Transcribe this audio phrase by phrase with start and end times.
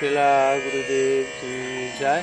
[0.00, 1.56] शिला गुरुदेव की
[1.98, 2.22] जय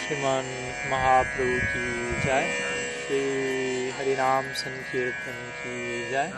[0.00, 0.50] श्रीमान
[0.90, 1.86] महाप्रभु की
[2.24, 2.44] जय
[3.04, 3.20] श्री
[3.98, 5.76] हरिनाम संकीर्तन की
[6.10, 6.28] जय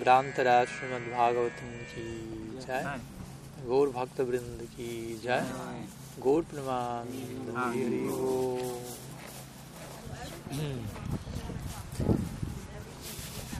[0.00, 2.06] ग्रांतराज श्रीमद् भागवतम की
[2.64, 2.82] जय
[3.66, 4.90] गौर भक्त वृंद की
[5.24, 5.44] जय
[6.24, 7.12] गौर प्रमान
[7.58, 8.02] Hari.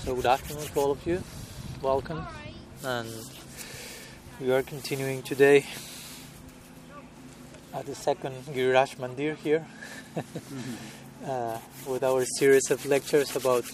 [0.05, 1.23] So, good afternoon to all of you.
[1.83, 2.27] Welcome.
[2.85, 3.44] And
[4.41, 5.65] we are continuing today
[7.73, 9.65] at the second Giriraj Mandir here
[11.27, 13.65] uh, with our series of lectures about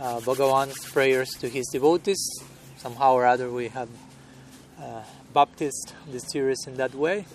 [0.00, 2.20] uh, Bhagavan's prayers to his devotees.
[2.76, 3.88] Somehow or other we have
[4.80, 5.02] uh,
[5.34, 7.26] baptized the series in that way.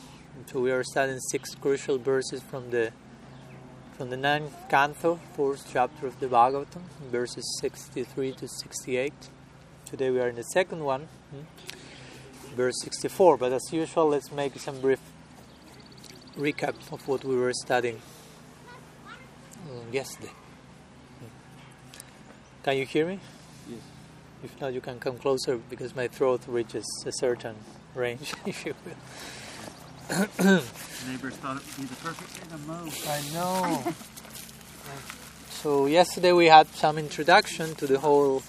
[0.45, 2.91] So we are studying six crucial verses from the
[3.97, 9.13] from the ninth canto, fourth chapter of the Bhagavatam, verses 63 to 68.
[9.85, 11.74] Today we are in the second one, hmm,
[12.55, 13.37] verse 64.
[13.37, 14.99] But as usual, let's make some brief
[16.37, 18.01] recap of what we were studying
[19.69, 20.31] um, yesterday.
[21.19, 21.25] Hmm.
[22.63, 23.19] Can you hear me?
[23.69, 23.79] Yes.
[24.43, 27.55] If not, you can come closer because my throat reaches a certain
[27.93, 28.95] range, if you will.
[31.07, 32.87] Neighbors thought it would be the perfect day to mow.
[33.07, 33.93] I know.
[35.49, 38.43] so yesterday we had some introduction to the whole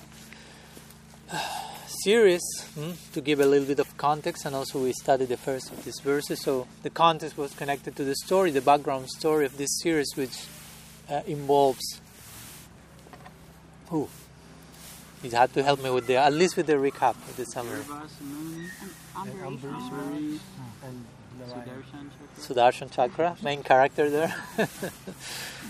[2.06, 2.44] series
[2.76, 5.84] hmm, to give a little bit of context, and also we studied the first of
[5.84, 6.40] these verses.
[6.40, 10.36] So the context was connected to the story, the background story of this series, which
[11.10, 12.00] uh, involves.
[13.90, 14.08] Who?
[15.24, 17.82] You had to help me with the at least with the recap of the summary.
[20.86, 21.04] And
[21.50, 22.44] Sudarshan Chakra.
[22.46, 24.34] Sudarshan Chakra, main character there.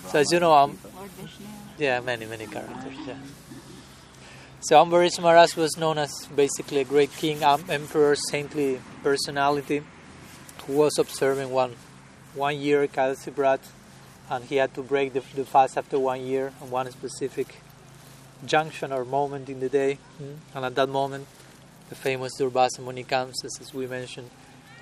[0.09, 1.47] so as you know, Vishnu.
[1.79, 2.95] Yeah, many, many characters.
[3.07, 3.15] Yeah.
[4.61, 9.83] So Ambarish Maharaj was known as basically a great king, um, emperor, saintly personality,
[10.67, 11.77] who was observing one
[12.35, 13.61] one year Kadasi Brat,
[14.31, 17.61] and he had to break the, the fast after one year on one specific
[18.45, 19.99] junction or moment in the day.
[20.55, 21.27] And at that moment,
[21.89, 24.31] the famous Durvasa Muni comes, as we mentioned.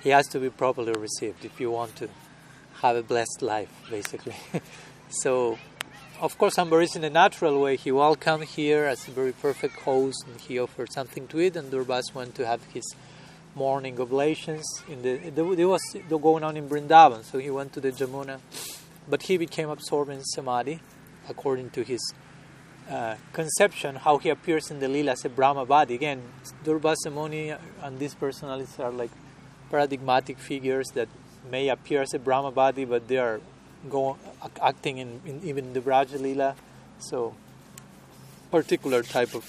[0.03, 2.09] He has to be properly received if you want to
[2.81, 4.35] have a blessed life, basically.
[5.09, 5.57] so
[6.21, 10.23] of course, Ambarish in a natural way, he welcomed here as a very perfect host
[10.27, 11.55] and he offered something to eat.
[11.55, 12.95] And Durvas went to have his
[13.53, 14.65] morning oblations.
[14.87, 18.39] In the, there was going on in Vrindavan, so he went to the Jamuna.
[19.07, 20.79] But he became absorbed in Samadhi,
[21.29, 22.01] according to his
[22.89, 25.95] uh, conception, how he appears in the Lila as a Brahma body.
[25.95, 26.21] Again,
[26.63, 29.11] Durvasa Muni and these personalities are like
[29.69, 31.09] paradigmatic figures that
[31.49, 33.39] may appear as a Brahma body, but they are
[33.89, 34.17] go
[34.61, 36.55] acting in, in even the Braja Lila,
[36.99, 37.35] so
[38.51, 39.45] particular type of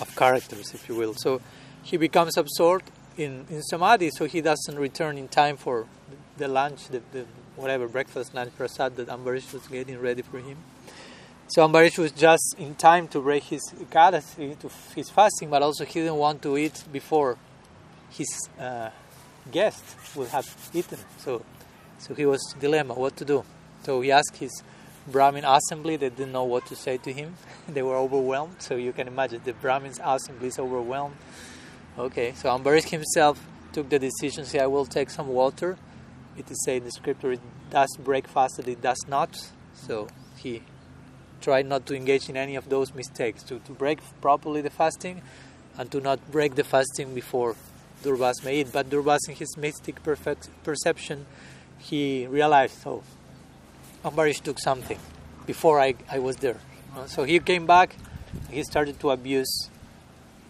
[0.00, 1.14] of characters, if you will.
[1.14, 1.40] So
[1.82, 5.86] he becomes absorbed in, in samadhi, so he doesn't return in time for
[6.38, 10.56] the lunch, the, the whatever breakfast, lunch, prasad that Ambarish was getting ready for him.
[11.48, 15.84] So Ambarish was just in time to break his ekadasi, to his fasting, but also
[15.84, 17.36] he didn't want to eat before
[18.10, 18.90] his uh,
[19.50, 19.82] guest
[20.14, 20.98] would have eaten.
[21.18, 21.44] So
[22.02, 23.44] so he was dilemma what to do.
[23.84, 24.62] So he asked his
[25.06, 25.96] Brahmin assembly.
[25.96, 27.36] They didn't know what to say to him.
[27.68, 28.56] they were overwhelmed.
[28.58, 31.14] So you can imagine the Brahmin's assembly is overwhelmed.
[31.96, 34.44] Okay, so Ambarish himself took the decision.
[34.44, 35.78] Say, I will take some water.
[36.36, 39.52] It is said in the scripture, it does break fast, it does not.
[39.74, 40.62] So he
[41.40, 43.44] tried not to engage in any of those mistakes.
[43.44, 45.22] To to break properly the fasting,
[45.78, 47.54] and to not break the fasting before
[48.02, 48.72] Durvas may eat.
[48.72, 51.26] But Durvas, in his mystic perfect perception,
[51.82, 53.02] he realized, oh,
[54.04, 54.98] Ambarish took something
[55.46, 56.58] before I, I was there.
[56.96, 57.96] Uh, so he came back,
[58.50, 59.68] he started to abuse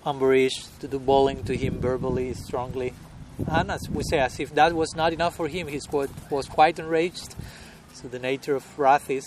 [0.04, 2.92] Ambarish, to do bullying to him verbally, strongly.
[3.46, 6.46] And as we say, as if that was not enough for him, he was, was
[6.46, 7.34] quite enraged.
[7.94, 9.24] So the nature of wrath is,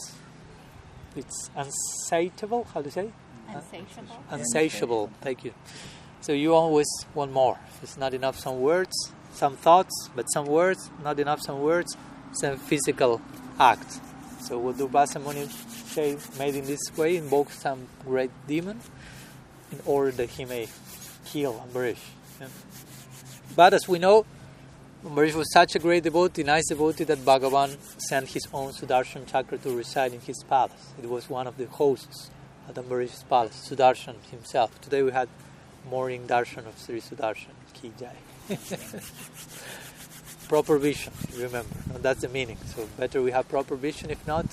[1.16, 3.12] it's unsatiable, how do you say?
[3.50, 4.24] Unsatiable.
[4.32, 5.54] Unsatiable, thank you.
[6.22, 7.60] So you always want more.
[7.82, 11.96] It's not enough some words, some thoughts, but some words, not enough some words,
[12.34, 13.22] some physical
[13.60, 14.00] act.
[14.42, 15.50] So what Durvasa Muni
[16.40, 18.80] made in this way, invoke some great demon
[19.72, 20.68] in order that he may
[21.26, 22.04] kill Ambarish.
[23.56, 24.26] But as we know,
[25.04, 29.58] Ambarish was such a great devotee, nice devotee, that Bhagavan sent his own Sudarshan Chakra
[29.60, 30.94] to reside in his palace.
[31.02, 32.30] It was one of the hosts
[32.68, 34.80] at Ambarish's palace, Sudarshan himself.
[34.82, 35.30] Today we had
[35.90, 37.54] morning darshan of Sri Sudarshan.
[37.74, 38.16] Ki Jai.
[40.48, 41.76] proper vision, remember.
[42.00, 42.58] That's the meaning.
[42.76, 44.10] So better we have proper vision.
[44.10, 44.46] If not,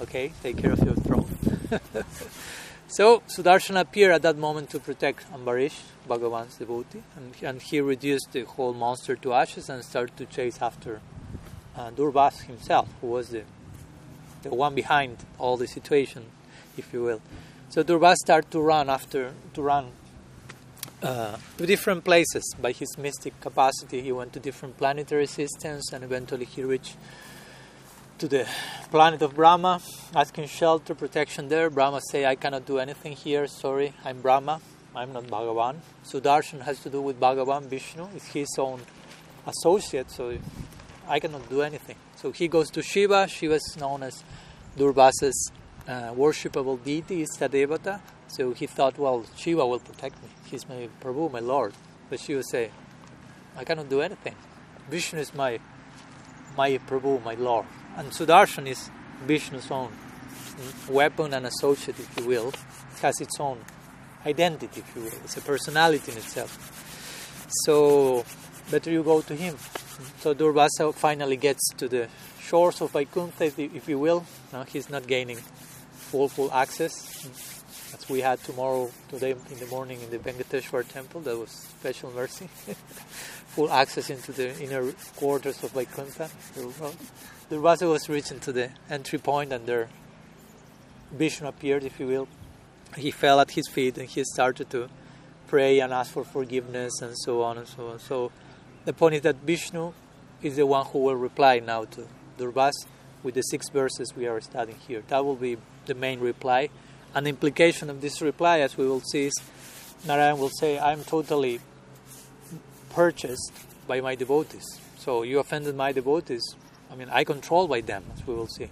[0.00, 1.28] okay, take care of your throne.
[2.88, 8.30] So Sudarshan appeared at that moment to protect Ambarish, Bhagavan's devotee, and, and he reduced
[8.30, 11.00] the whole monster to ashes and started to chase after
[11.76, 13.42] uh, Durvas himself, who was the
[14.42, 16.26] the one behind all the situation,
[16.78, 17.20] if you will.
[17.68, 19.90] So Durvas started to run after to run
[21.02, 24.00] uh, to different places by his mystic capacity.
[24.00, 26.96] He went to different planetary systems, and eventually he reached
[28.18, 28.46] to the
[28.90, 29.80] planet of Brahma,
[30.14, 31.68] asking shelter, protection there.
[31.68, 33.46] Brahma say, "I cannot do anything here.
[33.46, 34.60] Sorry, I'm Brahma.
[34.94, 37.64] I'm not Bhagavan." Sudarshan has to do with Bhagavan.
[37.64, 38.80] Vishnu is his own
[39.46, 40.38] associate, so
[41.06, 41.96] I cannot do anything.
[42.16, 43.28] So he goes to Shiva.
[43.28, 44.24] Shiva is known as
[44.78, 45.52] Durvasa's
[45.86, 48.00] uh, worshipable deity, is Devata.
[48.28, 50.28] So he thought, well, Shiva will protect me.
[50.46, 51.74] He's my Prabhu, my Lord.
[52.08, 52.70] But Shiva say,
[53.56, 54.34] I cannot do anything.
[54.88, 55.58] Vishnu is my
[56.56, 57.66] my Prabhu, my Lord.
[57.96, 58.90] And Sudarshan is
[59.26, 62.48] Vishnu's own mm, weapon and associate, if you will.
[62.48, 63.58] It has its own
[64.24, 65.18] identity, if you will.
[65.24, 66.52] It's a personality in itself.
[67.64, 68.24] So
[68.70, 69.56] better you go to him.
[70.20, 72.08] So Durvasa finally gets to the
[72.40, 74.24] shores of Vaikuntha, if you will.
[74.52, 75.38] Now he's not gaining
[76.10, 77.55] full full access
[77.94, 81.20] as we had tomorrow, today in the morning in the Venkateshwar temple.
[81.22, 82.48] That was special mercy.
[83.56, 86.28] full access into the inner quarters of Vaikuntha.
[87.50, 89.88] Durvasa was reaching to the entry point and there
[91.12, 92.28] Vishnu appeared, if you will.
[92.96, 94.88] He fell at his feet and he started to
[95.46, 97.98] pray and ask for forgiveness and so on and so on.
[97.98, 98.30] So
[98.84, 99.92] the point is that Vishnu
[100.42, 102.06] is the one who will reply now to
[102.38, 102.74] Durvas
[103.22, 105.02] with the six verses we are studying here.
[105.08, 105.56] That will be
[105.86, 106.68] the main reply.
[107.16, 109.34] An implication of this reply, as we will see, is
[110.06, 111.60] Narayan will say, I'm totally
[112.90, 113.52] purchased
[113.88, 114.66] by my devotees.
[114.98, 116.42] So you offended my devotees.
[116.92, 118.68] I mean, I control by them, as we will see.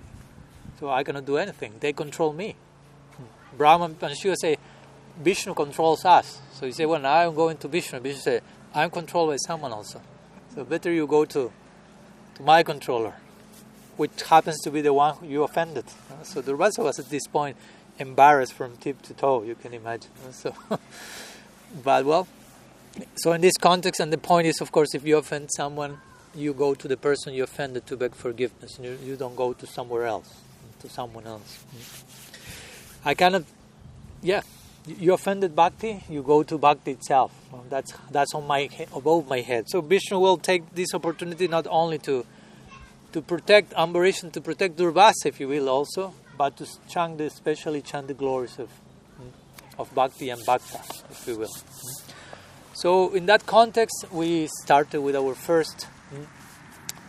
[0.79, 1.73] So I cannot do anything.
[1.81, 2.55] They control me.
[3.56, 4.58] Brahma and Shiva say,
[5.19, 6.43] Vishnu controls us.
[6.52, 7.99] So you say, well, now I'm going to Vishnu.
[8.00, 8.41] Vishnu say,
[8.75, 10.02] I'm controlled by someone also.
[10.55, 11.50] So better you go to,
[12.35, 13.14] to my controller,
[13.96, 15.87] which happens to be the one you offended.
[16.25, 17.56] So Durvasa was at this point
[17.99, 20.11] embarrassed from tip to toe, you can imagine.
[20.32, 20.55] So,
[21.82, 22.29] but well,
[23.17, 25.99] so in this context, and the point is, of course, if you offend someone,
[26.35, 28.79] you go to the person you offended to beg forgiveness.
[28.81, 30.32] You, you don't go to somewhere else,
[30.81, 31.64] to someone else.
[33.05, 33.46] I kind of,
[34.23, 34.43] yeah,
[34.87, 37.32] you offended bhakti, you go to bhakti itself.
[37.70, 39.69] That's that's on my above my head.
[39.69, 42.26] So Vishnu will take this opportunity not only to
[43.12, 47.25] to protect Ambarish and to protect Durvasa, if you will, also, but to chant the,
[47.25, 49.28] especially chant the glories of hmm,
[49.78, 51.48] of bhakti and bhakta, if you will.
[51.48, 52.10] Hmm.
[52.75, 56.25] So in that context, we started with our first hmm,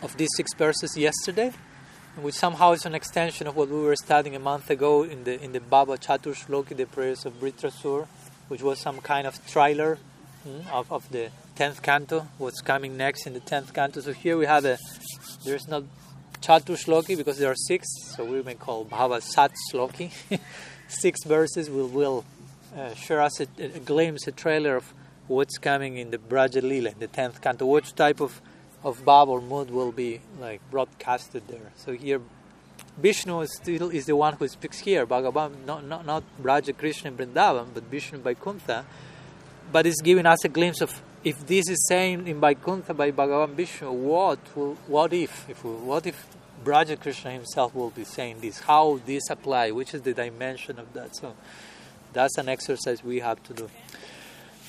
[0.02, 1.52] of these six verses yesterday,
[2.20, 5.42] which somehow is an extension of what we were studying a month ago in the
[5.42, 8.06] in the Bhava Chatur Shloki, the prayers of Vritrasur,
[8.48, 9.98] which was some kind of trailer
[10.72, 14.00] of, of the tenth canto, what's coming next in the tenth canto.
[14.00, 14.78] So here we have a
[15.44, 15.84] there's not
[16.40, 20.12] Chatur Shloki because there are six, so we may call Bhava Sat Shloki.
[20.88, 22.24] six verses will will
[22.76, 24.92] uh, share us a, a, glimpse, a trailer of
[25.28, 28.40] what's coming in the Braja Lila, in the tenth canto, which type of
[28.84, 31.72] of bhav or mood will be like broadcasted there.
[31.76, 32.20] So here,
[32.98, 35.06] Vishnu is still is the one who speaks here.
[35.06, 38.84] Bhagavan, not not not Braja Krishna and Vrindavan, but Vishnu by Vaikuntha.
[39.72, 43.54] But it's giving us a glimpse of if this is saying in Vaikuntha by Bhagavan
[43.54, 46.24] Vishnu, what will, what if if what if
[46.62, 48.60] Braja Krishna himself will be saying this?
[48.60, 49.72] How this apply?
[49.72, 51.16] Which is the dimension of that?
[51.16, 51.34] So
[52.12, 53.68] that's an exercise we have to do.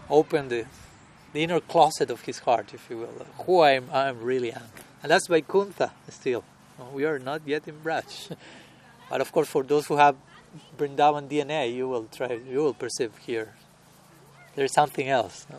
[0.08, 0.66] open the,
[1.32, 4.52] the inner closet of his heart, if you will, who I am, I am really
[4.52, 4.64] am.
[5.02, 6.44] And that's Vaikuntha still.
[6.92, 8.34] We are not yet in Braj.
[9.10, 10.16] but of course, for those who have
[10.76, 13.54] Vrindavan DNA, you will try, you will perceive here.
[14.56, 15.46] There's something else.
[15.50, 15.58] No?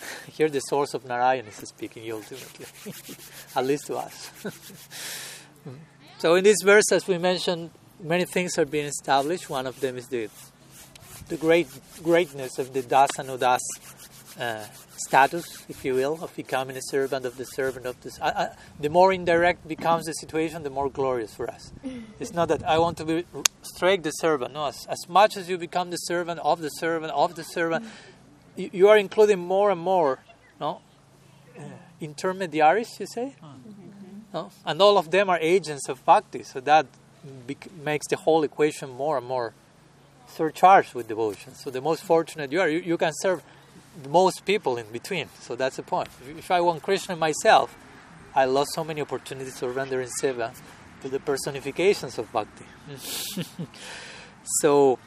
[0.32, 2.66] Here, the source of Narayan is speaking ultimately,
[3.56, 4.30] at least to us.
[6.18, 7.70] so, in this verse, as we mentioned,
[8.02, 9.50] many things are being established.
[9.50, 10.28] One of them is the
[11.28, 11.68] the great
[12.02, 13.60] greatness of the Das and Udas
[14.38, 14.64] uh,
[15.06, 18.20] status, if you will, of becoming a servant of the servant of this.
[18.20, 21.72] Uh, uh, the more indirect becomes the situation, the more glorious for us.
[22.20, 23.24] It's not that I want to be
[23.62, 24.52] straight the servant.
[24.54, 27.86] No, as, as much as you become the servant of the servant of the servant,
[28.56, 30.18] you, you are including more and more,
[30.60, 30.80] no,
[31.58, 31.62] uh,
[32.00, 33.00] intermediaries.
[33.00, 33.34] You say,
[34.34, 36.42] no, and all of them are agents of bhakti.
[36.42, 36.86] So that
[37.46, 39.54] bec- makes the whole equation more and more
[40.28, 41.54] surcharged with devotion.
[41.54, 43.42] So the most fortunate you are, you, you can serve
[44.08, 45.28] most people in between.
[45.40, 46.08] So that's the point.
[46.38, 47.76] If I want Krishna myself,
[48.34, 50.54] I lost so many opportunities to render in seva
[51.02, 52.64] to the personifications of bhakti.
[54.60, 54.98] so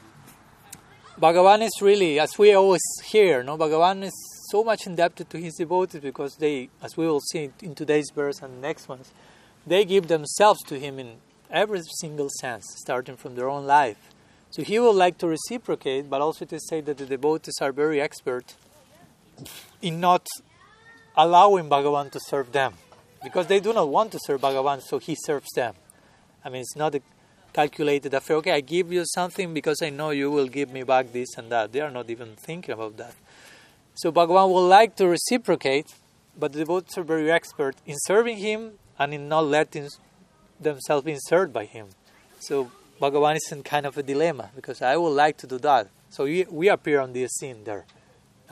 [1.20, 4.14] Bhagavan is really, as we always hear, no, Bhagavan is
[4.50, 8.42] so much indebted to his devotees because they, as we will see in today's verse
[8.42, 9.12] and next ones,
[9.66, 11.18] they give themselves to him in
[11.50, 14.10] every single sense, starting from their own life.
[14.50, 18.02] So he would like to reciprocate, but also to say that the devotees are very
[18.02, 18.56] expert
[19.82, 20.28] in not
[21.16, 22.74] allowing Bhagavan to serve them.
[23.24, 25.76] Because they do not want to serve Bhagavan, so he serves them.
[26.44, 27.02] I mean, it's not a
[27.54, 28.38] calculated affair.
[28.38, 31.52] Okay, I give you something because I know you will give me back this and
[31.52, 31.72] that.
[31.72, 33.14] They are not even thinking about that.
[33.96, 35.94] So Bhagavan would like to reciprocate,
[36.38, 39.88] but the devotees are very expert in serving him and in not letting
[40.60, 41.90] themselves be served by him.
[42.40, 45.90] So Bhagavan is in kind of a dilemma because I would like to do that.
[46.10, 47.86] So we, we appear on the scene there.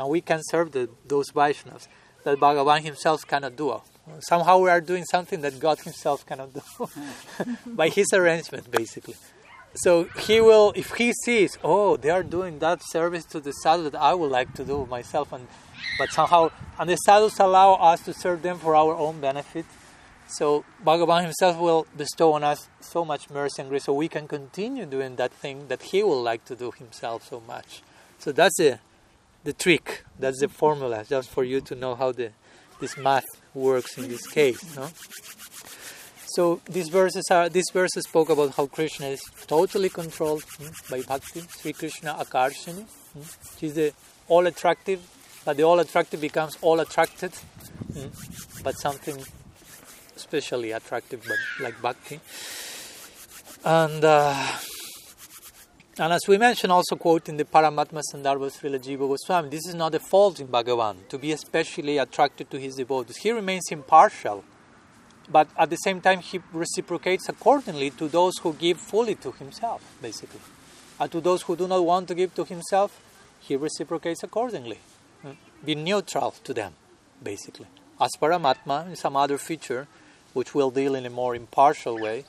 [0.01, 1.88] And we can serve the, those Vaishnavas
[2.24, 3.79] that Bhagavan himself cannot do.
[4.22, 6.88] Somehow we are doing something that God himself cannot do
[7.67, 9.15] by his arrangement, basically.
[9.75, 13.91] So he will, if he sees, oh, they are doing that service to the sadhu
[13.91, 15.48] that I would like to do myself, and
[16.00, 19.65] but somehow, and the sadhus allow us to serve them for our own benefit.
[20.27, 24.27] So Bhagavan himself will bestow on us so much mercy and grace, so we can
[24.27, 27.84] continue doing that thing that he would like to do himself so much.
[28.17, 28.79] So that's the
[29.43, 30.03] the trick.
[30.19, 32.31] That's the formula, just for you to know how the
[32.79, 34.75] this math works in this case.
[34.75, 34.89] No?
[36.36, 41.01] So these verses are these verses spoke about how Krishna is totally controlled hmm, by
[41.01, 41.41] bhakti.
[41.60, 42.86] Sri Krishna Akarshani.
[43.13, 43.21] Hmm?
[43.60, 43.93] She's the
[44.27, 45.01] all attractive,
[45.45, 47.33] but the all attractive becomes all attracted,
[47.93, 48.07] hmm?
[48.63, 49.17] but something
[50.15, 52.19] especially attractive, but like bhakti.
[53.65, 54.48] And uh,
[56.01, 59.93] and as we mentioned, also quoting the Paramatma Sandarbha Srila Jiva Goswami, this is not
[59.93, 63.17] a fault in Bhagavan to be especially attracted to his devotees.
[63.17, 64.43] He remains impartial,
[65.29, 69.84] but at the same time, he reciprocates accordingly to those who give fully to himself,
[70.01, 70.39] basically.
[71.00, 73.00] And to those who do not want to give to himself,
[73.39, 74.79] he reciprocates accordingly.
[75.22, 75.34] Hmm?
[75.63, 76.74] Be neutral to them,
[77.22, 77.67] basically.
[78.00, 79.88] As Paramatma, in some other feature,
[80.34, 82.25] which we'll deal in a more impartial way,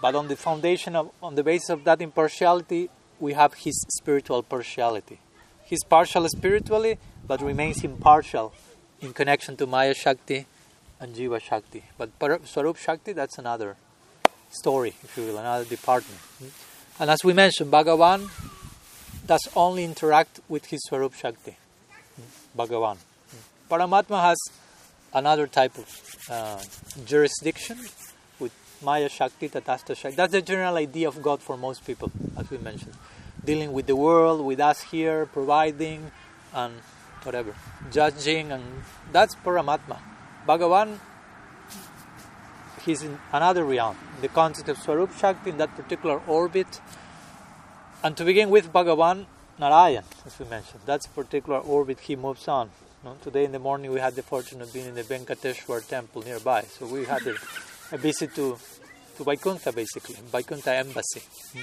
[0.00, 2.88] but on the foundation of, on the basis of that impartiality,
[3.20, 5.20] we have his spiritual partiality.
[5.64, 8.52] He's partial spiritually, but remains impartial
[9.00, 10.46] in connection to Maya Shakti
[10.98, 11.84] and Jiva Shakti.
[11.96, 12.10] But
[12.44, 13.76] Swarup Shakti, that's another
[14.50, 16.20] story, if you will, another department.
[16.98, 18.28] And as we mentioned, Bhagavan
[19.26, 21.56] does only interact with his Swarup Shakti.
[22.56, 22.96] Bhagavan.
[23.70, 24.38] Paramatma has
[25.14, 26.60] another type of uh,
[27.04, 27.78] jurisdiction
[28.82, 30.16] Maya Shakti, Tatastha Shakti.
[30.16, 32.94] That's the general idea of God for most people, as we mentioned.
[33.44, 36.10] Dealing with the world, with us here, providing,
[36.54, 36.74] and
[37.22, 37.54] whatever.
[37.90, 38.64] Judging, and
[39.12, 39.98] that's Paramatma.
[40.46, 40.98] Bhagavan,
[42.84, 43.96] he's in another realm.
[44.20, 46.80] The concept of Swarup Shakti in that particular orbit.
[48.02, 49.26] And to begin with, Bhagavan,
[49.58, 50.80] Narayan, as we mentioned.
[50.86, 52.70] That's particular orbit he moves on.
[53.22, 56.62] Today in the morning we had the fortune of being in the Venkateshwar temple nearby.
[56.62, 57.34] So we had a
[57.92, 58.56] a visit to,
[59.16, 61.22] to Vaikuntha, basically, Vaikuntha embassy.
[61.52, 61.58] Hmm.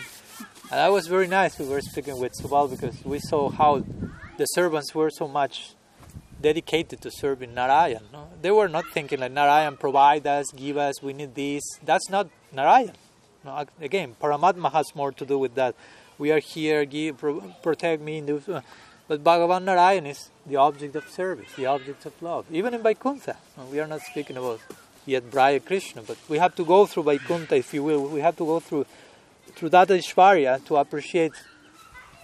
[0.69, 1.57] And that was very nice.
[1.57, 3.86] We were speaking with Subal because we saw how
[4.38, 5.74] the servants were so much
[6.41, 8.03] dedicated to serving Narayan.
[8.12, 8.27] No?
[8.41, 11.63] They were not thinking like Narayan provide us, give us, we need this.
[11.84, 12.93] That's not Narayan.
[13.43, 15.75] No, again, Paramatma has more to do with that.
[16.17, 17.24] We are here, give,
[17.63, 18.22] protect me.
[18.22, 18.62] Uh,
[19.07, 22.46] but Bhagavan Narayan is the object of service, the object of love.
[22.51, 23.38] Even in Vaikuntha,
[23.72, 24.60] we are not speaking about
[25.07, 26.03] yet Braja Krishna.
[26.03, 28.05] But we have to go through Vaikuntha, if you will.
[28.07, 28.85] We have to go through
[29.55, 31.31] through that Aishwarya to appreciate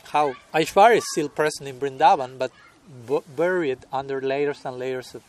[0.03, 2.51] how Aishwarya is still present in Vrindavan, but
[3.35, 5.23] buried under layers and layers of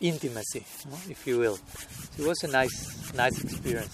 [0.00, 0.64] intimacy,
[1.10, 1.56] if you will.
[1.56, 3.92] So it was a nice, nice experience.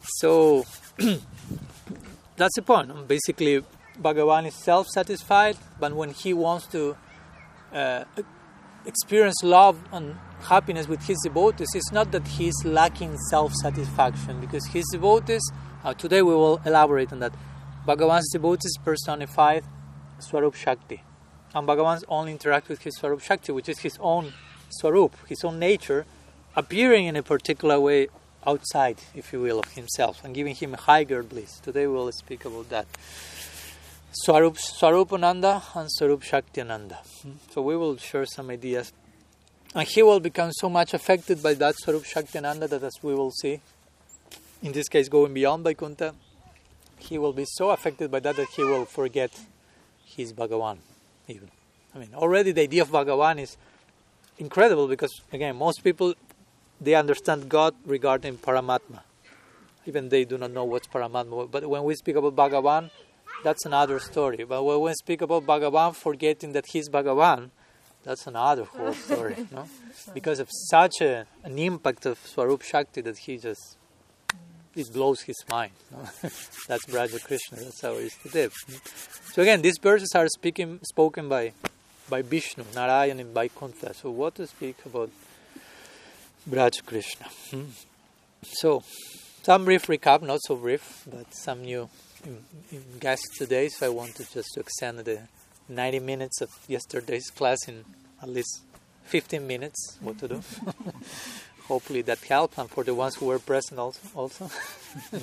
[0.18, 0.64] so
[2.36, 3.06] that's the point.
[3.06, 3.62] Basically,
[4.00, 6.96] Bhagavan is self-satisfied, but when he wants to
[7.72, 8.04] uh,
[8.86, 14.66] experience love and happiness with his devotees, is not that he's lacking self satisfaction, because
[14.66, 15.42] his devotees,
[15.84, 17.34] uh, today we will elaborate on that.
[17.86, 19.64] Bhagavan's devotees personified
[20.18, 21.02] Swarup Shakti.
[21.54, 24.32] and Bhagavan only interacts with his Swarup Shakti, which is his own
[24.70, 26.06] Swarup, his own nature,
[26.56, 28.08] appearing in a particular way
[28.46, 31.58] outside, if you will, of himself and giving him a higher bliss.
[31.60, 32.86] Today we will speak about that.
[34.12, 36.98] Swarup, Swarupananda and Swarup Shaktiananda.
[37.52, 38.92] So we will share some ideas.
[39.74, 43.32] And he will become so much affected by that Swarup Shaktiananda that, as we will
[43.32, 43.60] see,
[44.62, 46.14] in this case going beyond Vaikuntha,
[46.98, 49.30] he will be so affected by that that he will forget
[50.04, 50.78] his Bhagavan,
[51.26, 51.50] even.
[51.94, 53.56] I mean, already the idea of Bhagavan is
[54.38, 56.14] incredible because, again, most people
[56.80, 59.00] they understand God regarding Paramatma.
[59.86, 61.50] Even they do not know what's Paramatma.
[61.50, 62.90] But when we speak about Bhagavan,
[63.42, 64.44] that's another story.
[64.44, 67.50] But when we speak about Bhagavan, forgetting that he's Bhagavan,
[68.04, 69.36] that's another whole story.
[69.50, 69.66] no?
[70.12, 73.76] Because of such a, an impact of Swarup Shakti that he just
[74.76, 75.72] it blows his mind.
[75.90, 75.98] No?
[76.68, 77.58] that's Braja Krishna.
[77.58, 78.48] That's how it is today.
[79.32, 81.52] So again, these verses are speaking spoken by
[82.08, 83.94] by Vishnu, Narayan, and Vaikuntha.
[83.94, 85.10] So what to speak about
[86.48, 87.26] Braj Krishna?
[87.50, 87.64] Hmm?
[88.42, 88.82] So
[89.42, 91.88] some brief recap, not so brief, but some new
[93.00, 93.68] guests today.
[93.68, 95.20] So I wanted just to extend the
[95.68, 97.84] 90 minutes of yesterday's class in
[98.22, 98.60] at least
[99.04, 99.98] 15 minutes.
[100.00, 100.42] What to do?
[101.68, 104.50] hopefully that helped and for the ones who were present also, also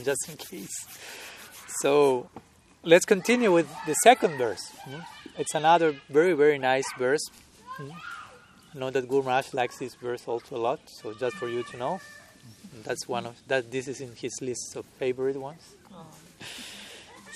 [0.03, 0.87] just in case
[1.81, 2.29] so
[2.83, 4.99] let's continue with the second verse hmm?
[5.37, 7.25] it's another very very nice verse
[7.77, 7.91] hmm?
[8.73, 11.63] I know that Guru Maharaj likes this verse also a lot so just for you
[11.63, 11.99] to know
[12.83, 15.61] that's one of that this is in his list of favorite ones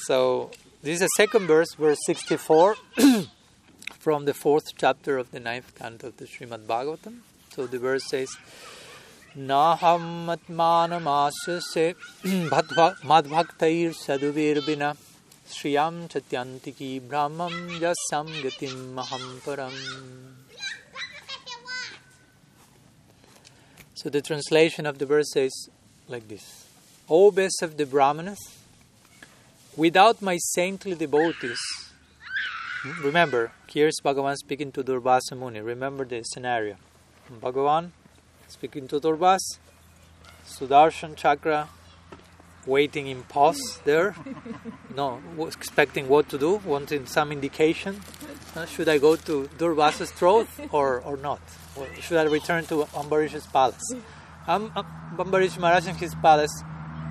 [0.07, 0.49] so
[0.85, 2.75] this is the second verse, verse 64,
[3.97, 7.21] from the fourth chapter of the ninth canto of the Srimad Bhagavatam.
[7.55, 8.29] So the verse says,
[9.35, 14.95] Naham atmanamasase madbhaktair saduvirbina
[15.49, 19.73] shriyam chatyantiki brahmam yasam gatim mahamparam.
[23.95, 25.67] So the translation of the verse says
[26.07, 26.67] like this.
[27.09, 28.54] O best of the Brahmanas,
[29.75, 31.59] without my saintly devotees,
[33.03, 35.59] remember, here's Bhagavan speaking to Durvasa Muni.
[35.59, 36.75] Remember the scenario.
[37.41, 37.91] Bhagavan
[38.47, 39.59] speaking to Durvas,
[40.47, 41.69] Sudarshan Chakra,
[42.65, 44.15] waiting in pause there,
[44.95, 48.01] no, expecting what to do, wanting some indication.
[48.55, 51.41] Uh, should I go to Durvasa's throat or, or not?
[51.75, 53.93] Or should I return to Ambarish's palace?
[54.47, 54.85] Um, um,
[55.17, 56.63] Ambarish Maharaj in his palace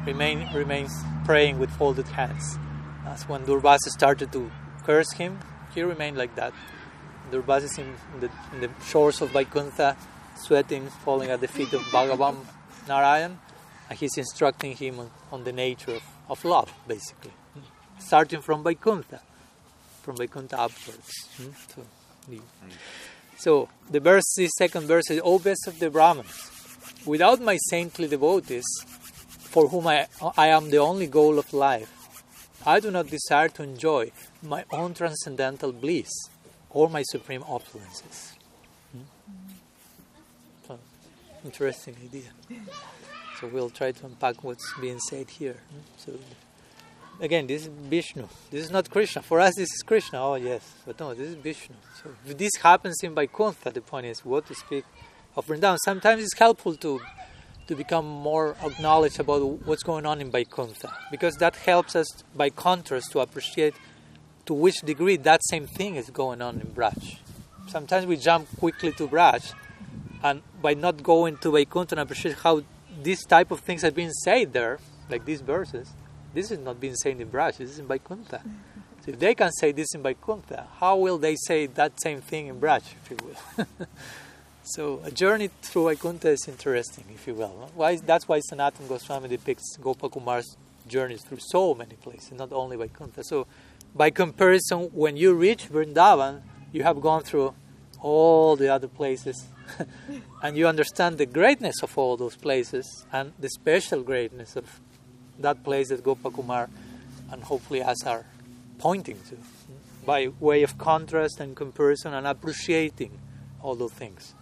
[0.06, 0.92] remain, remains
[1.24, 2.58] praying with folded hands.
[3.04, 4.50] That's when Durvasa started to
[4.84, 5.38] curse him.
[5.74, 6.52] He remained like that.
[7.30, 9.96] Durvasa is in the, in the shores of Vaikuntha
[10.36, 12.36] sweating, falling at the feet of Bhagavan
[12.88, 13.38] Narayan,
[13.88, 17.32] and he's instructing him on, on the nature of, of, love, basically,
[17.98, 19.20] starting from Vaikuntha,
[20.02, 21.28] from Vaikuntha upwards.
[21.36, 21.50] Hmm?
[21.68, 21.86] So,
[22.28, 22.40] the,
[23.36, 26.50] so the verse, the second verse is, "O best of the Brahmins,
[27.06, 28.64] without my saintly devotees,
[29.54, 31.90] for whom I, I am the only goal of life,
[32.66, 34.10] I do not desire to enjoy
[34.42, 36.12] my own transcendental bliss
[36.70, 38.18] or my supreme opulences."
[38.92, 39.06] Hmm?
[40.66, 40.82] Hmm.
[41.44, 42.30] interesting idea.
[43.38, 45.58] So we'll try to unpack what's being said here.
[45.70, 45.84] Hmm?
[46.02, 46.10] So
[47.20, 48.26] again, this is Vishnu.
[48.50, 49.22] This is not Krishna.
[49.22, 50.18] For us, this is Krishna.
[50.28, 51.76] Oh yes, but no, this is Vishnu.
[52.02, 52.06] So
[52.42, 54.84] this happens in Vaikuntha, the point is what to speak
[55.36, 55.78] of Vrindavan.
[55.84, 57.00] Sometimes it's helpful to
[57.66, 62.50] to become more acknowledged about what's going on in Vaikuntha because that helps us, by
[62.50, 63.74] contrast, to appreciate
[64.46, 67.18] to which degree that same thing is going on in Braj.
[67.68, 69.54] Sometimes we jump quickly to Braj
[70.22, 72.62] and by not going to Vaikuntha and appreciate how
[73.02, 75.90] these type of things have been said there, like these verses,
[76.34, 78.42] this is not being said in Braj, this is in Vaikuntha.
[79.04, 82.46] So if they can say this in Vaikuntha, how will they say that same thing
[82.46, 83.66] in Braj, if you will?
[84.64, 87.70] so a journey through Vaikuntha is interesting, if you will.
[87.74, 90.56] Why, that's why Sanatan Goswami depicts Gopakumar's
[90.88, 93.22] journeys through so many places, not only Vaikuntha.
[93.24, 93.46] So
[93.94, 97.54] by comparison, when you reach Vrindavan, you have gone through
[98.00, 99.46] all the other places
[100.42, 104.80] and you understand the greatness of all those places and the special greatness of
[105.38, 106.68] that place that Gopakumar
[107.30, 108.24] and hopefully us are
[108.78, 109.36] pointing to
[110.04, 113.18] by way of contrast and comparison and appreciating
[113.62, 114.34] all those things.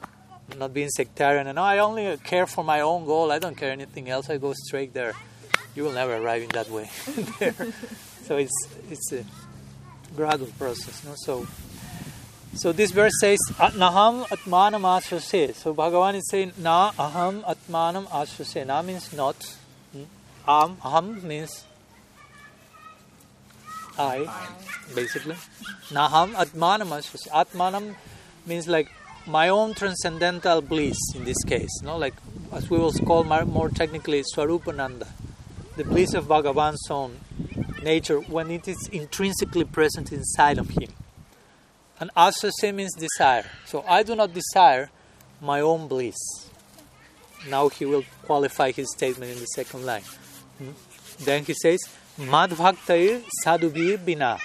[0.59, 4.09] Not being sectarian and I only care for my own goal, I don't care anything
[4.09, 5.15] else, I go straight there.
[5.75, 6.91] You will never arrive in that way.
[8.23, 9.25] So it's it's a
[10.15, 11.03] gradual process.
[11.05, 11.15] No?
[11.17, 11.45] So
[12.55, 15.57] so this verse says, Naham atmanam ashrase.
[15.57, 18.65] So Bhagavan is saying, Na aham atmanam ashrase.
[18.65, 19.35] Na means not.
[20.47, 21.65] Am, aham means
[23.99, 24.47] I,
[24.95, 25.37] basically.
[25.91, 27.29] Naham Atmanam Ashvasi.
[27.29, 27.95] Atmanam
[28.47, 28.89] means like
[29.27, 31.83] my own transcendental bliss in this case.
[31.83, 32.15] No, like
[32.53, 35.09] as we will call more, technically Swarupananda,
[35.77, 37.19] the bliss of Bhagavan's own
[37.83, 40.91] nature when it is intrinsically present inside of him.
[41.99, 43.49] And asase means desire.
[43.65, 44.91] So I do not desire
[45.41, 46.17] my own bliss.
[47.49, 50.03] Now he will qualify his statement in the second line.
[51.21, 51.81] Then he says,
[52.19, 54.39] Madhvaktair sadhubir bina.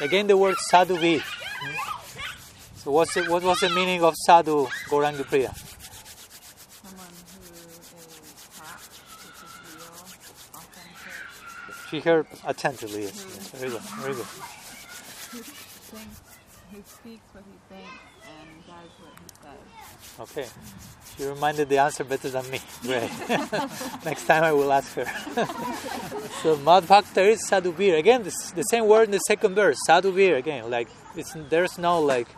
[0.00, 1.22] Again the word sadhubir.
[2.84, 5.54] So what's the, what was the meaning of sadhu, Gauranga Priya?
[5.54, 7.80] Someone who is
[8.54, 9.88] tapped, which is real,
[10.52, 13.24] authentic, She heard attentively, yes.
[13.26, 13.48] yes.
[13.52, 14.26] Very good, very good.
[14.26, 16.20] who thinks,
[16.72, 17.88] who speaks what he thinks
[18.20, 20.20] and does what he says.
[20.20, 20.46] Okay.
[21.16, 22.60] She reminded the answer better than me.
[22.82, 23.10] Great.
[24.04, 25.06] Next time I will ask her.
[26.42, 27.96] so Madhbhakta is sadhubir.
[27.96, 29.78] Again, this, the same word in the second verse.
[29.88, 30.70] Sadhubir again.
[30.70, 32.28] Like it's, there's no like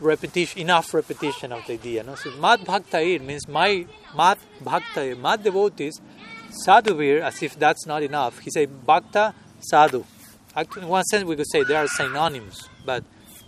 [0.00, 2.02] repetition, enough repetition of the idea.
[2.02, 2.14] No?
[2.14, 6.00] So Madhbhaktair means my Madhbhaktair, Mad devotees,
[6.66, 8.38] sadhubir, as if that's not enough.
[8.40, 10.04] He said bhakta, sadhu.
[10.54, 13.04] Actually, in one sense, we could say they are synonyms, but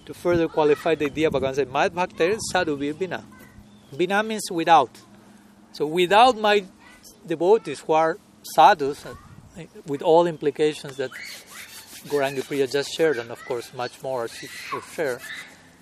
[0.06, 3.24] to further qualify the idea, Bhagavan said, Madhbhaktair sadhubir bina.
[3.96, 4.90] Bina means without.
[5.72, 6.64] So without my
[7.26, 8.18] devotees who are
[8.54, 9.04] sadhus,
[9.87, 11.11] with all implications that
[12.06, 15.20] Gauranga Priya just shared, and of course much more she will share.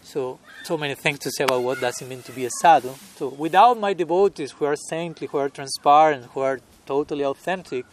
[0.03, 2.93] So, so many things to say about what does it mean to be a sadhu.
[3.17, 7.85] So without my devotees who are saintly, who are transparent, who are totally authentic,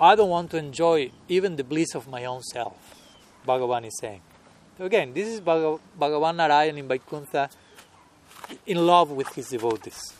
[0.00, 2.76] I don't want to enjoy even the bliss of my own self.
[3.46, 4.22] Bhagavan is saying.
[4.78, 7.50] So again, this is Bhagav- Bhagavan Narayan in Vaikuntha
[8.66, 10.14] in love with his devotees.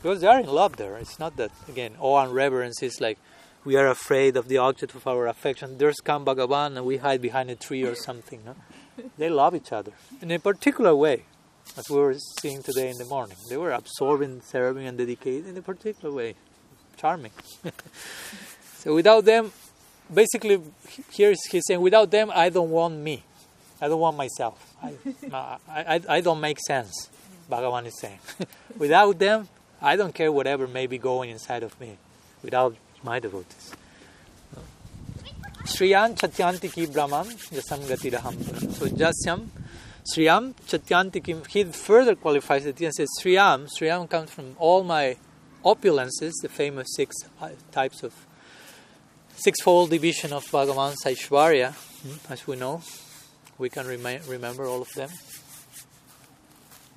[0.00, 0.96] Because they are in love there.
[0.96, 3.18] It's not that, again, awe and reverence is like
[3.64, 5.78] we are afraid of the object of our affection.
[5.78, 8.40] There's come Bhagavan and we hide behind a tree or something.
[8.44, 8.56] No?
[9.18, 11.24] They love each other in a particular way,
[11.76, 13.36] as we were seeing today in the morning.
[13.48, 16.34] They were absorbing, serving, and dedicated in a particular way.
[16.96, 17.32] Charming.
[18.78, 19.52] so without them,
[20.12, 20.60] basically,
[21.10, 23.24] here he's saying, without them, I don't want me.
[23.80, 24.74] I don't want myself.
[24.82, 24.94] I,
[25.32, 27.08] I, I, I don't make sense.
[27.50, 28.20] Bhagavan is saying.
[28.78, 29.48] Without them,
[29.80, 31.98] I don't care whatever may be going inside of me.
[32.42, 33.74] Without my devotees.
[35.64, 38.72] Shriyam Chatyanti ki Brahman Jasam Gatiraham.
[38.72, 39.48] So Jasyam,
[40.04, 41.36] Sriyam Chatyanti ki.
[41.48, 43.68] He further qualifies it and says Sriyam.
[43.68, 45.16] Sriyam comes from all my
[45.64, 48.12] opulences, the famous six uh, types of
[49.36, 52.82] sixfold division of Bhagavan's Aishwarya, hmm, as we know.
[53.58, 55.10] We can remi- remember all of them.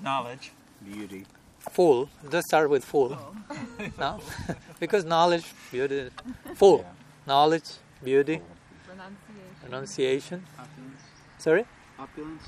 [0.01, 0.51] Knowledge.
[0.83, 1.25] Beauty.
[1.71, 2.09] full.
[2.31, 3.17] Let's start with full.
[3.99, 4.19] no?
[4.79, 6.09] because knowledge, beauty,
[6.55, 6.79] full.
[6.79, 6.91] Yeah.
[7.27, 7.69] Knowledge,
[8.03, 8.41] beauty,
[8.87, 9.63] Renunciation.
[9.63, 10.45] renunciation.
[10.59, 11.01] Opulence.
[11.39, 11.65] Sorry?
[11.97, 12.43] Opulence.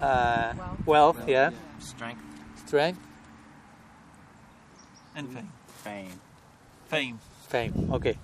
[0.00, 0.86] Uh, Wealth.
[0.86, 1.50] wealth, yeah.
[1.78, 2.22] Strength.
[2.66, 3.00] Strength,
[5.14, 5.28] And
[5.84, 6.20] fame.
[6.88, 7.18] Fame.
[7.48, 7.72] Fame.
[7.72, 7.92] fame.
[7.92, 8.16] Okay.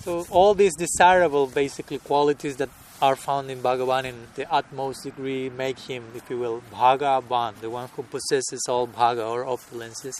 [0.00, 2.68] So all these desirable, basically, qualities that
[3.00, 7.70] are found in Bhagavan in the utmost degree make him, if you will, Bhagavan, the
[7.70, 10.14] one who possesses all Bhaga or opulences.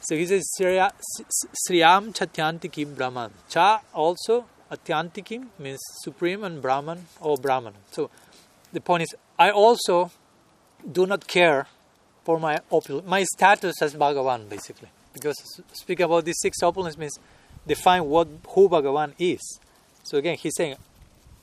[0.00, 3.30] So he says, Sriya- S- Sriyam Chatyantikim Brahman.
[3.48, 7.74] Cha also, Atyantikim means supreme and Brahman or Brahman.
[7.90, 8.10] So
[8.72, 10.10] the point is, I also
[10.90, 11.66] do not care
[12.24, 14.88] for my opulence, my status as Bhagavan, basically.
[15.12, 15.36] Because
[15.72, 17.18] speaking about these six opulence means
[17.66, 19.60] define what who Bhagavan is.
[20.02, 20.76] So again, he's saying,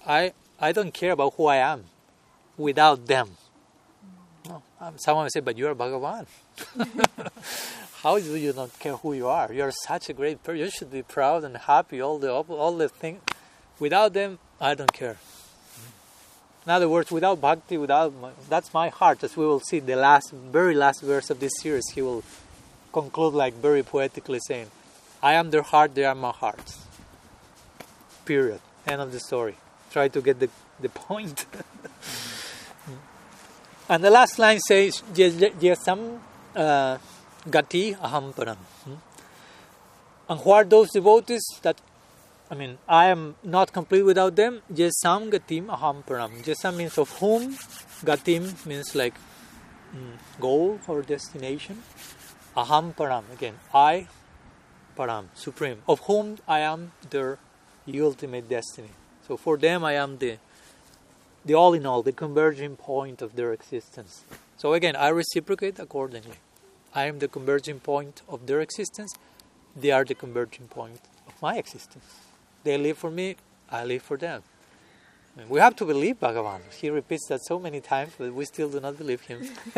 [0.06, 1.86] I I don't care about who I am
[2.58, 3.32] without them.
[4.48, 4.64] No.
[4.80, 6.26] Um, someone will say, but you are Bhagavan.
[8.04, 9.54] How do you not care who you are?
[9.54, 10.60] You are such a great person.
[10.60, 12.02] You should be proud and happy.
[12.02, 13.22] All the all the things.
[13.80, 15.18] Without them, I don't care.
[16.66, 19.24] In other words, without bhakti, without my, that's my heart.
[19.24, 22.24] As we will see, the last, very last verse of this series, he will
[22.94, 24.70] conclude like very poetically saying,
[25.24, 26.76] "I am their heart; they are my heart."
[28.26, 28.62] Period.
[28.86, 29.56] End of the story.
[29.92, 31.48] Try to get the the point.
[33.90, 36.20] and the last line says, "Yesam
[36.56, 36.98] uh,
[37.50, 38.94] gati aham param." Hmm?
[40.30, 41.82] And who are those devotees that
[42.52, 44.62] I mean, I am not complete without them.
[44.74, 46.32] Jesam gatim aham param.
[46.44, 47.54] Jesam means of whom.
[48.04, 49.14] Gatim means like
[49.96, 51.82] mm, goal or destination.
[52.58, 53.24] Aham param.
[53.32, 54.08] Again, I
[54.98, 55.82] param, supreme.
[55.88, 57.40] Of whom I am their
[57.96, 58.90] ultimate destiny.
[59.26, 60.38] So for them, I am the
[61.46, 64.26] the all in all, the converging point of their existence.
[64.58, 66.40] So again, I reciprocate accordingly.
[66.94, 69.14] I am the converging point of their existence.
[69.74, 72.31] They are the converging point of my existence.
[72.64, 73.36] They live for me,
[73.70, 74.44] I live for them.
[75.48, 76.60] We have to believe Bhagavan.
[76.74, 79.48] He repeats that so many times, but we still do not believe him.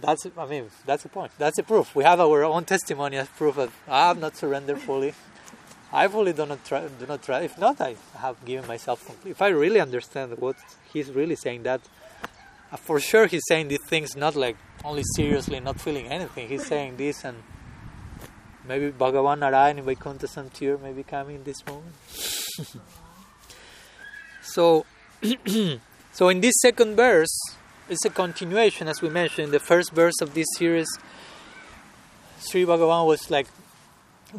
[0.00, 1.30] that's, I mean, that's the point.
[1.38, 1.94] That's the proof.
[1.94, 5.14] We have our own testimony as proof that I have not surrendered fully.
[5.92, 6.88] I fully do not try.
[6.88, 7.42] Do not try.
[7.42, 9.30] If not, I have given myself complete.
[9.30, 10.56] If I really understand what
[10.92, 11.80] he's really saying, that
[12.72, 16.48] uh, for sure he's saying these things not like only seriously, not feeling anything.
[16.48, 17.36] He's saying this, and
[18.66, 21.94] maybe Bhagavan Narayan Vaikuntha Samtir may be coming in this moment.
[24.42, 24.86] so,
[26.12, 27.36] so in this second verse,
[27.88, 30.88] it's a continuation, as we mentioned in the first verse of this series.
[32.40, 33.46] Sri Bhagavan was like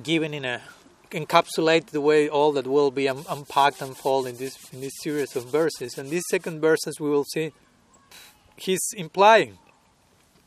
[0.03, 0.61] given in a
[1.11, 4.93] encapsulate the way all that will be un- unpacked and unfold in this in this
[5.01, 5.97] series of verses.
[5.97, 7.53] And this second verse, as we will see,
[8.57, 9.57] he's implying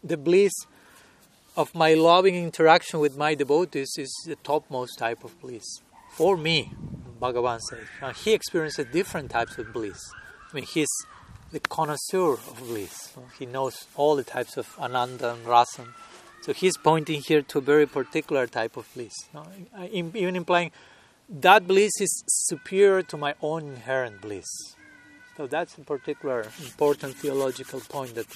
[0.03, 0.53] the bliss
[1.61, 6.73] of my loving interaction with my devotees is the topmost type of bliss for me.
[7.21, 10.01] Bhagavan says and he experiences different types of bliss.
[10.51, 10.89] I mean, he's
[11.53, 13.13] the connoisseur of bliss.
[13.39, 15.85] He knows all the types of ananda and rasa
[16.43, 19.13] so he's pointing here to a very particular type of bliss,
[19.93, 20.71] even implying
[21.29, 24.49] that bliss is superior to my own inherent bliss.
[25.37, 28.27] So that's a particular important theological point that,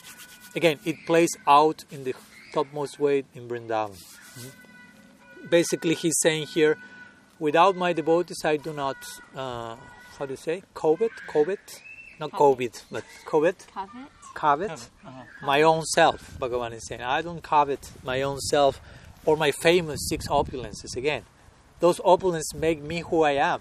[0.55, 2.15] again, it plays out in the
[2.55, 3.93] topmost way in Vrindavan.
[3.93, 5.49] Mm-hmm.
[5.49, 6.75] Basically, he's saying here,
[7.39, 8.97] without my devotees, I do not,
[9.43, 9.77] uh,
[10.17, 11.67] how do you say, covet, covet,
[12.21, 13.67] not covet, but covet.
[13.75, 14.09] Covet?
[14.35, 15.23] covet uh-huh.
[15.43, 16.37] my own self.
[16.39, 18.81] Bhagavan is saying, I don't covet my own self
[19.25, 21.23] or my famous six opulences again.
[21.81, 23.61] Those opulences make me who I am,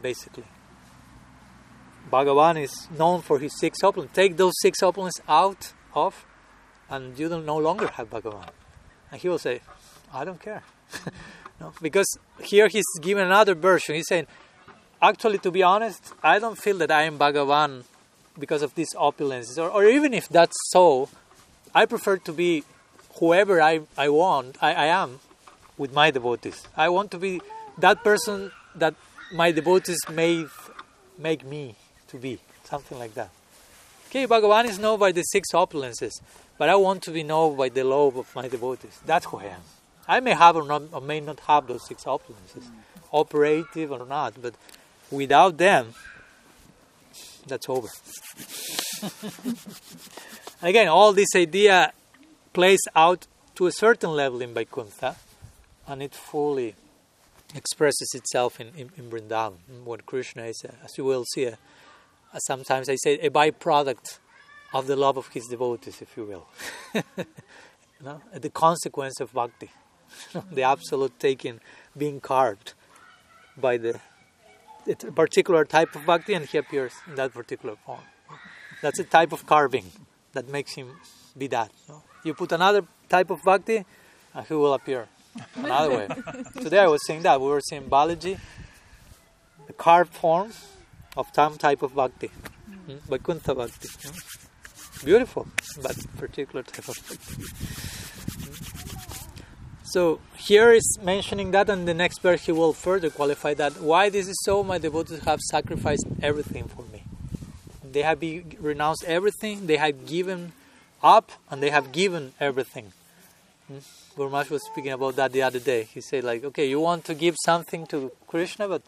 [0.00, 0.44] basically.
[2.10, 4.12] Bhagavan is known for his six opulences.
[4.12, 6.24] Take those six opulences out of,
[6.92, 8.48] and you don't no longer have Bhagavan.
[9.10, 9.60] And he will say,
[10.12, 10.62] I don't care.
[11.60, 11.72] no?
[11.80, 13.94] Because here he's given another version.
[13.94, 14.26] He's saying,
[15.00, 17.84] actually, to be honest, I don't feel that I am Bhagavan
[18.38, 21.08] because of these opulences, or, or even if that's so,
[21.74, 22.64] I prefer to be
[23.16, 25.20] whoever I, I want, I, I am
[25.76, 26.66] with my devotees.
[26.76, 27.40] I want to be
[27.78, 28.94] that person that
[29.32, 30.46] my devotees may
[31.18, 31.74] make me
[32.08, 33.30] to be, something like that.
[34.12, 36.20] Okay, Bhagavan is known by the six opulences,
[36.58, 39.00] but I want to be known by the love of my devotees.
[39.06, 39.62] That's who I am.
[40.06, 42.68] I may have or, not, or may not have those six opulences,
[43.10, 44.54] operative or not, but
[45.10, 45.94] without them,
[47.46, 47.88] that's over.
[50.62, 51.94] Again, all this idea
[52.52, 55.16] plays out to a certain level in Vaikuntha,
[55.88, 56.74] and it fully
[57.54, 59.54] expresses itself in, in, in Vrindavan.
[59.84, 61.48] What Krishna is, as you will see,
[62.38, 64.18] sometimes I say a byproduct
[64.72, 66.46] of the love of his devotees, if you will.
[66.94, 69.70] you know, the consequence of bhakti,
[70.50, 71.60] the absolute taking,
[71.96, 72.74] being carved
[73.56, 74.00] by the
[74.86, 78.00] it's a particular type of bhakti and he appears in that particular form.
[78.80, 79.92] That's a type of carving
[80.32, 80.90] that makes him
[81.38, 81.70] be that.
[82.24, 83.84] You put another type of bhakti
[84.34, 85.06] and he will appear
[85.54, 86.08] another way.
[86.60, 87.40] Today I was saying that.
[87.40, 88.38] We were seeing Balaji,
[89.66, 90.52] the carved form
[91.16, 92.28] of some type of bhakti.
[92.28, 92.96] Hmm?
[93.08, 93.88] Vaikuntha bhakti.
[95.04, 95.46] Beautiful,
[95.82, 97.46] but particular type of bhakti.
[99.84, 103.80] So here is mentioning that, and the next verse he will further qualify that.
[103.80, 104.62] Why this is so?
[104.62, 107.02] My devotees have sacrificed everything for me.
[107.84, 108.22] They have
[108.58, 109.66] renounced everything.
[109.66, 110.52] They have given
[111.02, 112.92] up, and they have given everything.
[114.16, 115.84] Guru was speaking about that the other day.
[115.84, 118.82] He said, like, okay, you want to give something to Krishna, but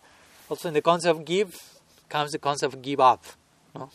[0.48, 1.73] also in the concept of give
[2.14, 3.24] comes the concept of give up.
[3.74, 3.90] No?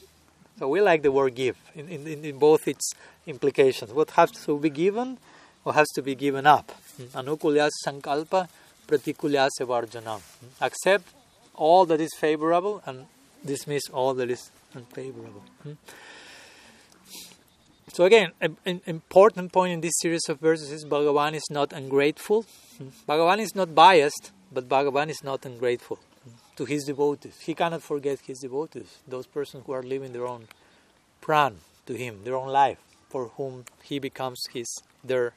[0.57, 2.91] So we like the word give in, in, in both its
[3.25, 3.93] implications.
[3.93, 5.17] What has to be given
[5.63, 6.69] or has to be given up.
[6.97, 7.17] Hmm?
[7.19, 8.49] Anukulyas sankalpa
[8.85, 10.19] pratikulyas varjanam.
[10.19, 10.65] Hmm?
[10.65, 11.05] Accept
[11.55, 13.05] all that is favorable and
[13.45, 15.43] dismiss all that is unfavorable.
[15.63, 15.73] Hmm?
[17.93, 22.45] So again, an important point in this series of verses is Bhagavan is not ungrateful.
[23.07, 25.99] Bhagavan is not biased, but Bhagavan is not ungrateful
[26.59, 27.39] to his devotees.
[27.39, 30.47] He cannot forget his devotees, those persons who are living their own
[31.21, 31.53] pran
[31.85, 34.67] to him, their own life, for whom he becomes his
[35.01, 35.31] their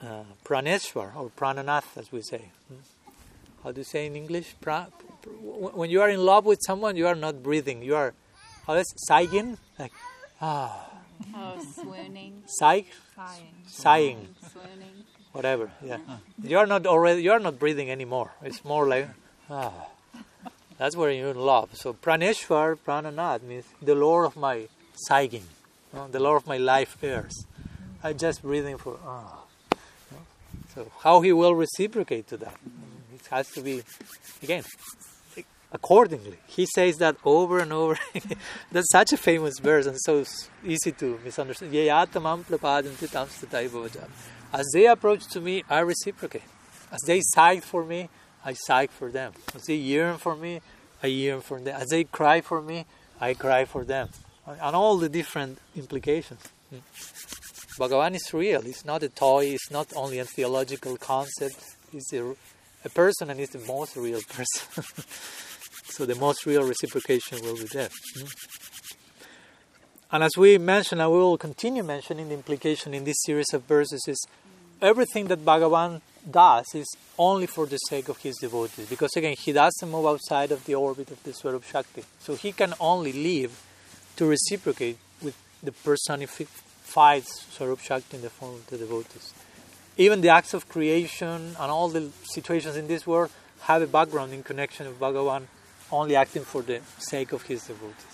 [0.00, 2.52] uh, praneshwar or prananath, as we say.
[2.68, 2.82] Hmm?
[3.64, 4.54] How do you say in English?
[4.60, 4.86] Pra,
[5.80, 7.82] when you are in love with someone, you are not breathing.
[7.82, 8.14] You are,
[8.68, 9.58] how is sighing?
[9.76, 9.92] Like,
[10.40, 10.88] ah.
[11.34, 12.44] Oh, swooning.
[12.46, 12.84] Sigh?
[13.16, 13.54] Sighing.
[13.66, 14.28] Sighing.
[14.52, 15.04] Swooning.
[15.32, 15.98] Whatever, yeah.
[16.42, 18.30] You are not already, you are not breathing anymore.
[18.42, 19.08] It's more like,
[19.50, 19.88] ah.
[20.82, 21.76] That's where you're in love.
[21.76, 24.66] So praneshwar, prananath means the Lord of my
[24.96, 25.44] sighing,
[26.10, 27.46] the Lord of my life airs.
[28.02, 29.44] I just breathing for, ah.
[30.74, 32.56] So how he will reciprocate to that?
[33.14, 33.84] It has to be,
[34.42, 34.64] again,
[35.70, 36.38] accordingly.
[36.48, 37.96] He says that over and over.
[38.72, 40.24] That's such a famous verse and so
[40.66, 41.72] easy to misunderstand.
[44.52, 46.42] As they approach to me, I reciprocate.
[46.90, 48.08] As they sigh for me,
[48.44, 49.32] I sigh for them.
[49.54, 50.60] As they yearn for me,
[51.02, 51.80] I yearn for them.
[51.80, 52.86] As they cry for me,
[53.20, 54.08] I cry for them.
[54.46, 56.40] And all the different implications.
[57.78, 58.66] Bhagavan is real.
[58.66, 59.46] It's not a toy.
[59.46, 61.56] It's not only a theological concept.
[61.92, 62.34] It's a,
[62.84, 64.84] a person and it's the most real person.
[65.84, 67.88] so the most real reciprocation will be there.
[68.16, 68.34] Mm.
[70.12, 73.62] And as we mentioned, and we will continue mentioning the implication in this series of
[73.62, 74.26] verses is
[74.82, 78.88] everything that Bhagavan does is only for the sake of his devotees.
[78.88, 82.04] Because again, he doesn't move outside of the orbit of the Swarup Shakti.
[82.20, 83.60] So he can only live
[84.16, 89.32] to reciprocate with the personified Swarup Shakti in the form of the devotees.
[89.96, 93.30] Even the acts of creation and all the situations in this world
[93.62, 95.46] have a background in connection with Bhagavan
[95.90, 98.06] only acting for the sake of his devotees.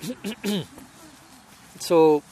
[1.80, 2.22] so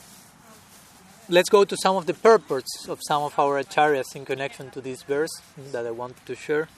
[1.28, 4.80] let's go to some of the purports of some of our acharyas in connection to
[4.80, 5.30] this verse
[5.72, 6.68] that I wanted to share.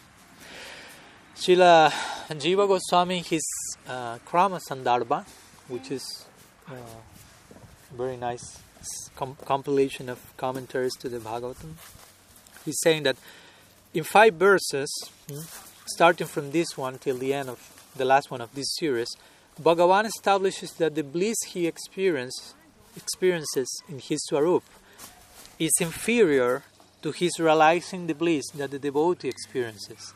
[1.36, 1.90] Srila
[2.30, 3.46] Jiva Goswami, his
[3.86, 5.26] uh, Krama Sandarbha,
[5.68, 6.26] which is
[6.66, 6.72] uh,
[7.94, 8.58] very nice
[9.16, 11.74] com- compilation of commentaries to the Bhagavatam,
[12.64, 13.16] he's saying that
[13.92, 14.90] in five verses,
[15.28, 15.40] hmm,
[15.86, 19.08] starting from this one till the end of the last one of this series,
[19.60, 22.54] Bhagavan establishes that the bliss he experience,
[22.96, 24.62] experiences in his Swarup
[25.58, 26.62] is inferior
[27.02, 30.14] to his realizing the bliss that the devotee experiences.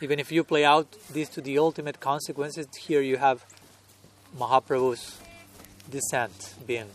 [0.00, 3.44] Even if you play out this to the ultimate consequences, here you have
[4.38, 5.18] Mahaprabhu's
[5.90, 6.90] descent being,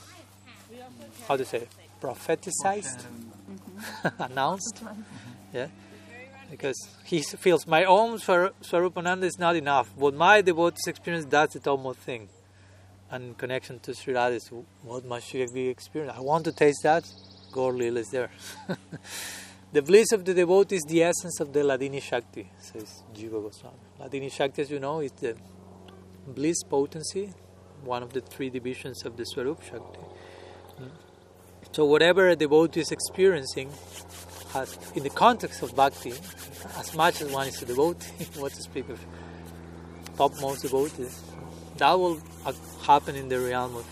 [1.28, 1.68] how to say,
[2.02, 3.06] propheticized,
[4.20, 4.76] announced.
[4.76, 5.02] Mm-hmm.
[5.54, 5.68] Yeah
[6.50, 9.92] because he feels my own Swarupananda is not enough.
[9.96, 12.30] What my devotees experience, that's the topmost thing.
[13.12, 14.50] And connection to Sri Radha is
[14.84, 16.18] what must she be experienced?
[16.18, 17.10] I want to taste that.
[17.52, 18.30] Gaur Lila is there.
[19.74, 23.78] the bliss of the devotee is the essence of the Hladini Shakti, says Jiva Goswami.
[24.00, 25.36] Hladini Shakti, as you know, is the
[26.28, 27.34] bliss potency,
[27.84, 30.00] one of the three divisions of the Swarup Shakti.
[30.80, 30.92] Mm.
[31.72, 33.72] So whatever a devotee is experiencing,
[34.54, 36.12] has, in the context of bhakti,
[36.78, 39.00] as much as one is a devotee, what to speak of
[40.18, 41.22] topmost devotees,
[41.80, 42.22] that will
[42.84, 43.86] happen in the realm of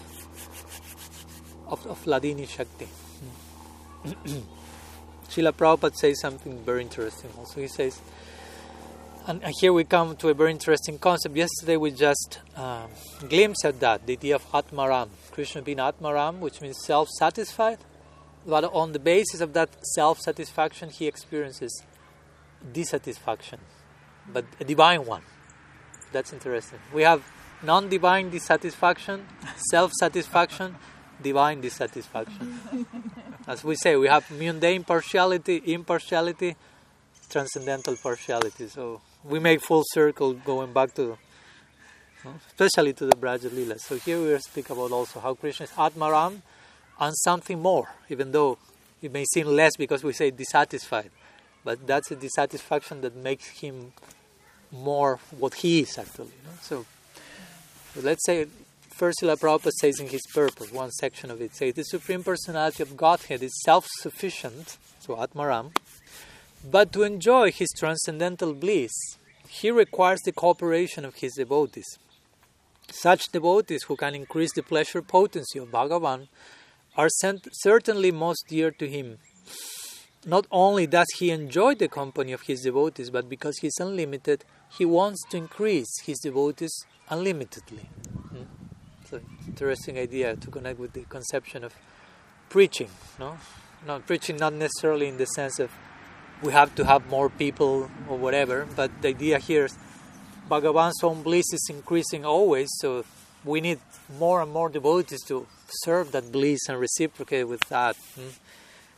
[1.68, 2.88] of, of Hladini Shakti.
[5.30, 7.62] Srila Prabhupada says something very interesting also.
[7.62, 8.00] He says,
[9.28, 11.36] and here we come to a very interesting concept.
[11.36, 12.90] Yesterday we just um,
[13.28, 17.80] glimpsed at that, the idea of Atmaram, Krishna being Atmaram, which means self satisfied.
[18.46, 21.84] But on the basis of that self satisfaction, he experiences
[22.72, 23.60] dissatisfaction,
[24.32, 25.24] but a divine one.
[26.14, 26.80] That's interesting.
[26.94, 27.22] We have
[27.64, 29.26] non divine dissatisfaction,
[29.70, 30.76] self satisfaction,
[31.22, 32.60] divine dissatisfaction.
[33.48, 36.56] As we say, we have mundane partiality, impartiality,
[37.30, 38.68] transcendental partiality.
[38.68, 41.18] So we make full circle going back to,
[42.48, 43.80] especially to the Braja Lila.
[43.80, 46.42] So here we speak about also how Krishna is Atmaram
[47.00, 48.58] and something more, even though
[49.02, 51.12] it may seem less because we say dissatisfied.
[51.64, 53.94] But that's a dissatisfaction that makes him
[54.72, 56.28] more what he is actually.
[56.28, 56.58] You know?
[56.62, 56.86] So, so
[58.02, 58.48] let's say
[58.90, 62.84] first Srila Prabhupada says in his purpose, one section of it says the Supreme Personality
[62.84, 65.72] of Godhead is self-sufficient, so Atmaram,
[66.70, 68.92] but to enjoy his transcendental bliss,
[69.48, 71.98] he requires the cooperation of his devotees.
[72.92, 76.28] Such devotees who can increase the pleasure potency of Bhagavan
[76.96, 79.20] are certainly most dear to him.
[80.26, 84.44] Not only does he enjoy the company of his devotees, but because he is unlimited,
[84.78, 87.90] he wants to increase his devotees unlimitedly.
[88.30, 88.44] Hmm?
[89.10, 91.74] So, interesting idea to connect with the conception of
[92.50, 92.90] preaching.
[93.20, 93.38] No,
[93.86, 95.72] not preaching not necessarily in the sense of
[96.42, 99.78] we have to have more people or whatever, but the idea here is
[100.50, 103.04] Bhagavan's own bliss is increasing always, so
[103.44, 103.80] we need
[104.18, 105.48] more and more devotees to
[105.84, 107.96] serve that bliss and reciprocate with that.
[108.16, 108.30] Hmm?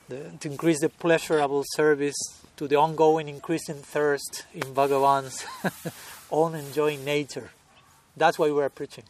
[0.09, 2.17] The, to increase the pleasurable service
[2.57, 5.45] to the ongoing increasing thirst in Bhagavan's
[6.31, 7.51] own enjoying nature.
[8.19, 9.05] That's why we're preaching.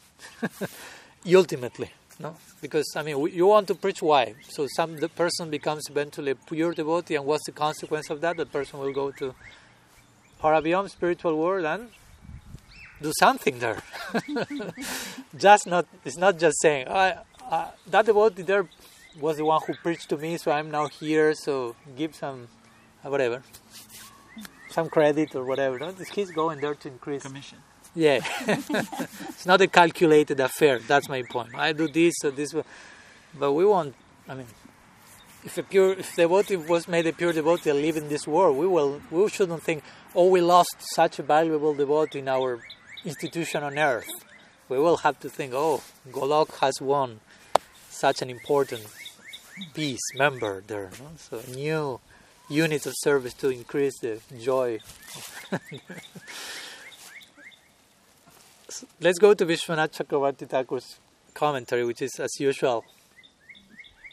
[1.36, 1.90] Ultimately,
[2.20, 2.36] no?
[2.62, 4.36] Because, I mean, we, you want to preach why?
[4.48, 8.38] So some the person becomes eventually a pure devotee, and what's the consequence of that?
[8.38, 9.34] The person will go to
[10.42, 11.90] Paravyam, spiritual world, and
[13.02, 13.82] do something there.
[15.38, 17.18] just not, it's not just saying, I,
[17.50, 18.68] uh, that devotee there
[19.20, 22.48] was the one who preached to me, so I'm now here, so give some,
[23.02, 23.42] whatever.
[24.70, 25.80] some credit or whatever.
[25.80, 25.94] No?
[26.14, 27.24] He's going there to increase.
[27.24, 27.58] Commission.
[27.96, 30.80] Yeah, it's not a calculated affair.
[30.80, 31.56] That's my point.
[31.56, 32.64] I do this or this, uh,
[33.38, 33.96] but we want.
[34.28, 34.46] I mean,
[35.44, 38.58] if a pure, if devotee was made a pure devotee and live in this world,
[38.58, 39.02] we will.
[39.10, 39.84] We shouldn't think,
[40.14, 42.60] oh, we lost such a valuable devotee in our
[43.04, 44.10] institution on earth.
[44.68, 45.82] We will have to think, oh,
[46.12, 47.22] Golok has won
[47.90, 48.86] such an important
[49.74, 50.92] piece member there.
[51.00, 51.10] No?
[51.18, 52.00] So new
[52.50, 54.80] units of service to increase the joy.
[59.02, 61.00] Let's go to Vishwanath Chakravarti Thakur's
[61.34, 62.86] commentary, which is, as usual,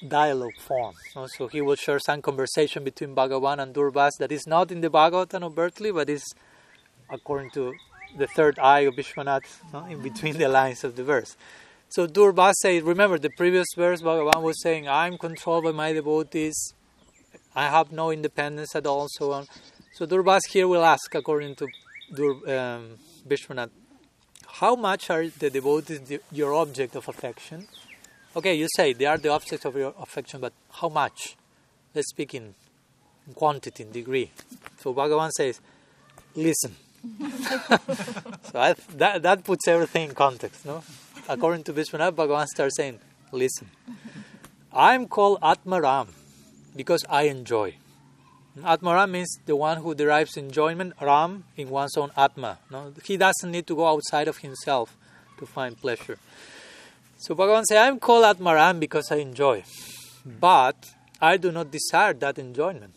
[0.09, 0.95] dialogue form.
[1.37, 4.89] So he will share some conversation between Bhagavan and Durvas that is not in the
[4.89, 6.25] Bhagavatam overtly, but is
[7.11, 7.75] according to
[8.17, 11.37] the third eye of Vishwanath, in between the lines of the verse.
[11.91, 16.73] So Durvas says, remember the previous verse, Bhagavan was saying, I'm controlled by my devotees,
[17.55, 19.47] I have no independence at all, so on.
[19.93, 21.69] So Durvas here will ask, according to
[22.15, 22.99] Dur, um,
[23.29, 23.71] Vishwanath,
[24.61, 27.69] how much are the devotees the, your object of affection?
[28.35, 31.37] Okay, you say they are the object of your affection, but how much?
[31.95, 32.55] Let's speak in
[33.35, 34.31] quantity, in degree.
[34.79, 35.61] So Bhagavan says,
[36.35, 36.77] listen.
[38.51, 40.83] so I, that, that puts everything in context, no?
[41.29, 42.99] According to Vishwanath, Bhagavan starts saying,
[43.33, 43.69] listen.
[44.73, 46.09] I'm called Atmaram
[46.75, 47.75] because I enjoy.
[48.63, 52.59] Atmaram means the one who derives enjoyment, Ram, in one's own Atma.
[52.71, 52.93] No?
[53.05, 54.97] He doesn't need to go outside of himself
[55.39, 56.19] to find pleasure.
[57.19, 59.63] So Bhagavan says, I'm called Atmaram because I enjoy.
[60.23, 60.31] Hmm.
[60.41, 60.77] But
[61.21, 62.95] I do not desire that enjoyment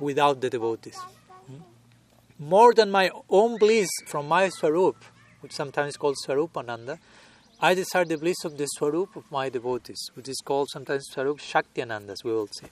[0.00, 0.98] without the devotees.
[1.46, 1.58] Hmm?
[2.40, 4.96] More than my own bliss from my Swarup,
[5.40, 6.98] which sometimes is called Swarupananda,
[7.60, 11.38] I desire the bliss of the Swarup of my devotees, which is called sometimes Swarup
[11.38, 12.66] Shaktiananda, as we will see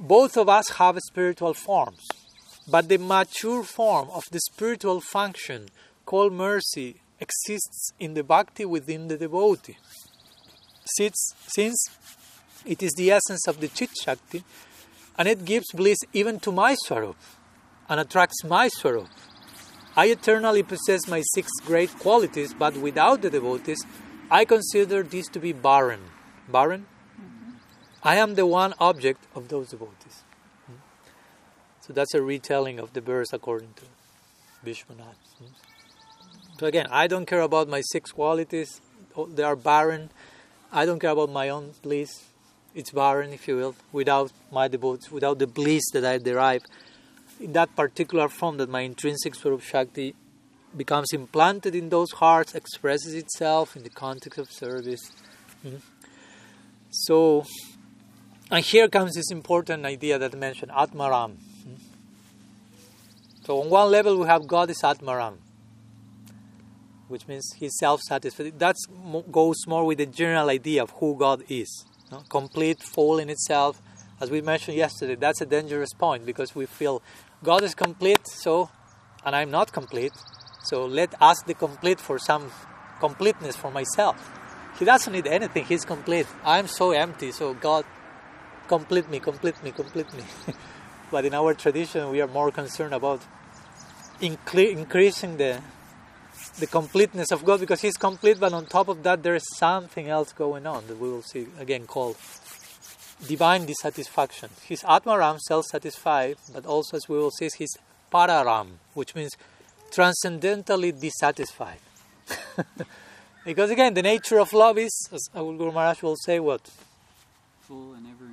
[0.00, 2.08] both of us have spiritual forms,
[2.66, 5.68] but the mature form of the spiritual function
[6.06, 9.76] called mercy exists in the bhakti within the devotee.
[10.96, 11.90] Since, since
[12.64, 14.42] it is the essence of the chit shakti,
[15.18, 17.16] and it gives bliss even to my swarup
[17.90, 19.08] and attracts my swarup.
[19.96, 23.84] I eternally possess my six great qualities, but without the devotees,
[24.30, 26.00] I consider these to be barren.
[26.48, 26.86] Barren?
[28.02, 30.22] I am the one object of those devotees.
[31.80, 33.82] So that's a retelling of the verse according to
[34.64, 35.16] Vishwanath.
[36.58, 38.80] So again, I don't care about my six qualities,
[39.34, 40.10] they are barren.
[40.72, 42.10] I don't care about my own bliss,
[42.74, 46.62] it's barren, if you will, without my devotees, without the bliss that I derive
[47.40, 50.14] in that particular form that my intrinsic Swarup Shakti
[50.76, 55.10] becomes implanted in those hearts, expresses itself in the context of service.
[55.64, 55.78] Mm-hmm.
[56.90, 57.44] So,
[58.50, 61.36] and here comes this important idea that I mentioned, Atmaram.
[63.44, 65.34] So on one level we have God is Atmaram,
[67.08, 68.58] which means He's self-satisfied.
[68.58, 68.76] That
[69.30, 71.84] goes more with the general idea of who God is.
[72.12, 72.22] No?
[72.28, 73.80] Complete, full in itself.
[74.20, 77.02] As we mentioned yesterday, that's a dangerous point because we feel
[77.42, 78.68] God is complete, so,
[79.24, 80.12] and I'm not complete,
[80.62, 82.50] so let ask the complete for some
[83.00, 84.30] completeness for myself.
[84.78, 86.26] He doesn't need anything, He's complete.
[86.44, 87.84] I'm so empty, so God
[88.70, 90.22] complete me, complete me, complete me.
[91.10, 93.20] but in our tradition, we are more concerned about
[94.20, 95.52] incre- increasing the
[96.62, 100.06] the completeness of God because He's complete, but on top of that, there is something
[100.08, 102.16] else going on that we will see again called
[103.26, 104.50] divine dissatisfaction.
[104.68, 107.74] He's Atmaram, self satisfied, but also, as we will see, He's
[108.12, 109.32] Pararam, which means
[109.90, 111.82] transcendentally dissatisfied.
[113.44, 116.62] because again, the nature of love is, as Guru Maharaj will say, what?
[117.66, 118.29] Full and ever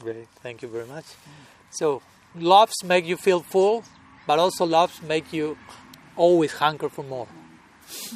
[0.00, 1.04] Great, thank you very much.
[1.70, 2.02] So,
[2.34, 3.84] loves make you feel full,
[4.26, 5.56] but also loves make you
[6.16, 7.28] always hunger for more.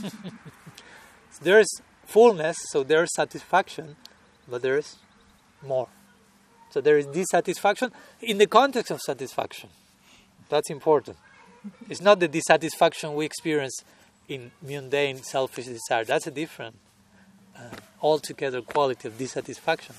[1.43, 1.69] there's
[2.07, 3.97] fullness, so there's satisfaction,
[4.49, 4.97] but there's
[5.63, 5.89] more.
[6.71, 9.71] So there is dissatisfaction in the context of satisfaction.
[10.49, 11.17] That's important.
[11.89, 13.83] It's not the dissatisfaction we experience
[14.29, 16.05] in mundane selfish desire.
[16.05, 16.77] That's a different,
[17.57, 17.71] uh,
[18.03, 19.95] altogether quality of dissatisfaction.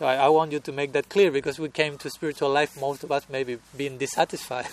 [0.00, 2.80] So I, I, want you to make that clear because we came to spiritual life,
[2.80, 4.66] most of us maybe being dissatisfied.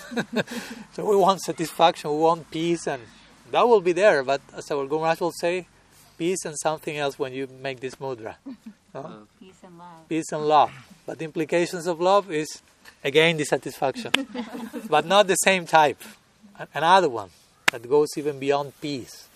[0.93, 3.01] so we want satisfaction, we want peace, and
[3.51, 4.23] that will be there.
[4.23, 5.67] But as our Guru Maharaj will say,
[6.17, 8.36] peace and something else when you make this mudra.
[8.93, 9.01] No?
[9.01, 10.07] Uh, peace and love.
[10.07, 10.71] Peace and love.
[11.05, 12.61] But the implications of love is
[13.03, 14.13] again dissatisfaction,
[14.89, 16.01] but not the same type.
[16.73, 17.30] Another one
[17.73, 19.26] that goes even beyond peace.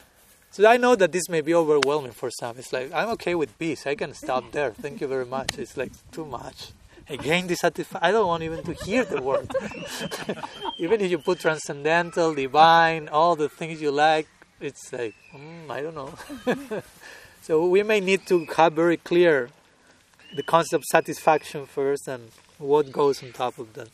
[0.52, 2.58] So I know that this may be overwhelming for some.
[2.58, 3.88] It's like, I'm okay with peace.
[3.88, 4.72] I can stop there.
[4.72, 5.58] Thank you very much.
[5.58, 6.74] It's like too much.
[7.08, 8.04] Again, dissatisfied.
[8.04, 9.50] I don't want even to hear the word.
[10.78, 14.28] even if you put transcendental, divine, all the things you like,
[14.60, 16.84] it's like, mm, I don't know.
[17.42, 19.50] so we may need to have very clear
[20.36, 23.88] the concept of satisfaction first and what goes on top of that.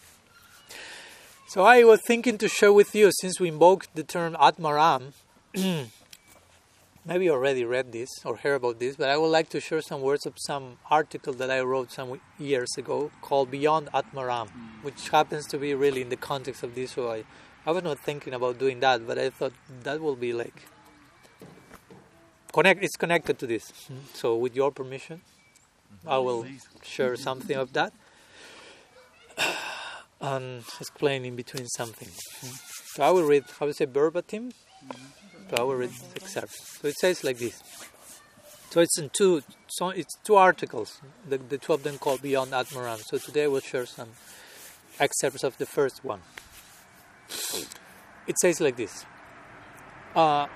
[1.47, 5.13] So I was thinking to share with you, since we invoked the term Atmaram,
[7.07, 9.81] maybe you already read this or heard about this, but I would like to share
[9.81, 14.83] some words of some article that I wrote some years ago called Beyond Atmaram, mm.
[14.83, 16.91] which happens to be really in the context of this.
[16.91, 17.23] So I,
[17.65, 19.53] I was not thinking about doing that, but I thought
[19.83, 20.67] that will be like
[22.53, 22.83] connect.
[22.83, 23.71] It's connected to this.
[23.71, 24.13] Mm.
[24.13, 25.21] So with your permission,
[26.05, 26.45] I will
[26.83, 27.93] share something of that
[30.19, 32.09] and explain in between something.
[32.09, 32.59] Mm.
[32.93, 33.45] So I will read.
[33.61, 34.51] I will say verbatim
[35.49, 36.79] power it accepts.
[36.79, 37.61] So it says like this.
[38.69, 39.43] So it's in two.
[39.67, 41.01] So it's two articles.
[41.27, 42.99] The, the two of them called Beyond Atmaram.
[43.03, 44.09] So today we'll share some
[44.99, 46.21] excerpts of the first one.
[48.27, 49.05] It says like this.
[50.15, 50.47] Uh,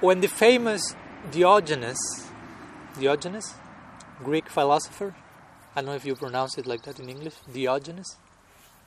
[0.00, 0.94] when the famous
[1.30, 1.98] Diogenes,
[2.98, 3.54] Diogenes,
[4.22, 5.14] Greek philosopher,
[5.74, 8.16] I don't know if you pronounce it like that in English, Diogenes.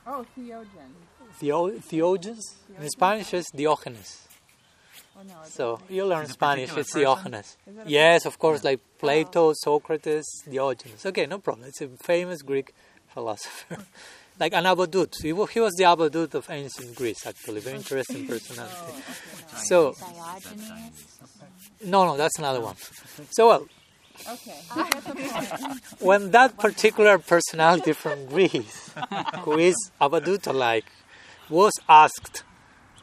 [0.06, 0.92] Oh, Theogen.
[1.40, 2.56] Theo, Theogens.
[2.80, 4.27] In Spanish, it's Diogenes.
[5.20, 6.76] Oh, no, so you learn Spanish.
[6.78, 7.58] It's Diogenes.
[7.88, 11.06] Yes, of course, like Plato, Socrates, Diogenes.
[11.06, 11.68] Okay, no problem.
[11.68, 12.74] It's a famous Greek
[13.14, 13.78] philosopher,
[14.40, 15.16] like an Abadut.
[15.22, 17.26] He was, he was the Abadut of ancient Greece.
[17.26, 18.76] Actually, very interesting personality.
[18.78, 19.96] Oh, okay, so,
[21.84, 22.76] no, no, that's another one.
[23.32, 23.68] So well.
[24.30, 24.60] Okay.
[26.00, 28.92] when that particular personality from Greece,
[29.42, 30.86] who is Abaduta-like,
[31.50, 32.44] was asked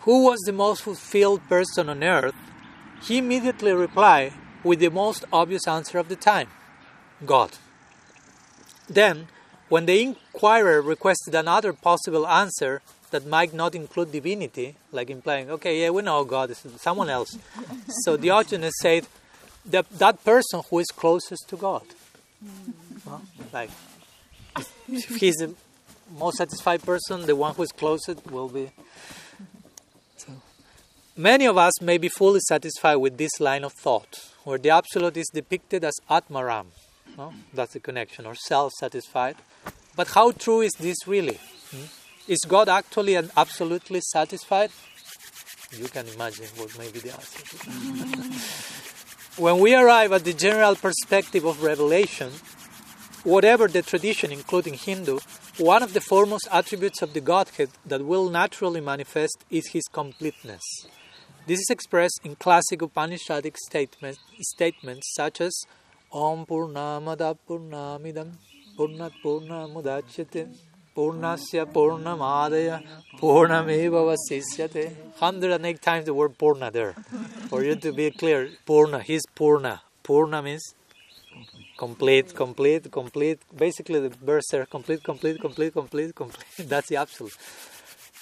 [0.04, 2.34] who was the most fulfilled person on earth,
[3.02, 4.32] he immediately replied
[4.62, 6.48] with the most obvious answer of the time
[7.24, 7.52] God.
[8.88, 9.28] Then,
[9.68, 15.80] when the inquirer requested another possible answer that might not include divinity, like implying, okay,
[15.80, 17.38] yeah, we know God is someone else.
[18.04, 19.06] so Diogenes said,
[19.66, 21.82] that, that person who is closest to God.
[23.06, 23.70] Well, like,
[24.88, 25.54] if he's the
[26.18, 28.70] most satisfied person, the one who is closest will be
[31.16, 35.16] Many of us may be fully satisfied with this line of thought, where the absolute
[35.16, 36.66] is depicted as Atmaram.
[37.16, 37.32] No?
[37.52, 39.36] That's the connection, or self satisfied.
[39.94, 41.38] But how true is this really?
[41.70, 41.84] Hmm?
[42.26, 44.72] Is God actually and absolutely satisfied?
[45.70, 47.46] You can imagine what may be the answer.
[49.40, 52.32] when we arrive at the general perspective of revelation,
[53.22, 55.20] whatever the tradition, including Hindu,
[55.58, 60.62] one of the foremost attributes of the Godhead that will naturally manifest is his completeness.
[61.46, 65.54] This is expressed in classic Upanishadic statement, statements such as
[66.10, 68.32] Om Purnamada Purnamidam
[68.78, 70.48] Purnat Purnamudachyate
[70.96, 72.82] Purnasya Purnamadaya
[73.20, 76.94] Purnameva Vasisyate 108 times the word Purna there.
[77.50, 79.82] For you to be clear, Purna, he's Purna.
[80.02, 80.74] Purna means
[81.76, 83.40] complete, complete, complete.
[83.54, 86.46] Basically, the verse there complete, complete, complete, complete, complete.
[86.70, 87.36] That's the absolute.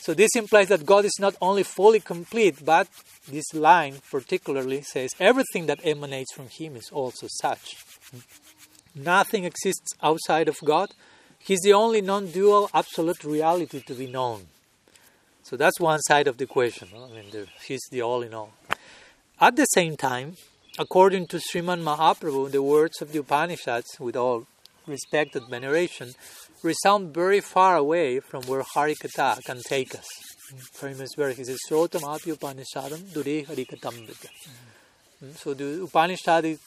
[0.03, 2.89] So this implies that God is not only fully complete, but
[3.29, 7.77] this line particularly says everything that emanates from Him is also such.
[8.97, 10.91] Nothing exists outside of God.
[11.39, 14.49] He's the only non dual absolute reality to be known.
[15.45, 16.89] So that's one side of the equation.
[16.97, 18.55] I mean, the, He's the all in all.
[19.41, 20.37] At the same time,
[20.81, 24.49] according to Sriman Mahaprabhu, the words of the Upanishads, with all
[24.87, 26.15] respect veneration,
[26.63, 30.07] resound very far away from where Harikatha can take us.
[30.73, 33.95] Famous verse, he says, Shrotam api Upanishadam dure Harikatam
[35.23, 36.59] mm, So the Upanishadic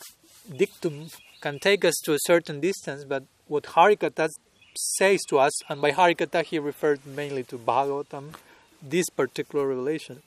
[0.56, 1.08] dictum
[1.42, 4.30] can take us to a certain distance, but what Harikatha
[4.76, 8.34] says to us, and by Harikatha he referred mainly to Bhagavatam,
[8.82, 10.22] this particular revelation,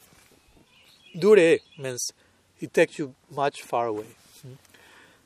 [1.19, 2.13] dure means
[2.61, 4.07] it takes you much far away.
[4.47, 4.57] Mm.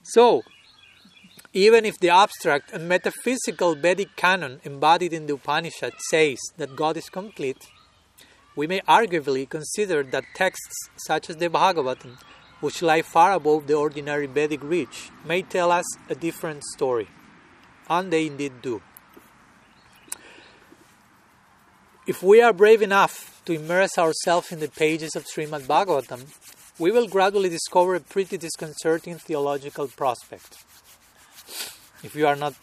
[0.02, 0.42] So,
[1.52, 6.96] even if the abstract and metaphysical Vedic canon embodied in the Upanishad says that God
[6.96, 7.66] is complete,
[8.56, 12.18] we may arguably consider that texts such as the Bhagavatam,
[12.60, 17.08] which lie far above the ordinary Vedic reach, may tell us a different story.
[17.88, 18.80] And they indeed do.
[22.06, 26.26] If we are brave enough to immerse ourselves in the pages of Srimad Bhagavatam,
[26.78, 30.64] we will gradually discover a pretty disconcerting theological prospect.
[32.02, 32.54] If you are not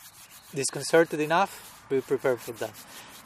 [0.53, 2.73] disconcerted enough, be prepared for that.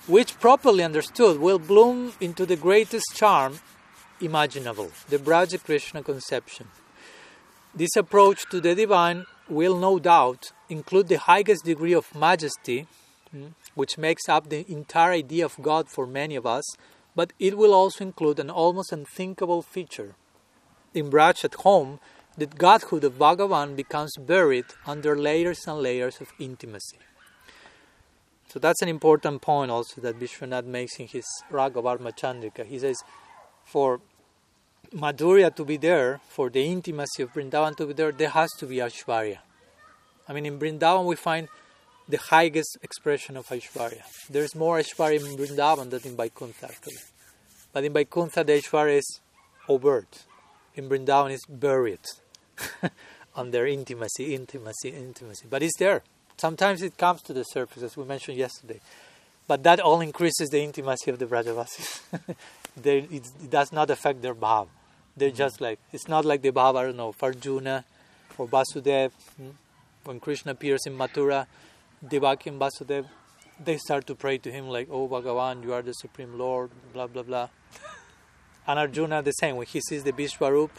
[0.08, 3.60] Which, properly understood, will bloom into the greatest charm
[4.20, 6.68] imaginable, the Braja Krishna conception.
[7.76, 12.88] This approach to the divine will no doubt include the highest degree of majesty,
[13.36, 16.64] mm, which makes up the entire idea of God for many of us,
[17.16, 20.16] but it will also include an almost unthinkable feature.
[20.94, 22.00] In Braj at home,
[22.36, 26.98] the godhood of Bhagavan becomes buried under layers and layers of intimacy.
[28.48, 32.66] So that's an important point also that Vishwanath makes in his Raga Vartma Chandrika.
[32.66, 33.04] He says,
[33.66, 34.00] for
[34.94, 38.66] Madhurya to be there, for the intimacy of Vrindavan to be there, there has to
[38.66, 39.38] be Aishwarya.
[40.28, 41.48] I mean, in Vrindavan we find
[42.08, 44.02] the highest expression of Aishwarya.
[44.30, 46.98] There is more Aishwarya in Vrindavan than in Vaikuntha actually.
[47.72, 49.20] But in Vaikuntha the Aishwarya is
[49.70, 50.26] overt.
[50.76, 52.00] In Vrindavan it's buried
[53.36, 55.46] under intimacy, intimacy, intimacy.
[55.50, 56.04] But it's there.
[56.38, 58.80] Sometimes it comes to the surface, as we mentioned yesterday.
[59.48, 62.02] But that all increases the intimacy of the Brajavasis.
[62.84, 64.68] it, it, does not affect their bhav.
[65.16, 67.86] They're just like, it's not like the bhav, I don't know, for Arjuna
[68.38, 69.12] or Vasudev.
[69.38, 69.50] Hmm?
[70.06, 71.46] When Krishna appears in Mathura,
[72.06, 73.06] Devaki and Vasudev,
[73.64, 77.08] they start to pray to him like, Oh Bhagavan, you are the Supreme Lord, blah,
[77.08, 77.50] blah, blah.
[78.68, 79.58] And Arjuna the same.
[79.58, 80.70] When he sees the Vishwarup,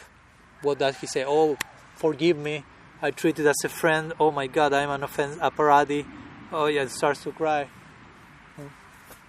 [0.61, 1.23] what does he say?
[1.25, 1.57] Oh,
[1.95, 2.63] forgive me.
[3.01, 4.13] I treated as a friend.
[4.19, 6.05] Oh my God, I'm an offense, aparadi.
[6.51, 7.67] Oh yeah, starts to cry.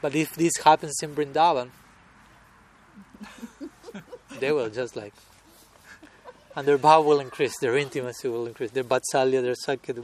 [0.01, 1.70] But if this happens in Brindavan,
[4.41, 5.14] they will just like,
[6.55, 9.95] and their bhav will increase, their intimacy will increase, their vatsalya, their sakya.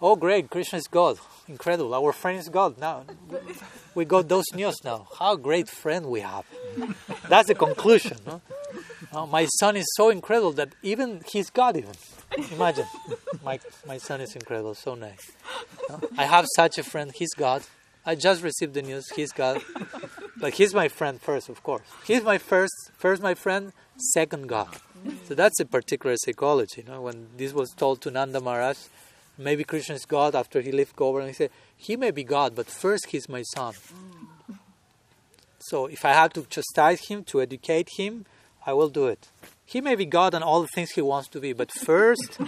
[0.00, 1.18] Oh, great, Krishna is God.
[1.48, 1.92] Incredible.
[1.92, 2.78] Our friend is God.
[2.78, 3.04] Now,
[3.96, 5.08] we got those news now.
[5.18, 6.44] How great friend we have.
[7.28, 8.18] That's the conclusion.
[8.24, 8.40] No?
[9.12, 11.94] Oh, my son is so incredible that even he's God, even.
[12.52, 12.86] Imagine.
[13.44, 15.32] My, my son is incredible, so nice.
[15.88, 16.00] No?
[16.16, 17.62] I have such a friend, he's God.
[18.06, 19.62] I just received the news, he's God.
[20.36, 21.82] But he's my friend first, of course.
[22.06, 23.72] He's my first, first my friend,
[24.14, 24.68] second God.
[25.24, 26.82] So that's a particular psychology.
[26.82, 27.02] You know?
[27.02, 28.76] When this was told to Nanda Maharaj,
[29.38, 32.66] maybe Krishna is God after he left Govardhan, he said, he may be God, but
[32.66, 33.74] first he's my son.
[35.60, 38.26] So if I have to chastise him, to educate him,
[38.66, 39.28] I will do it.
[39.64, 42.38] He may be God and all the things he wants to be, but first,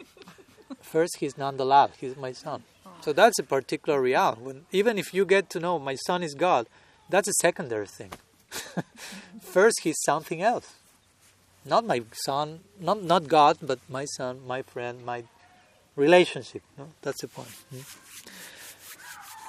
[0.82, 2.64] first he's Nandalal, he's my son.
[3.00, 4.36] So that's a particular real.
[4.40, 6.66] When, even if you get to know my son is God,
[7.08, 8.12] that's a secondary thing.
[9.40, 10.74] first he's something else.
[11.64, 15.24] Not my son, not, not God, but my son, my friend, my
[16.00, 16.62] relationship.
[16.76, 16.88] No?
[17.02, 17.48] That's the point.
[17.70, 17.80] Hmm?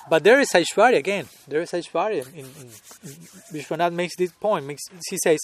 [0.10, 1.28] But there is Aishwarya again.
[1.48, 2.28] There is Aishwarya.
[2.34, 2.68] In, in,
[3.54, 4.66] Vishwanath makes this point.
[4.66, 5.40] Makes, he says,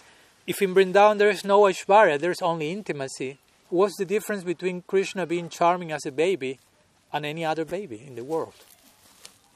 [0.46, 3.38] if in Vrindavan there is no Aishwarya, there is only intimacy,
[3.70, 6.60] what's the difference between Krishna being charming as a baby
[7.14, 8.56] and any other baby in the world?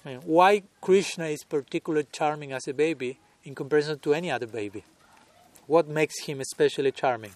[0.06, 4.48] I mean, why Krishna is particularly charming as a baby in comparison to any other
[4.48, 4.84] baby?
[5.68, 7.32] What makes him especially charming?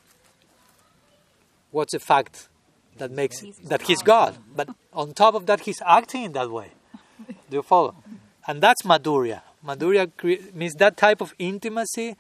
[1.72, 2.47] What's the fact
[2.98, 4.38] that makes that he's God?
[4.56, 6.72] But on top of that, he's acting in that way.
[7.50, 7.96] Do you follow?
[8.48, 9.41] And that's Madhurya.
[9.66, 12.16] Madhurya means that type of intimacy,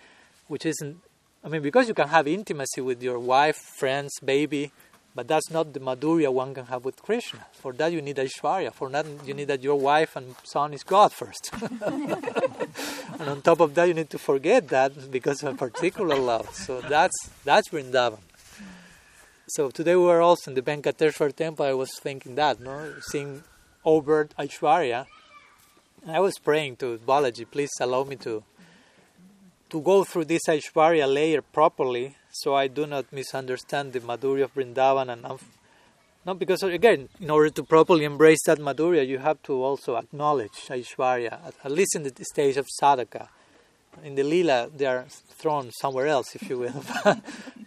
[0.47, 0.97] which isn't
[1.45, 4.71] I mean, because you can have intimacy with your wife, friends, baby,
[5.13, 7.45] but that's not the madhurya one can have with Krishna.
[7.53, 8.73] For that, you need Aishwarya.
[8.73, 11.51] For that, you need that your wife and son is God first.
[11.61, 16.49] and on top of that, you need to forget that because of a particular love.
[16.55, 18.19] So that's that's Vrindavan.
[19.47, 21.67] So today we were also in the Venkateshwar temple.
[21.67, 23.43] I was thinking that, no, seeing
[23.85, 25.05] overt Aishwarya.
[26.07, 28.43] I was praying to Balaji, please allow me to
[29.69, 34.55] to go through this Aishwarya layer properly so I do not misunderstand the Madhurya of
[34.55, 35.39] Vrindavan and um,
[36.25, 40.57] not because again in order to properly embrace that Madhurya you have to also acknowledge
[40.69, 43.27] Aishwarya at, at least in the stage of sadhaka
[44.03, 46.83] in the lila they are thrown somewhere else if you will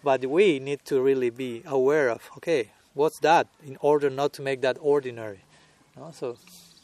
[0.05, 4.43] but we need to really be aware of okay what's that in order not to
[4.43, 5.41] make that ordinary
[5.97, 6.11] no?
[6.13, 6.37] so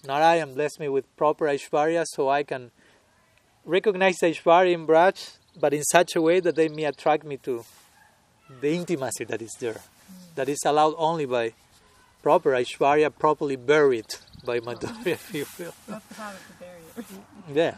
[0.06, 2.70] Narayan bless me with proper Aishwarya so I can
[3.64, 7.64] recognize Aishwarya in Braj, but in such a way that they may attract me to
[8.60, 9.80] the intimacy that is there,
[10.34, 11.54] that is allowed only by
[12.22, 14.14] proper Aishwarya, properly buried
[14.44, 15.74] by Madhurya, if you will.
[17.52, 17.74] Yeah,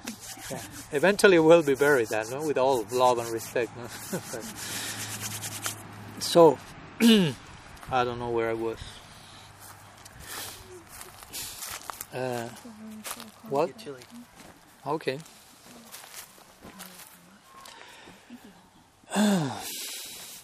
[0.51, 0.61] yeah.
[0.93, 2.47] Eventually will be buried, that, no?
[2.47, 3.71] with all love and respect.
[3.77, 3.87] No?
[6.19, 6.59] so,
[7.01, 8.79] I don't know where I was.
[12.13, 12.49] Uh,
[13.49, 13.71] what?
[14.87, 15.19] Okay.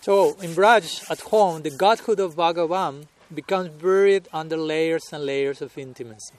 [0.00, 5.62] so in Braj at home, the godhood of Bhagavan becomes buried under layers and layers
[5.62, 6.34] of intimacy.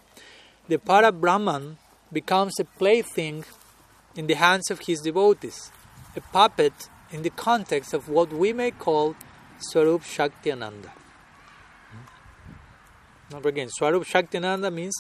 [0.68, 1.78] The Para Brahman
[2.14, 3.44] becomes a plaything
[4.16, 5.72] in the hands of his devotees,
[6.16, 9.16] a puppet in the context of what we may call
[9.60, 10.90] Swarup Shakti Ananda.
[11.92, 12.06] Hmm?
[13.32, 14.94] Now again, Swarup Shakti Ananda means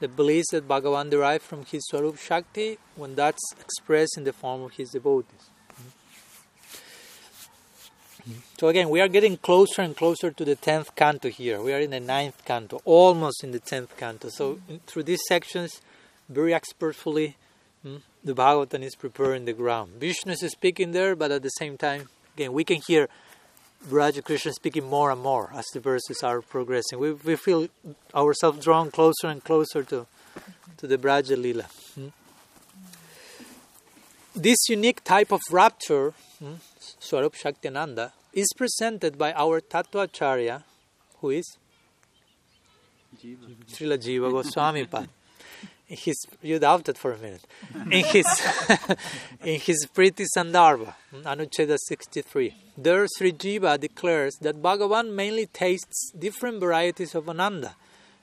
[0.00, 4.62] the bliss that Bhagavan derived from his Swarup Shakti when that's expressed in the form
[4.62, 5.50] of his devotees.
[5.76, 5.88] Hmm?
[8.24, 8.38] Hmm?
[8.58, 11.60] So again, we are getting closer and closer to the tenth canto here.
[11.60, 14.28] We are in the ninth canto, almost in the tenth canto.
[14.28, 15.80] So in, through these sections,
[16.28, 17.36] very expertfully,
[17.84, 19.92] mm, the Bhagavatam is preparing the ground.
[19.98, 23.08] Vishnu is speaking there, but at the same time, again, we can hear
[23.88, 26.98] Braja Krishna speaking more and more as the verses are progressing.
[26.98, 27.68] We, we feel
[28.14, 30.06] ourselves drawn closer and closer to,
[30.78, 31.66] to the Braja Lila.
[31.94, 32.08] Hmm?
[34.34, 36.54] This unique type of rapture, hmm,
[36.98, 40.64] Swarup Shaktinanda, is presented by our Tattvacharya,
[41.20, 41.56] who is
[43.22, 43.54] Jiva.
[43.70, 45.08] Srila Jiva Goswami Pad.
[45.94, 47.46] His, you doubted for a minute.
[47.90, 48.26] In his,
[49.44, 56.60] in his Priti Sandarbha, Anucheda 63, there Sri Jiva declares that Bhagavan mainly tastes different
[56.60, 57.76] varieties of Ananda,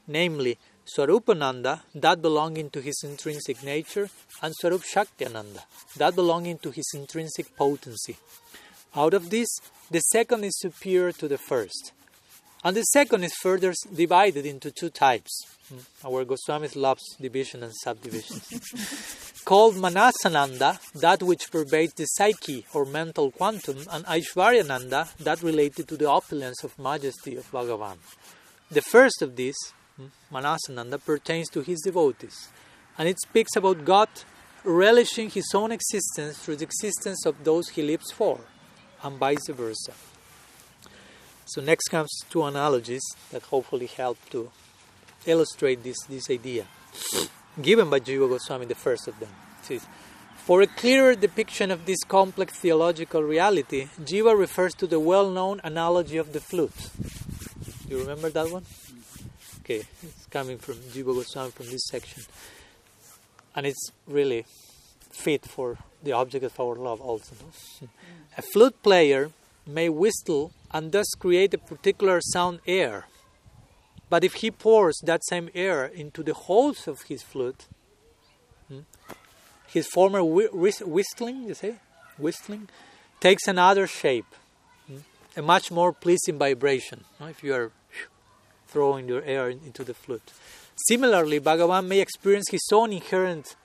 [0.07, 4.09] namely Swarupananda, that belonging to his intrinsic nature,
[4.41, 5.63] and Swarup Shakti Ananda,
[5.97, 8.17] that belonging to his intrinsic potency.
[8.95, 9.47] Out of this,
[9.89, 11.93] the second is superior to the first.
[12.63, 15.45] And the second is further divided into two types.
[15.73, 19.41] Mm, Our Goswamis loves division and subdivisions.
[19.45, 25.97] Called Manasananda, that which pervades the psyche or mental quantum, and Aishwaryananda, that related to
[25.97, 27.97] the opulence of majesty of Bhagavan.
[28.69, 29.57] The first of these,
[29.99, 32.49] mm, Manasananda, pertains to his devotees,
[32.97, 34.09] and it speaks about God
[34.63, 38.39] relishing his own existence through the existence of those he lives for,
[39.01, 39.93] and vice versa.
[41.45, 44.51] So next comes two analogies that hopefully help to
[45.25, 46.65] illustrate this, this idea,
[47.11, 47.61] hmm.
[47.61, 49.29] given by Jiva Goswami, the first of them.
[49.61, 49.85] Says,
[50.37, 56.17] For a clearer depiction of this complex theological reality, Jiva refers to the well-known analogy
[56.17, 56.89] of the flute.
[57.87, 58.65] You remember that one?
[59.59, 62.23] Okay, it's coming from Jiva Goswami from this section,
[63.55, 64.45] and it's really
[65.11, 67.35] fit for the object of our love also.
[67.35, 67.51] no?
[67.79, 67.85] Hmm.
[68.37, 69.31] A flute player
[69.65, 73.07] may whistle and thus create a particular sound air.
[74.09, 77.65] But if he pours that same air into the holes of his flute,
[78.67, 78.81] hmm,
[79.67, 81.75] his former whistling, you say,
[82.17, 82.69] whistling,
[83.19, 84.35] takes another shape,
[84.87, 84.97] hmm,
[85.37, 87.05] a much more pleasing vibration.
[87.21, 87.71] If you are
[88.67, 90.31] throwing your air into the flute.
[90.87, 93.55] Similarly, Bhagavan may experience his own inherent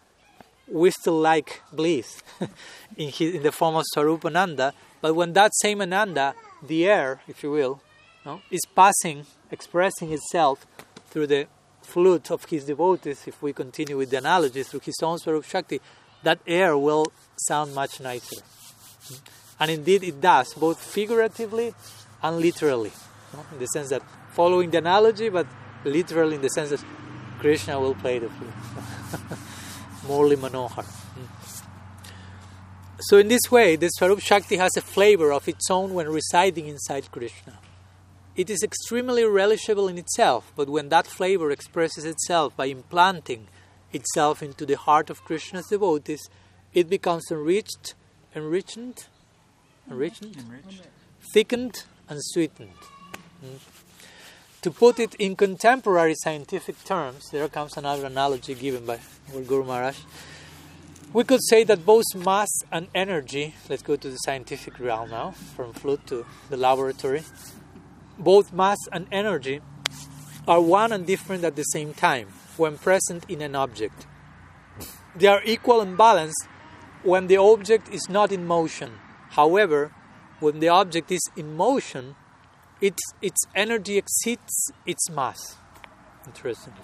[0.68, 2.22] whistle-like bliss
[2.96, 4.72] in, his, in the form of Swarupananda.
[5.00, 7.80] but when that same Ananda, the air, if you will,
[8.24, 10.66] no, is passing, expressing itself
[11.10, 11.46] through the
[11.82, 15.80] flute of his devotees, if we continue with the analogy, through his own Swarup Shakti,
[16.22, 17.06] that air will
[17.36, 18.42] sound much nicer.
[19.60, 21.72] And indeed it does, both figuratively
[22.22, 22.92] and literally,
[23.32, 23.46] no?
[23.52, 24.02] in the sense that
[24.32, 25.46] following the analogy, but
[25.84, 26.84] literally in the sense that
[27.38, 29.38] Krishna will play the flute.
[30.08, 30.84] Murli Manohar.
[33.00, 36.66] So, in this way, the Swarup Shakti has a flavor of its own when residing
[36.66, 37.58] inside Krishna.
[38.34, 43.48] It is extremely relishable in itself, but when that flavor expresses itself by implanting
[43.92, 46.28] itself into the heart of Krishna's devotees,
[46.74, 47.94] it becomes enriched,
[48.34, 48.76] enriched,
[49.90, 50.82] enriched, Enriched.
[51.32, 52.70] thickened, and sweetened.
[53.44, 53.58] Mm.
[54.66, 58.98] To put it in contemporary scientific terms, there comes another analogy given by
[59.30, 59.96] Guru Maharaj.
[61.12, 65.30] We could say that both mass and energy, let's go to the scientific realm now,
[65.54, 67.22] from flute to the laboratory,
[68.18, 69.60] both mass and energy
[70.48, 74.08] are one and different at the same time when present in an object.
[75.14, 76.48] They are equal and balanced
[77.04, 78.98] when the object is not in motion.
[79.30, 79.92] However,
[80.40, 82.16] when the object is in motion,
[82.80, 85.56] its, its energy exceeds its mass.
[86.26, 86.80] Interestingly.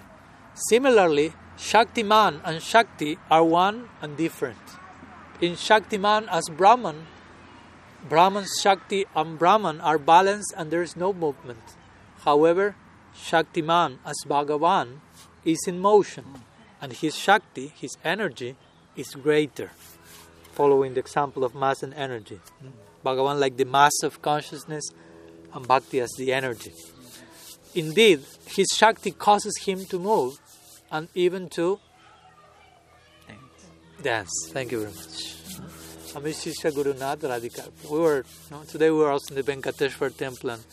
[0.53, 4.57] Similarly, Shaktiman and Shakti are one and different.
[5.41, 7.05] In Shaktiman as Brahman,
[8.07, 11.63] Brahman's Shakti and Brahman are balanced and there is no movement.
[12.25, 12.75] However,
[13.15, 14.99] Shaktiman as Bhagavan
[15.45, 16.25] is in motion
[16.81, 18.55] and his Shakti, his energy,
[18.95, 19.71] is greater.
[20.53, 22.39] Following the example of mass and energy.
[22.59, 22.69] Hmm.
[23.05, 24.91] Bhagavan like the mass of consciousness
[25.53, 26.73] and Bhakti as the energy.
[27.75, 30.39] Indeed, his Shakti causes him to move
[30.91, 31.79] and even to
[34.01, 34.31] dance.
[34.51, 35.33] Thank you very much.
[36.13, 37.71] Amishisha Guru Nath Radhika.
[37.89, 38.23] We were
[38.67, 40.63] today we were also in the Venkateshwar temple and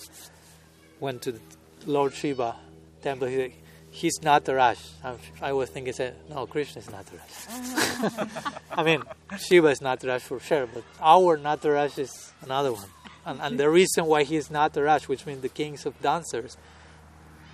[0.99, 1.41] went to
[1.87, 2.57] Lord Shiva
[3.01, 3.29] temple.
[3.29, 3.55] He,
[3.91, 4.79] he's Nataraj.
[5.03, 8.61] I'm, I was thinking, said, no, Krishna is Nataraj.
[8.73, 9.03] I mean,
[9.39, 12.89] Shiva is Nataraj for sure, but our Nataraj is another one.
[13.27, 16.57] And, and the reason why he is not Nataraj, which means the kings of dancers,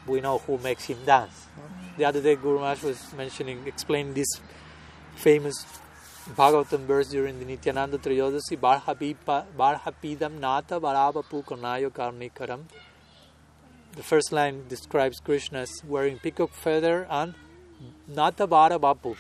[0.07, 1.47] we know who makes him dance.
[1.97, 4.29] The other day, Guru Maharaj was mentioning, explaining this
[5.17, 5.65] famous
[6.35, 12.63] Bhagavatam verse during the Nityananda Triyodasi, Barhabipa Barhapidam Nata Varavapu Karnayo Karnikaram.
[13.93, 17.35] The first line describes Krishna as wearing peacock feather and
[18.09, 19.17] Nata Varavapu,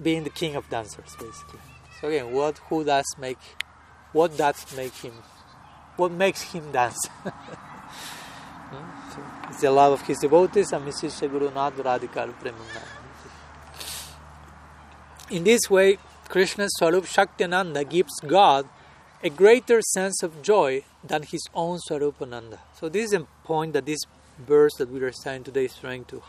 [0.00, 1.60] being the king of dancers, basically.
[2.00, 3.38] So again, what who does make,
[4.12, 5.14] what does make him,
[5.96, 7.08] what makes him dance?
[8.70, 9.48] Hmm?
[9.48, 11.18] it's the love of his devotees and Mrs.
[11.20, 12.28] Guru Radhikar.
[15.30, 15.96] In this way,
[16.28, 18.68] Krishna's Swarup Shaktinanda gives God
[19.22, 22.58] a greater sense of joy than his own Swarupananda.
[22.78, 24.00] So this is a point that this
[24.38, 26.22] verse that we are studying today is trying to,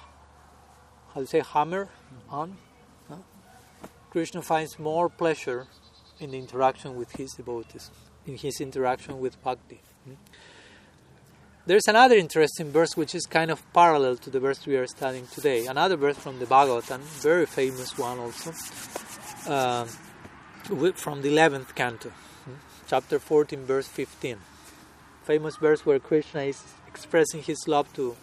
[1.14, 1.90] how to say, hammer
[2.30, 2.58] on.
[4.10, 5.68] Krishna finds more pleasure
[6.20, 7.91] in the interaction with his devotees,
[8.26, 9.80] in his interaction with bhakti.
[10.05, 10.13] Hmm?
[11.65, 15.28] There's another interesting verse which is kind of parallel to the verse we are studying
[15.28, 15.67] today.
[15.67, 18.51] Another verse from the Bhagavatam, very famous one also,
[19.47, 19.86] uh,
[20.95, 22.53] from the 11th canto, hmm,
[22.88, 24.38] chapter 14, verse 15.
[25.26, 28.15] Famous verse where Krishna is expressing his love to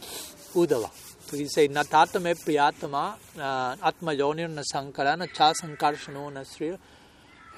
[0.54, 0.90] Uddhava.
[1.26, 3.14] So he says, Natatame priyatama
[3.82, 6.76] atma yonir na sankara na cha sankarshano na sri uh,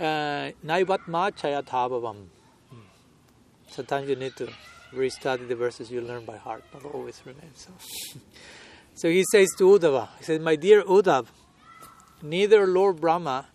[0.00, 2.26] naivatma chayathabavam.
[2.70, 2.76] Hmm.
[3.68, 4.48] Sometimes you need to
[4.92, 7.70] restudy the verses you learn by heart, not always remain so.
[8.94, 11.26] so he says to Uddhava, he says, My dear Uddhav,
[12.22, 13.46] neither Lord Brahma,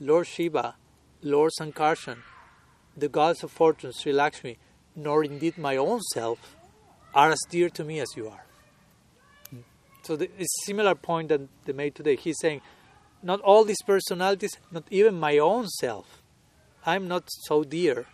[0.00, 0.74] Lord Shiva,
[1.22, 2.18] Lord Sankarshan,
[2.96, 4.58] the gods of fortune, Sri Lakshmi,
[4.94, 6.56] nor indeed my own self
[7.14, 8.44] are as dear to me as you are.
[10.02, 12.16] So the, it's a similar point that they made today.
[12.16, 12.60] He's saying,
[13.22, 16.22] not all these personalities, not even my own self,
[16.84, 18.06] I'm not so dear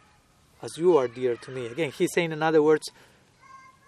[0.63, 1.67] as you are dear to me.
[1.67, 2.91] Again, he's saying, in other words,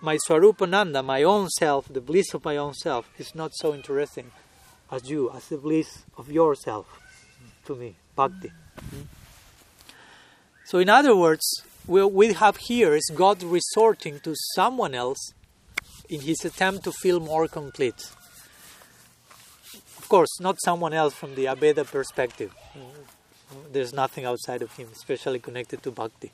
[0.00, 4.30] my Swarupananda, my own self, the bliss of my own self, is not so interesting
[4.90, 6.86] as you, as the bliss of yourself
[7.66, 8.50] to me, bhakti.
[10.64, 11.44] So, in other words,
[11.86, 15.32] what we have here is God resorting to someone else
[16.08, 18.00] in his attempt to feel more complete.
[20.10, 22.52] Course, not someone else from the Abheda perspective.
[23.72, 26.32] There's nothing outside of him, especially connected to bhakti.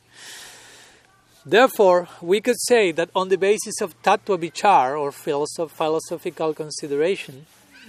[1.45, 7.45] Therefore, we could say that on the basis of tattva vichar or philosophical consideration,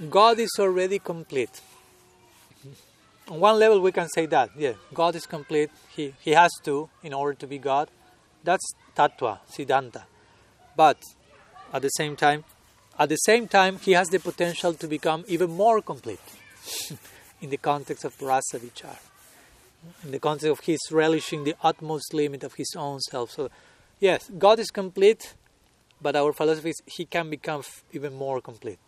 [0.10, 1.62] God is already complete.
[3.30, 5.72] On one level, we can say that, yeah, God is complete.
[5.96, 7.90] He, he has to in order to be God.
[8.44, 10.04] That's tattva, siddhanta.
[10.76, 10.98] But
[11.74, 12.44] at the same time,
[13.00, 16.20] at the same time, he has the potential to become even more complete
[17.41, 18.60] in the context of rasa
[20.04, 23.32] in the context of his relishing the utmost limit of his own self.
[23.32, 23.50] So,
[24.00, 25.36] yes, God is complete,
[26.02, 27.62] but our philosophy is he can become
[27.93, 28.80] even more complete.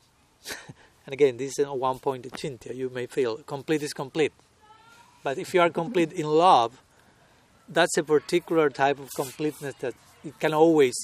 [1.05, 2.73] and again, this is a one point chintya.
[2.73, 4.33] You may feel complete is complete.
[5.23, 6.81] But if you are complete in love,
[7.67, 9.93] that's a particular type of completeness that
[10.23, 10.95] it can always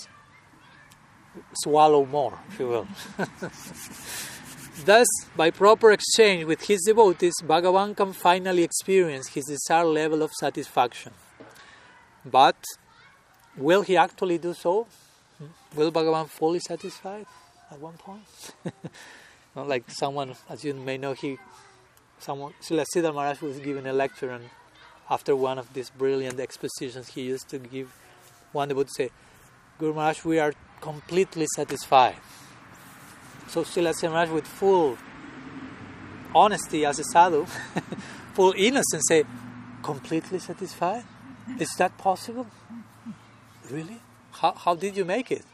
[1.53, 2.87] swallow more, if you will.
[4.85, 10.31] Thus, by proper exchange with his devotees, Bhagavan can finally experience his desired level of
[10.33, 11.13] satisfaction.
[12.25, 12.57] But
[13.55, 14.87] will he actually do so?
[15.75, 17.25] Will Bhagavan fully satisfied
[17.71, 18.25] at one point?
[19.55, 21.37] Not like someone, as you may know, he,
[22.19, 24.49] someone, Srila Maharaj was giving a lecture, and
[25.09, 27.95] after one of these brilliant expositions, he used to give
[28.51, 29.09] one devotee say,
[29.79, 32.15] Guru Maharaj, we are completely satisfied.
[33.47, 34.97] So Srila Maharaj with full
[36.33, 37.45] honesty as a sadhu,
[38.33, 39.23] full innocence say,
[39.81, 41.03] completely satisfied?
[41.59, 42.47] Is that possible?
[43.69, 43.99] Really?
[44.31, 45.45] How, how did you make it?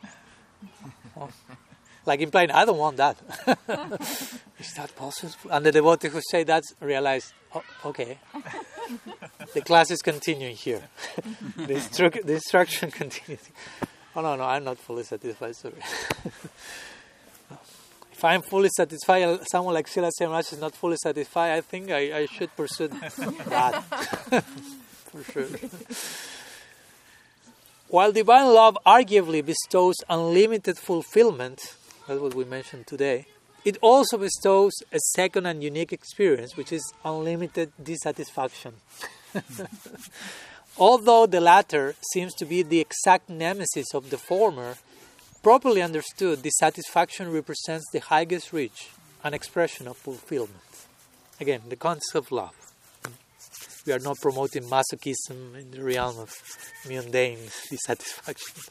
[1.15, 1.29] Well,
[2.05, 3.17] like implying, I don't want that.
[4.59, 5.51] Is that possible?
[5.51, 8.19] And the devotee who say that realize, oh, okay,
[9.53, 10.83] the class is continuing here.
[11.55, 13.41] the, instru- the instruction continues.
[14.15, 15.55] Oh no, no, I'm not fully satisfied.
[15.55, 15.75] Sorry
[18.21, 21.89] if I'm fully satisfied, uh, someone like Srila Maharaj is not fully satisfied, I think
[21.89, 23.83] I, I should pursue that.
[25.11, 25.47] For sure.
[27.87, 31.75] While divine love arguably bestows unlimited fulfillment,
[32.07, 33.25] that's what we mentioned today,
[33.65, 38.75] it also bestows a second and unique experience, which is unlimited dissatisfaction.
[40.77, 44.77] Although the latter seems to be the exact nemesis of the former,
[45.43, 48.89] Properly understood, dissatisfaction represents the highest reach,
[49.23, 50.85] an expression of fulfillment.
[51.39, 52.53] Again, the concept of love.
[53.87, 56.31] We are not promoting masochism in the realm of
[56.87, 57.39] mundane
[57.71, 58.61] dissatisfaction.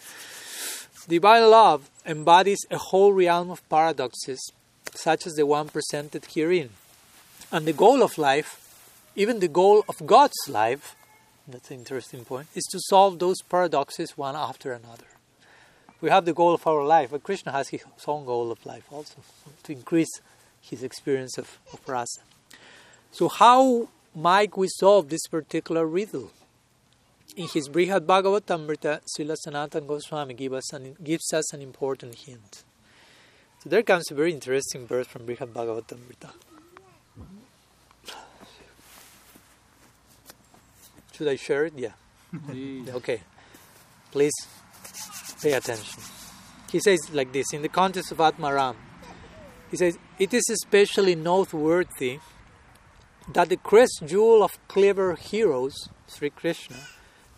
[1.09, 4.53] Divine love embodies a whole realm of paradoxes,
[4.95, 6.71] such as the one presented herein.
[7.51, 8.61] And the goal of life,
[9.17, 10.95] even the goal of God's life,
[11.49, 15.07] that's an interesting point, is to solve those paradoxes one after another.
[16.01, 18.85] We have the goal of our life, but Krishna has his own goal of life
[18.91, 19.17] also,
[19.65, 20.21] to increase
[20.61, 22.21] his experience of, of rasa.
[23.13, 26.31] So, how might we solve this particular riddle?
[27.37, 32.65] In his Brihad Bhagavatamrita, Srila Sanatana Goswami give us an, gives us an important hint.
[33.63, 36.31] So there comes a very interesting verse from Brihad Bhagavatamrita.
[41.21, 41.75] Should I share it?
[41.77, 41.93] Yeah.
[42.95, 43.21] Okay.
[44.11, 44.33] Please
[45.43, 46.03] pay attention.
[46.73, 48.75] He says like this in the context of Atmaram.
[49.71, 52.21] He says, It is especially noteworthy
[53.35, 56.79] that the crest jewel of clever heroes, Sri Krishna,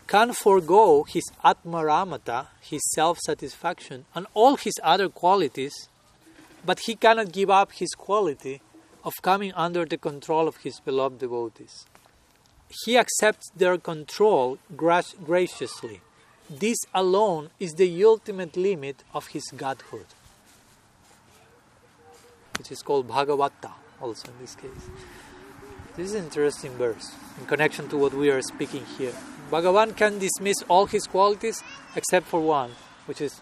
[0.07, 5.89] can forego his atmaramata, his self satisfaction, and all his other qualities,
[6.65, 8.61] but he cannot give up his quality
[9.03, 11.85] of coming under the control of his beloved devotees.
[12.85, 16.01] He accepts their control graciously.
[16.49, 20.07] This alone is the ultimate limit of his godhood,
[22.57, 23.71] which is called Bhagavata,
[24.01, 24.89] also in this case.
[25.95, 29.13] This is an interesting verse in connection to what we are speaking here.
[29.51, 31.63] Bhagavan can dismiss all his qualities
[31.95, 32.71] except for one,
[33.05, 33.41] which is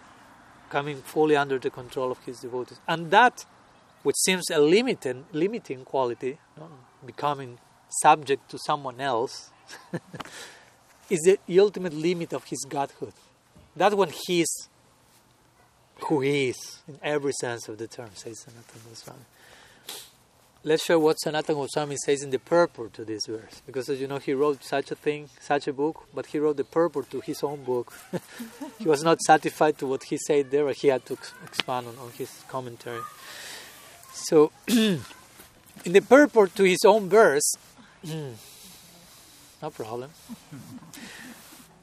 [0.69, 2.79] coming fully under the control of his devotees.
[2.87, 3.45] And that,
[4.03, 6.39] which seems a limited, limiting quality,
[7.05, 7.59] becoming
[8.01, 9.49] subject to someone else,
[11.09, 13.13] is the ultimate limit of his godhood.
[13.75, 14.69] That when he is
[16.05, 19.25] who he is in every sense of the term, says Sanatana Goswami.
[20.63, 23.61] Let's share what Sanatana Goswami says in the purport to this verse.
[23.65, 26.57] Because as you know, he wrote such a thing, such a book, but he wrote
[26.57, 27.93] the purport to his own book.
[28.79, 32.11] he was not satisfied to what he said there, he had to expand on, on
[32.11, 33.01] his commentary.
[34.13, 35.01] So, in
[35.85, 37.55] the purport to his own verse,
[38.03, 40.09] no problem.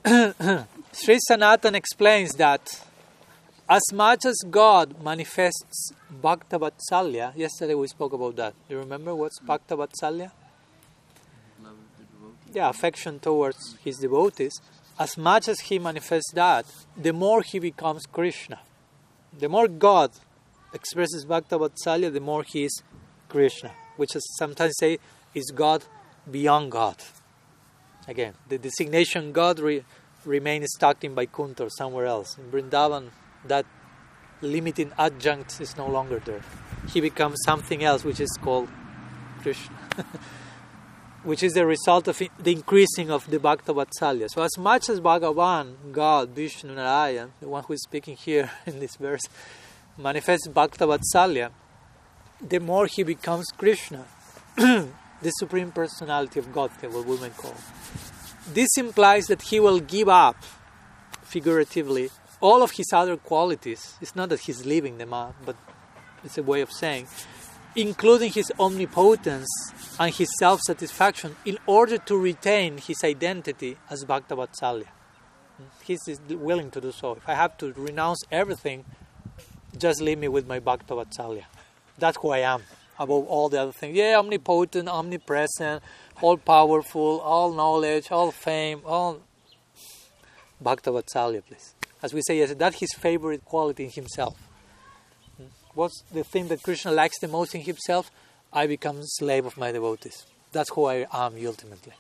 [0.92, 2.84] Sri Sanatan explains that
[3.68, 8.54] as much as God manifests Bhakta Vatsalya, yesterday we spoke about that.
[8.66, 10.30] Do you remember what's Bhakta Vatsalya?
[11.62, 11.68] The.
[12.54, 14.60] Yeah, affection towards his devotees.
[14.98, 16.64] As much as he manifests that,
[16.96, 18.60] the more he becomes Krishna.
[19.38, 20.12] The more God
[20.72, 22.82] expresses Bhakta Vatsalya, the more he is
[23.28, 24.98] Krishna, which is sometimes say
[25.34, 25.84] is God
[26.30, 26.96] beyond God.
[28.06, 29.84] Again, the designation God re-
[30.24, 32.38] remains stuck in Vaikuntha or somewhere else.
[32.38, 33.10] In Vrindavan,
[33.46, 33.66] that
[34.40, 36.42] limiting adjunct is no longer there.
[36.88, 38.68] He becomes something else, which is called
[39.42, 39.76] Krishna,
[41.22, 44.28] which is the result of the increasing of the Bhakta Vatsalya.
[44.30, 48.80] So, as much as Bhagavan, God, Vishnu, Narayan, the one who is speaking here in
[48.80, 49.22] this verse,
[49.96, 51.50] manifests Bhakta Vatsalya,
[52.40, 54.04] the more he becomes Krishna,
[55.22, 57.54] the Supreme Personality of Godhead, what we may call.
[58.52, 60.36] This implies that he will give up,
[61.22, 62.10] figuratively,
[62.40, 63.96] all of his other qualities.
[64.00, 65.56] It's not that he's leaving them up, but
[66.24, 67.08] it's a way of saying,
[67.74, 69.48] including his omnipotence
[69.98, 74.86] and his self satisfaction, in order to retain his identity as Bhakta Vatsalya.
[75.84, 77.12] He's willing to do so.
[77.12, 78.84] If I have to renounce everything,
[79.76, 81.44] just leave me with my Bhakta Vatsalya.
[81.98, 82.62] That's who I am,
[82.98, 83.96] above all the other things.
[83.96, 85.82] Yeah, omnipotent, omnipresent,
[86.20, 89.20] all powerful, all knowledge, all fame, all
[90.60, 91.74] Bhakta Vatsalya, please.
[92.02, 94.36] As we say, yes, that's his favorite quality in himself.
[95.74, 98.10] What's the thing that Krishna likes the most in himself?
[98.52, 100.26] I become slave of my devotees.
[100.50, 101.92] That's who I am ultimately.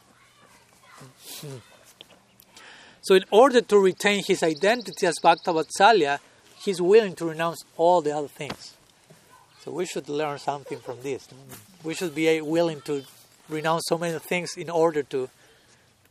[3.02, 6.18] So, in order to retain his identity as Bhakta Vatsalya,
[6.64, 8.74] he's willing to renounce all the other things.
[9.64, 11.28] So, we should learn something from this.
[11.82, 13.04] We should be willing to
[13.48, 15.28] renounce so many things in order to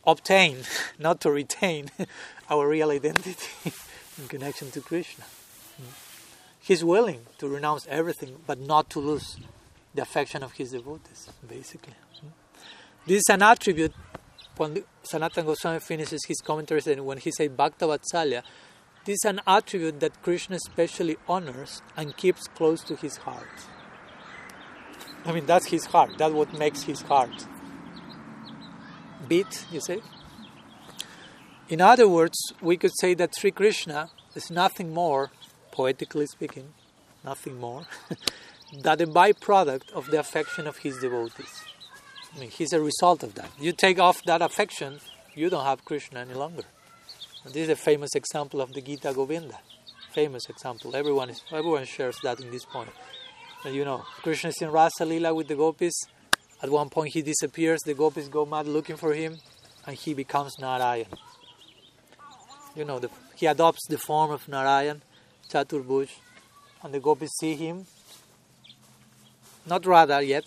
[0.06, 0.58] obtain,
[0.98, 1.90] not to retain,
[2.50, 3.48] our real identity
[4.18, 5.24] in connection to Krishna.
[6.60, 9.38] He's willing to renounce everything, but not to lose
[9.94, 11.94] the affection of his devotees, basically.
[13.06, 13.94] This is an attribute
[14.56, 18.42] when Sanatana Goswami finishes his commentaries and when he says Bhakta Vatsalya,
[19.04, 23.66] this is an attribute that Krishna especially honors and keeps close to his heart.
[25.24, 26.18] I mean, that's his heart.
[26.18, 27.46] That's what makes his heart
[29.28, 30.00] beat, you see.
[31.68, 35.30] In other words, we could say that Sri Krishna is nothing more,
[35.70, 36.72] poetically speaking,
[37.24, 37.86] nothing more,
[38.82, 41.62] than a byproduct of the affection of his devotees.
[42.34, 43.50] I mean, he's a result of that.
[43.58, 45.00] You take off that affection,
[45.34, 46.64] you don't have Krishna any longer.
[47.48, 49.58] This is a famous example of the Gita Govinda,
[50.12, 50.94] famous example.
[50.94, 52.90] Everyone is everyone shares that in this point.
[53.64, 55.94] And you know, Krishna is in Rasa Lila with the gopis.
[56.62, 57.80] At one point, he disappears.
[57.86, 59.38] The gopis go mad looking for him,
[59.86, 61.06] and he becomes Narayan.
[62.76, 65.00] You know, the, he adopts the form of Narayan,
[65.48, 66.10] Chaturbuj,
[66.82, 67.86] and the gopis see him.
[69.64, 70.44] Not Radha yet,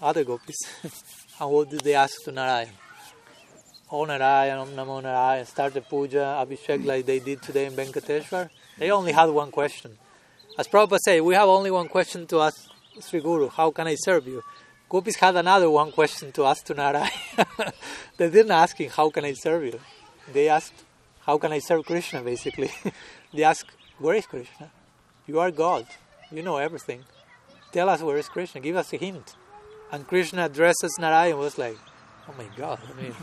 [0.00, 0.56] other gopis.
[1.40, 2.70] and what do they ask to Narayan?
[4.02, 8.50] Narayan, Om Namo Narayan, start the puja, Abhishek like they did today in Venkateshwar.
[8.78, 9.96] They only had one question.
[10.58, 12.68] As Prabhupada said, we have only one question to ask
[13.00, 14.42] Sri Guru, how can I serve you?
[14.88, 17.10] Gopis had another one question to ask to Narayan.
[18.16, 19.80] they didn't ask him, how can I serve you?
[20.32, 20.84] They asked,
[21.20, 22.70] how can I serve Krishna, basically.
[23.32, 24.70] they asked, where is Krishna?
[25.26, 25.86] You are God.
[26.32, 27.04] You know everything.
[27.72, 28.60] Tell us where is Krishna.
[28.60, 29.34] Give us a hint.
[29.90, 31.78] And Krishna addresses Narayan was like,
[32.28, 32.80] oh my God.
[32.90, 33.14] I mean,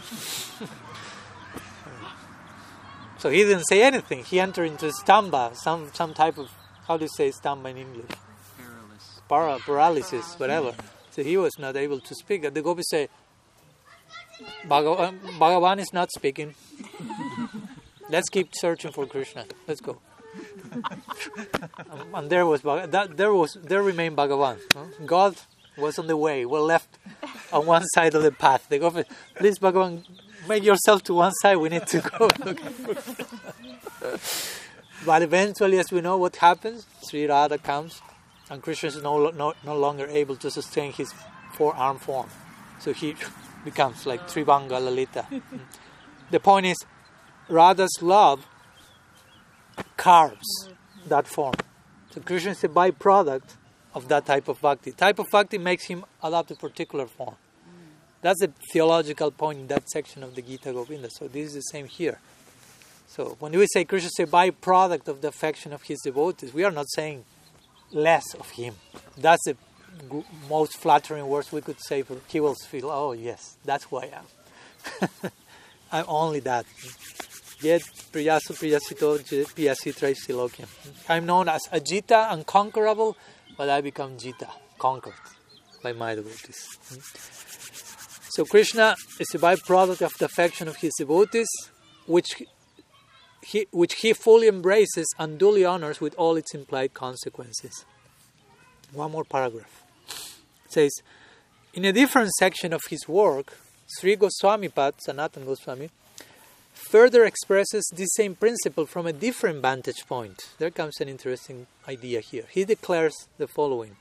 [3.17, 4.23] so he didn't say anything.
[4.23, 6.49] He entered into stamba, some some type of
[6.87, 8.11] how do you say stamba in English?
[8.57, 9.21] Perilous.
[9.27, 10.73] Para, paralysis, whatever.
[11.11, 12.41] So he was not able to speak.
[12.41, 13.09] The gopis say,
[14.67, 16.55] Bhagavan, um, Bhagavan is not speaking.
[18.09, 19.45] Let's keep searching for Krishna.
[19.67, 19.99] Let's go.
[21.91, 24.57] Um, and there was that, there was there remained Bhagavan.
[25.05, 25.35] God
[25.77, 26.45] was on the way.
[26.45, 26.97] Well left
[27.51, 28.67] on one side of the path.
[28.69, 29.05] The gopis,
[29.35, 30.03] please Bhagavan,
[30.47, 31.57] make yourself to one side.
[31.57, 32.29] We need to go.
[32.45, 33.25] looking for Krishna."
[35.05, 36.85] but eventually, as we know, what happens?
[37.07, 38.01] Sri Radha comes,
[38.49, 41.13] and Krishna is no, no, no longer able to sustain his
[41.53, 42.29] four-arm form.
[42.79, 43.15] So he
[43.65, 45.25] becomes like Trivanga Lalita.
[46.31, 46.77] the point is,
[47.47, 48.45] Radha's love
[49.97, 50.69] carves
[51.07, 51.55] that form.
[52.11, 53.55] So Krishna is a byproduct
[53.93, 54.91] of that type of bhakti.
[54.91, 57.35] Type of bhakti makes him adopt a particular form.
[58.21, 61.09] That's the theological point in that section of the Gita Govinda.
[61.09, 62.19] So this is the same here.
[63.07, 66.63] So when we say Krishna is a byproduct of the affection of his devotees, we
[66.63, 67.25] are not saying
[67.91, 68.75] less of him.
[69.17, 69.57] That's the
[70.49, 74.11] most flattering words we could say for he will feel, oh yes, that's who I
[74.13, 75.09] am.
[75.91, 76.65] I'm only that.
[77.61, 77.81] Yet
[78.11, 79.19] priyasu priyasito
[79.53, 80.67] priyasitra silokyam.
[81.09, 83.15] I'm known as Ajita, unconquerable,
[83.61, 84.49] but I become Jita,
[84.79, 85.13] conquered
[85.83, 86.65] by my devotees.
[86.89, 86.95] Hmm?
[88.29, 91.47] So Krishna is a byproduct of the affection of his devotees,
[92.07, 92.41] which
[93.43, 97.85] he, which he fully embraces and duly honors with all its implied consequences.
[98.93, 99.83] One more paragraph.
[100.65, 100.93] It says,
[101.75, 105.91] in a different section of his work, Sri Goswami Pad, Sanatan Goswami,
[106.91, 110.49] further expresses this same principle from a different vantage point.
[110.57, 112.43] There comes an interesting idea here.
[112.51, 113.95] He declares the following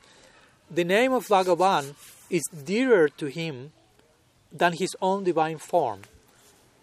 [0.69, 1.95] The name of Bhagavan
[2.29, 3.71] is dearer to him
[4.51, 6.01] than his own divine form,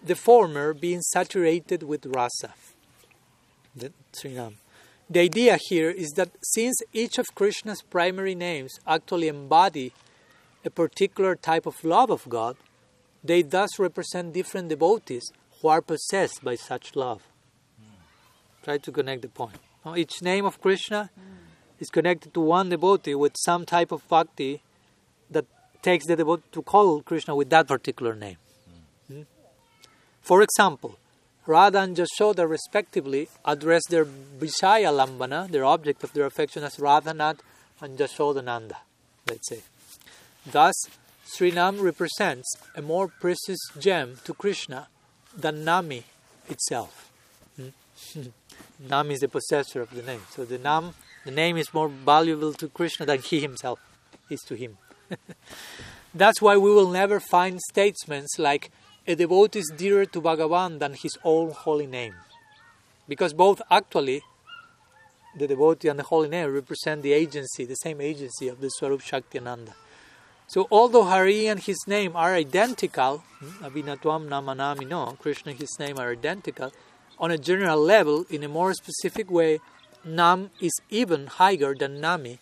[0.02, 2.54] the former being saturated with rasa.
[3.76, 3.92] The,
[5.11, 9.92] the idea here is that since each of Krishna's primary names actually embody
[10.64, 12.56] a particular type of love of God,
[13.22, 15.30] they thus represent different devotees
[15.61, 17.22] who are possessed by such love.
[18.62, 19.56] Try to connect the point.
[19.84, 21.11] Now, each name of Krishna
[21.78, 24.62] is connected to one devotee with some type of bhakti
[25.30, 25.46] that
[25.82, 28.36] takes the devotee to call Krishna with that particular name.
[29.06, 29.22] Hmm?
[30.20, 30.98] For example,
[31.46, 37.38] Radha and Jashoda respectively address their Vishaya Lambana, their object of their affection, as Radhanath
[37.80, 38.76] and Jashodananda,
[39.26, 39.62] let's say.
[40.44, 40.74] Thus,
[41.26, 44.89] Srinam represents a more precious gem to Krishna
[45.36, 46.05] than Nami
[46.48, 47.10] itself.
[47.56, 47.68] Hmm?
[48.88, 50.22] Nam is the possessor of the name.
[50.30, 50.94] So the Nam,
[51.24, 53.80] the name is more valuable to Krishna than he himself
[54.30, 54.78] is to him.
[56.14, 58.70] That's why we will never find statements like
[59.06, 62.14] a devotee is dearer to Bhagavan than his own holy name.
[63.09, 64.22] Because both actually,
[65.36, 69.00] the devotee and the holy name represent the agency, the same agency of the Swarup
[69.00, 69.74] Shakti-ananda.
[70.48, 73.22] So although Hari and his name are identical,
[73.60, 76.72] Abhinatvam Namanami no, Krishna and his name are identical,
[77.18, 79.60] on a general level, in a more specific way,
[80.06, 82.38] Nam is even higher than Nami.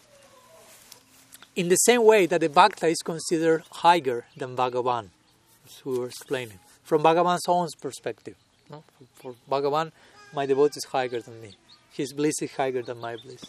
[1.56, 5.08] In the same way that the Bhakta is considered higher than Bhagavan,
[5.66, 8.36] as we were explaining, from Bhagavan's own perspective.
[8.70, 8.84] No?
[9.16, 9.90] For, for Bhagavan,
[10.32, 11.56] my devotee is higher than me.
[11.90, 13.46] His bliss is higher than my bliss.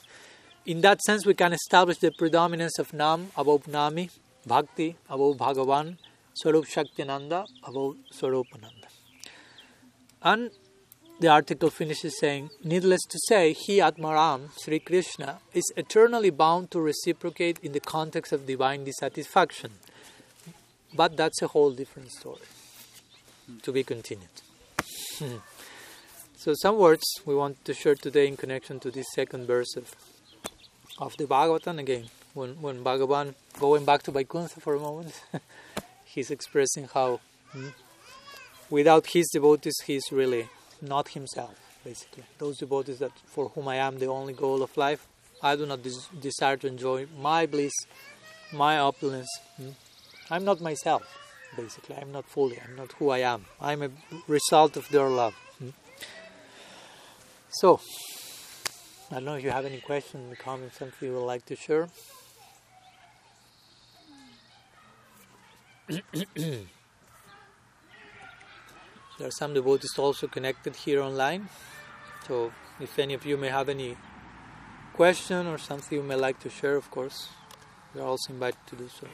[0.65, 4.09] In that sense, we can establish the predominance of Nam above Nami,
[4.48, 5.98] Bhakti above Bhagavan,
[6.34, 8.88] Swarup Shaktinanda above Swarupananda.
[10.22, 10.52] And
[11.19, 16.80] the article finishes saying, Needless to say, he Atmaram, Sri Krishna, is eternally bound to
[16.80, 19.72] reciprocate in the context of divine dissatisfaction.
[20.94, 22.48] But that's a whole different story.
[23.64, 24.30] To be continued.
[25.18, 25.41] so
[26.36, 29.95] So some words we want to share today in connection to this second verse of,
[30.99, 32.06] of the Bhagavatam again.
[32.38, 35.14] When when Bhagavan going back to Vaikuntha for a moment,
[36.14, 37.19] he's expressing how
[37.51, 37.69] hmm,
[38.69, 40.47] without his devotees he's really
[40.80, 42.26] not himself, basically.
[42.38, 45.07] Those devotees that for whom I am the only goal of life,
[45.41, 47.73] I do not des- desire to enjoy my bliss,
[48.53, 49.31] my opulence.
[49.55, 49.72] hmm.
[50.30, 51.05] I'm not myself,
[51.55, 51.95] basically.
[51.95, 52.59] I'm not fully.
[52.64, 53.45] I'm not who I am.
[53.59, 53.89] I'm a
[54.27, 55.34] result of their love.
[55.57, 55.73] hmm.
[57.49, 57.81] So,
[59.09, 61.88] I don't know if you have any questions, comments, something you would like to share.
[65.88, 66.01] There
[69.22, 71.47] are some devotees also connected here online.
[72.27, 73.95] So, if any of you may have any
[74.93, 77.30] question or something you may like to share, of course,
[77.95, 79.07] you're also invited to do so.
[79.07, 79.09] I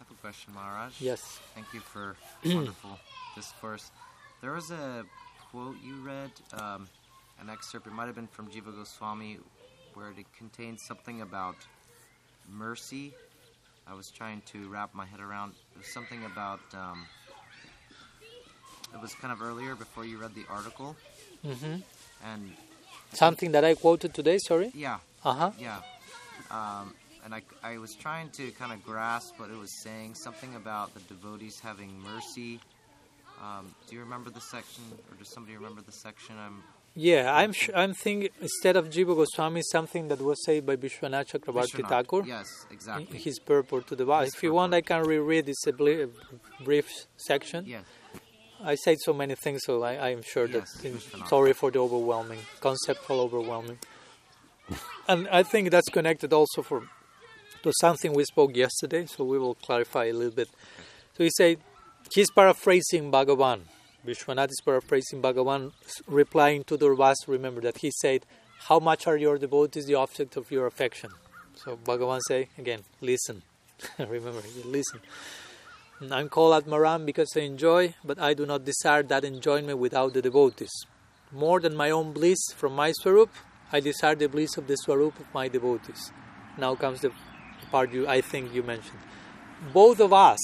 [0.00, 1.00] have a question, Maharaj.
[1.00, 1.38] Yes.
[1.54, 2.98] Thank you for wonderful
[3.36, 3.92] discourse.
[4.40, 5.04] There was a
[5.52, 6.88] quote you read, um,
[7.40, 7.86] an excerpt.
[7.86, 9.38] It might have been from Jiva Goswami,
[9.94, 11.54] where it contains something about
[12.50, 13.14] mercy.
[13.86, 15.52] I was trying to wrap my head around.
[15.82, 16.60] Something about.
[16.74, 17.06] Um,
[18.94, 20.96] it was kind of earlier before you read the article,
[21.44, 21.76] Mm-hmm.
[22.24, 22.52] and
[23.12, 24.70] Something that I quoted today, sorry?
[24.74, 25.50] yeah, Uh huh.
[25.58, 25.80] Yeah.
[26.50, 26.94] Um,
[27.24, 30.94] and I, I was trying to kind of grasp what it was saying, something about
[30.94, 32.60] the devotees having mercy.
[33.42, 36.36] Um, do you remember the section, or does somebody remember the section?
[36.38, 36.62] I'm
[36.98, 41.28] Yeah, I'm sh- I'm thinking instead of Jiva Goswami, something that was said by Vishwanath
[41.32, 41.88] Chakrabarti Vishwanath.
[41.90, 42.24] Thakur.
[42.26, 43.18] Yes, exactly.
[43.18, 44.06] His purport to the.
[44.20, 46.06] His If you want, I can reread this a bli- uh,
[46.64, 47.66] brief section.
[47.66, 47.84] Yes.
[48.64, 51.28] I said so many things, so I, am sure Yes, that.
[51.28, 53.78] Sorry for the overwhelming, conceptual overwhelming.
[55.06, 56.82] And I think that's connected also for
[57.62, 60.48] to something we spoke yesterday, so we will clarify a little bit.
[61.16, 61.58] So he said
[62.10, 63.60] he's paraphrasing Bhagavan.
[64.06, 65.72] Vishwanath is paraphrasing Bhagavan,
[66.06, 67.16] replying to Durvas.
[67.26, 68.24] Remember that he said,
[68.68, 71.10] "How much are your devotees the object of your affection?"
[71.54, 73.42] So Bhagavan say again, "Listen."
[73.98, 75.00] Remember, listen.
[76.10, 80.22] I'm called Atmaram because I enjoy, but I do not desire that enjoyment without the
[80.22, 80.72] devotees.
[81.32, 83.30] More than my own bliss from my Swarup,
[83.72, 86.12] I desire the bliss of the Swarup of my devotees.
[86.58, 87.12] Now comes the
[87.70, 89.00] part you, I think you mentioned.
[89.72, 90.38] Both of us,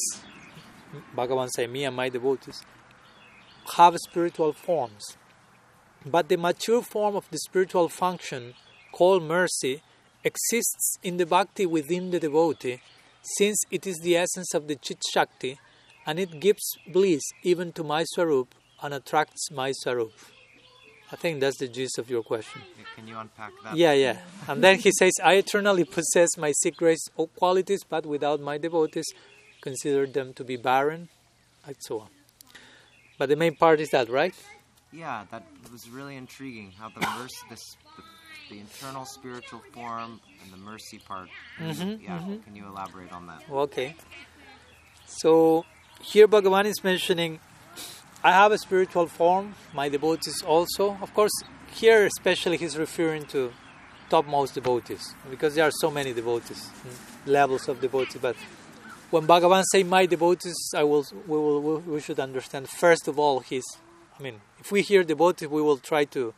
[1.16, 2.62] Bhagavan say, me and my devotees,
[3.76, 5.16] have spiritual forms.
[6.04, 8.54] But the mature form of the spiritual function,
[8.92, 9.82] called mercy,
[10.24, 12.80] exists in the bhakti within the devotee,
[13.22, 15.58] since it is the essence of the Chit Shakti,
[16.06, 20.12] and it gives bliss even to my Swarup and attracts my Swarup.
[21.12, 22.62] I think that's the gist of your question.
[22.96, 23.76] Can you unpack that?
[23.76, 24.18] Yeah, yeah.
[24.48, 26.98] And then he says, I eternally possess my secret
[27.36, 29.12] qualities, but without my devotees,
[29.60, 31.10] consider them to be barren,
[31.66, 32.08] and so on.
[33.22, 34.34] But the main part is that, right?
[34.90, 36.72] Yeah, that was really intriguing.
[36.76, 38.02] How the mercy, this, the,
[38.50, 41.28] the internal spiritual form, and the mercy part.
[41.56, 42.18] Mhm, yeah.
[42.18, 42.42] mhm.
[42.44, 43.44] Can you elaborate on that?
[43.48, 43.94] Okay.
[45.06, 45.64] So
[46.00, 47.38] here Bhagavan is mentioning
[48.24, 50.98] I have a spiritual form, my devotees also.
[51.00, 51.36] Of course,
[51.80, 53.52] here especially he's referring to
[54.10, 58.20] topmost devotees because there are so many devotees, mm, levels of devotees.
[58.20, 58.34] But
[59.12, 63.40] when Bhagavan say my devotees, I will we will we should understand first of all
[63.40, 63.62] his.
[64.18, 66.34] I mean, if we hear devotees, we will try to.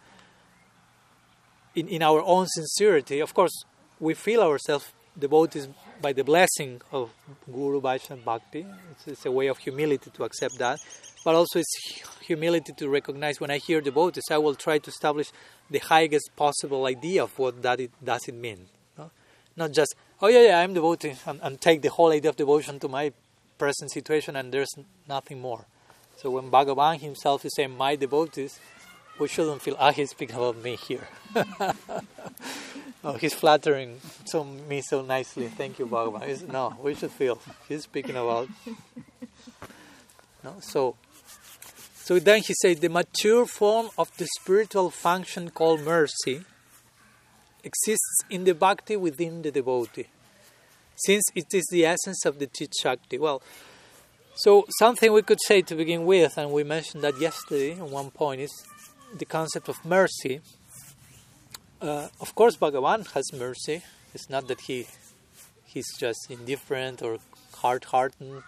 [1.75, 3.65] In in our own sincerity, of course,
[4.01, 4.87] we feel ourselves
[5.17, 5.69] devotees
[6.03, 7.11] by the blessing of
[7.47, 8.67] Guru Vaishnava Bhakti.
[8.91, 10.79] It's, it's a way of humility to accept that,
[11.25, 15.29] but also it's humility to recognize when I hear devotees, I will try to establish
[15.71, 18.67] the highest possible idea of what that it, does it mean.
[18.99, 19.11] No?
[19.57, 19.95] Not just,
[20.25, 23.13] oh yeah, yeah, I'm devotee, and, and take the whole idea of devotion to my
[23.59, 24.75] present situation, and there's
[25.07, 25.67] nothing more.
[26.17, 28.59] So when Bhagavan himself is saying my devotees,
[29.19, 31.07] we shouldn't feel, ah, he's speaking about me here.
[33.05, 35.49] oh, he's flattering so me so nicely.
[35.49, 36.23] Thank you, Bhagavan.
[36.23, 37.39] It's- no, we should feel
[37.69, 38.49] he's speaking about.
[40.43, 40.97] No, so.
[41.97, 46.45] So then he said the mature form of the spiritual function called mercy
[47.65, 50.07] exists in the bhakti within the devotee,
[50.97, 53.19] since it is the essence of the Chit Shakti.
[53.19, 53.43] Well,
[54.37, 58.11] so something we could say to begin with, and we mentioned that yesterday at one
[58.11, 58.53] point, is
[59.16, 60.41] the concept of mercy.
[61.81, 63.83] Uh, of course, Bhagavan has mercy.
[64.12, 64.87] It's not that he
[65.65, 67.19] he's just indifferent or
[67.57, 68.43] hard-hearted.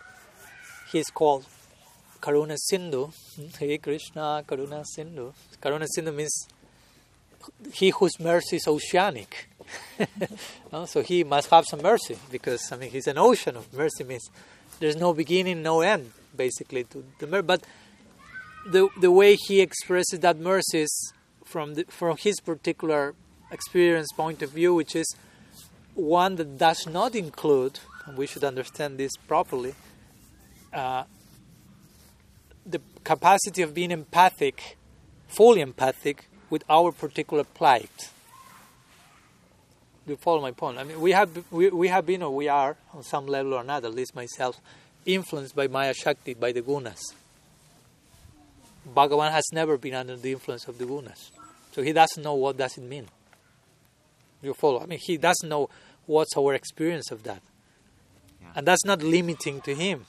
[0.92, 1.46] He's called
[2.20, 3.10] Karuna Sindhu.
[3.58, 5.32] Hey Krishna, Karuna Sindhu.
[5.60, 6.48] Karuna Sindhu means
[7.72, 9.48] he whose mercy is oceanic.
[10.72, 10.84] No?
[10.86, 14.28] So he must have some mercy because I mean he's an ocean of mercy means
[14.80, 17.62] there's no beginning, no end, basically to the mer- but
[18.66, 21.12] the the way he expresses that mercy is
[21.44, 23.14] from the, from his particular
[23.50, 25.14] experience point of view, which is
[25.94, 29.74] one that does not include, and we should understand this properly,
[30.72, 31.04] uh,
[32.66, 34.76] the capacity of being empathic,
[35.28, 38.10] fully empathic with our particular plight.
[40.06, 40.78] You follow my point?
[40.78, 43.60] I mean, we have we, we have been or we are on some level or
[43.60, 44.60] another, at least myself,
[45.04, 47.00] influenced by Maya Shakti, by the gunas.
[48.94, 51.30] Bhagavan has never been under the influence of the gunas,
[51.72, 53.08] so he doesn't know what does it mean.
[54.42, 54.80] You follow?
[54.80, 55.68] I mean, he doesn't know
[56.06, 57.42] what's our experience of that,
[58.40, 58.48] Yeah.
[58.54, 60.06] and that's not limiting to him.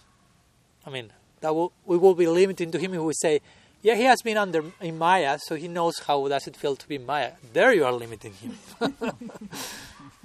[0.86, 1.12] I mean,
[1.42, 3.42] that will, we will be limiting to him if we say,
[3.88, 6.88] yeah, he has been under in Maya, so he knows how does it feel to
[6.90, 7.32] be Maya.
[7.54, 8.58] There you are limiting him.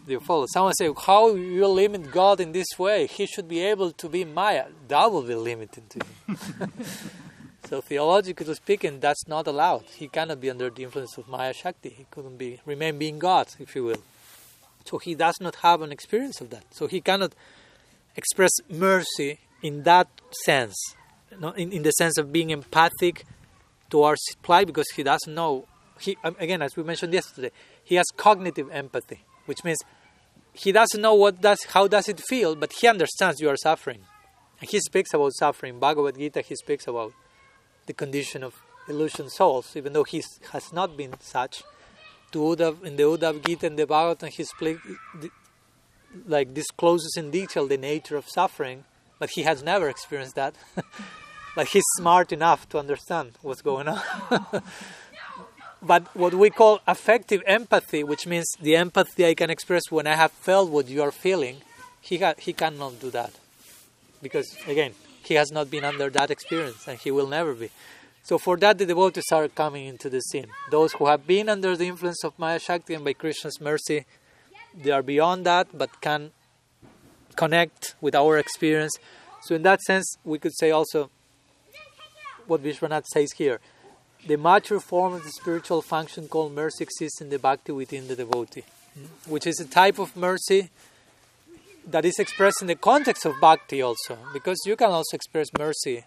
[0.05, 0.47] You follow?
[0.53, 3.07] Someone say, how you limit God in this way?
[3.07, 4.65] He should be able to be Maya.
[4.89, 6.73] That will be limiting to him.
[7.69, 9.85] so theologically speaking, that's not allowed.
[9.95, 11.91] He cannot be under the influence of Maya Shakti.
[11.91, 14.03] He couldn't be remain being God, if you will.
[14.87, 16.65] So he does not have an experience of that.
[16.73, 17.33] So he cannot
[18.17, 20.09] express mercy in that
[20.45, 20.75] sense,
[21.57, 23.25] in, in the sense of being empathic
[23.93, 25.67] towards plight because he doesn't know.
[26.01, 27.53] He um, again, as we mentioned yesterday,
[27.85, 29.79] he has cognitive empathy, which means
[30.55, 34.01] he doesn't know what does how does it feel, but he understands you are suffering,
[34.61, 35.79] and he speaks about suffering.
[35.79, 37.13] Bhagavad Gita, he speaks about
[37.87, 38.55] the condition of
[38.89, 41.63] illusion souls, even though he has not been such.
[42.33, 44.81] To Uddhav, in the Uddhav Gita and the Bhagavatam, he speaks
[46.27, 48.85] like discloses in detail the nature of suffering,
[49.19, 50.55] but he has never experienced that.
[51.57, 54.01] like he's smart enough to understand what's going on.
[55.83, 60.15] but what we call affective empathy, which means the empathy I can express when I
[60.15, 61.57] have felt what you are feeling,
[62.01, 63.33] he ha- he cannot do that
[64.23, 64.93] because again
[65.25, 67.71] he has not been under that experience and he will never be.
[68.25, 70.47] So for that the devotees are coming into the scene.
[70.71, 74.05] Those who have been under the influence of Maya Shakti and by Krishna's mercy,
[74.75, 76.31] they are beyond that but can
[77.37, 78.97] connect with our experience.
[79.43, 81.11] So in that sense, we could say also
[82.47, 83.61] what Vishwanath says here.
[84.27, 88.15] The mature form of the spiritual function called mercy exists in the bhakti within the
[88.15, 88.65] devotee,
[89.27, 90.71] which is a type of mercy
[91.87, 96.05] that is expressed in the context of bhakti also, because you can also express mercy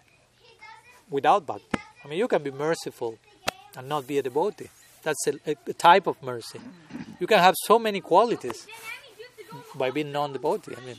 [1.10, 1.78] without bhakti.
[2.04, 3.18] I mean, you can be merciful
[3.76, 4.70] and not be a devotee.
[5.02, 6.60] That's a, a, type of mercy.
[7.20, 8.66] You can have so many qualities
[9.74, 10.74] by being non-devotee.
[10.76, 10.96] I mean,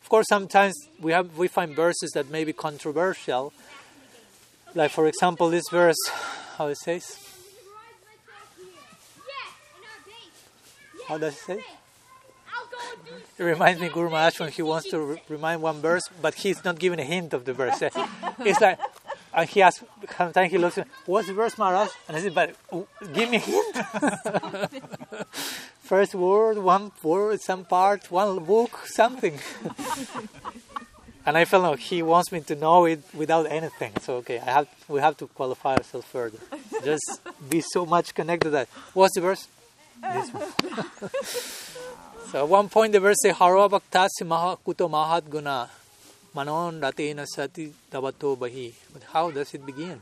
[0.00, 3.52] of course, sometimes we have we find verses that may be controversial.
[4.76, 5.96] Like, for example, this verse,
[6.58, 7.18] how it says.
[11.08, 11.64] How does it say?
[13.38, 16.62] It reminds me, Guru Maharaj, when he wants to re- remind one verse, but he's
[16.62, 17.82] not giving a hint of the verse.
[18.40, 18.78] It's like,
[19.32, 19.82] and he asks,
[20.14, 21.88] sometimes he looks, what's the verse, Maharaj?
[22.06, 22.54] And I said, but
[23.14, 23.76] give me a hint.
[25.80, 29.38] First word, one word, some part, one book, something.
[31.26, 33.92] and I felt like he wants me to know it without anything.
[34.00, 36.38] So okay, I have we have to qualify ourselves further.
[36.84, 37.20] Just
[37.50, 38.68] be so much connected that.
[38.94, 39.48] What's the verse?
[40.00, 40.52] This one.
[42.30, 45.68] so at one point the verse says, Harva bhaktasi maha kuto mahat guna
[46.32, 48.72] manon ratena sati tavato bahi.
[48.92, 50.00] But how does it begin?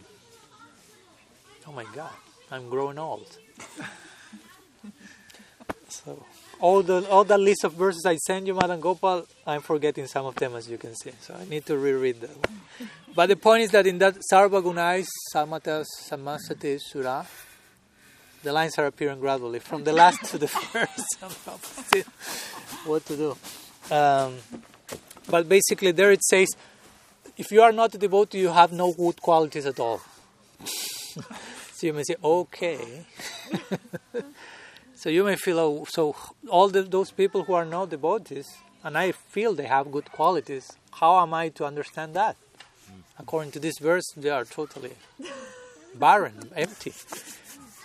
[1.67, 2.13] Oh my God,
[2.51, 3.39] I'm growing old.
[5.89, 6.23] so
[6.61, 10.27] all the all that list of verses I send you, Madan Gopal, I'm forgetting some
[10.27, 11.13] of them as you can see.
[11.21, 12.61] So I need to reread that one.
[13.15, 17.27] But the point is that in that Sarva Gunais Samata Samasate Sura,
[18.43, 21.21] the lines are appearing gradually from the last to the first.
[22.87, 23.37] what to do?
[23.95, 24.37] Um,
[25.29, 26.49] but basically, there it says,
[27.37, 30.01] if you are not a devotee, you have no good qualities at all.
[30.65, 31.23] so
[31.87, 33.05] you may say, okay.
[35.05, 36.17] So you may feel, oh, so
[36.49, 38.49] all the, those people who are not devotees,
[38.83, 42.37] and I feel they have good qualities, how am I to understand that?
[42.91, 43.03] Mm.
[43.19, 44.93] According to this verse, they are totally
[45.95, 46.95] barren, empty.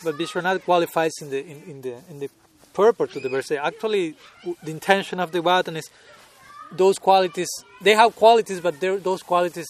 [0.02, 2.30] But Vishwanath qualifies in the in, in the in the
[2.72, 3.52] purport to the verse.
[3.52, 4.16] Actually,
[4.64, 5.90] the intention of the Bhagavatam is
[6.72, 7.50] those qualities.
[7.82, 9.68] They have qualities, but those qualities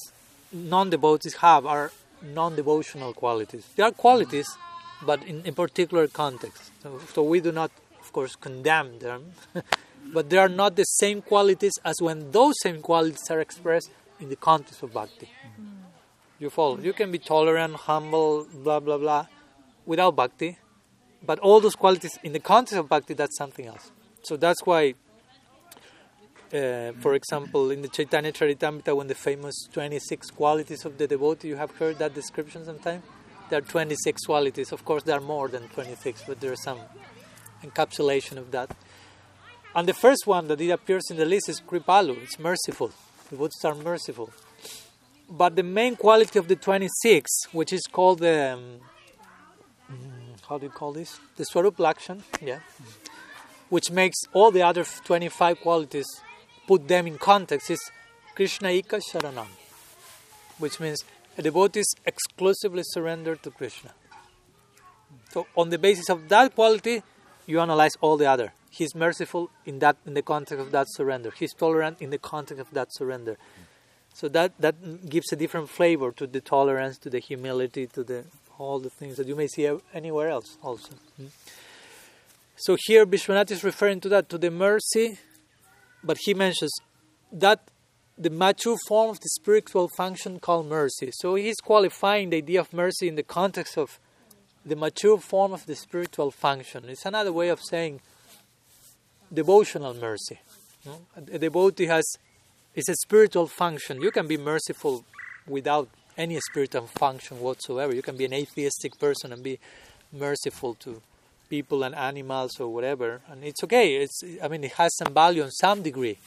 [0.53, 3.65] non-devotees have are non-devotional qualities.
[3.75, 4.68] They are qualities, mm.
[5.05, 6.71] But in a particular context.
[6.83, 9.33] So, so we do not, of course, condemn them,
[10.13, 14.29] but they are not the same qualities as when those same qualities are expressed in
[14.29, 15.29] the context of bhakti.
[16.39, 16.79] You follow?
[16.79, 19.27] You can be tolerant, humble, blah blah blah,
[19.85, 20.57] without bhakti,
[21.25, 23.91] but all those qualities in the context of bhakti, that's something else.
[24.23, 24.95] So that's why
[26.53, 31.49] uh, for example, in the Chaitanya Charitamrita, when the famous 26 qualities of the devotee,
[31.49, 33.03] you have heard that description sometime?
[33.49, 34.71] There are 26 qualities.
[34.71, 36.79] Of course, there are more than 26, but there is some
[37.63, 38.75] encapsulation of that.
[39.75, 42.21] And the first one that it appears in the list is Kripalu.
[42.23, 42.91] It's merciful.
[43.29, 44.29] Devotees are merciful.
[45.29, 48.53] But the main quality of the 26, which is called the.
[48.53, 48.79] Um,
[50.47, 51.19] how do you call this?
[51.35, 52.59] The Swarup Lakshan, yeah.
[53.69, 56.07] Which makes all the other 25 qualities,
[56.67, 57.79] put them in context, is
[58.33, 59.45] Krishna Ika Sharanam.
[60.57, 61.03] Which means
[61.39, 63.91] a devotee is exclusively surrendered to Krishna.
[65.31, 67.01] So, on the basis of that quality,
[67.45, 68.51] you analyze all the other.
[68.69, 71.31] He's merciful in that in the context of that surrender.
[71.31, 73.37] He's tolerant in the context of that surrender.
[74.13, 74.75] So that that
[75.09, 78.25] gives a different flavor to the tolerance, to the humility, to the
[78.57, 80.93] all the things that you may see anywhere else also.
[82.57, 85.17] So here Vishwanath is referring to that, to the mercy,
[86.03, 86.73] but he mentions
[87.31, 87.59] that
[88.19, 91.09] the mature form of the spiritual function called mercy.
[91.13, 93.97] So he's qualifying the idea of mercy in the context of
[94.65, 96.83] the mature form of the spiritual function.
[96.89, 98.01] It's another way of saying
[99.33, 100.39] devotional mercy.
[101.15, 102.05] A devotee has
[102.75, 104.01] it's a spiritual function.
[104.01, 105.03] You can be merciful
[105.47, 107.95] without any spiritual function whatsoever.
[107.95, 109.59] You can be an atheistic person and be
[110.11, 111.01] merciful to
[111.49, 113.95] people and animals or whatever, and it's okay.
[113.95, 116.17] It's I mean it has some value in some degree,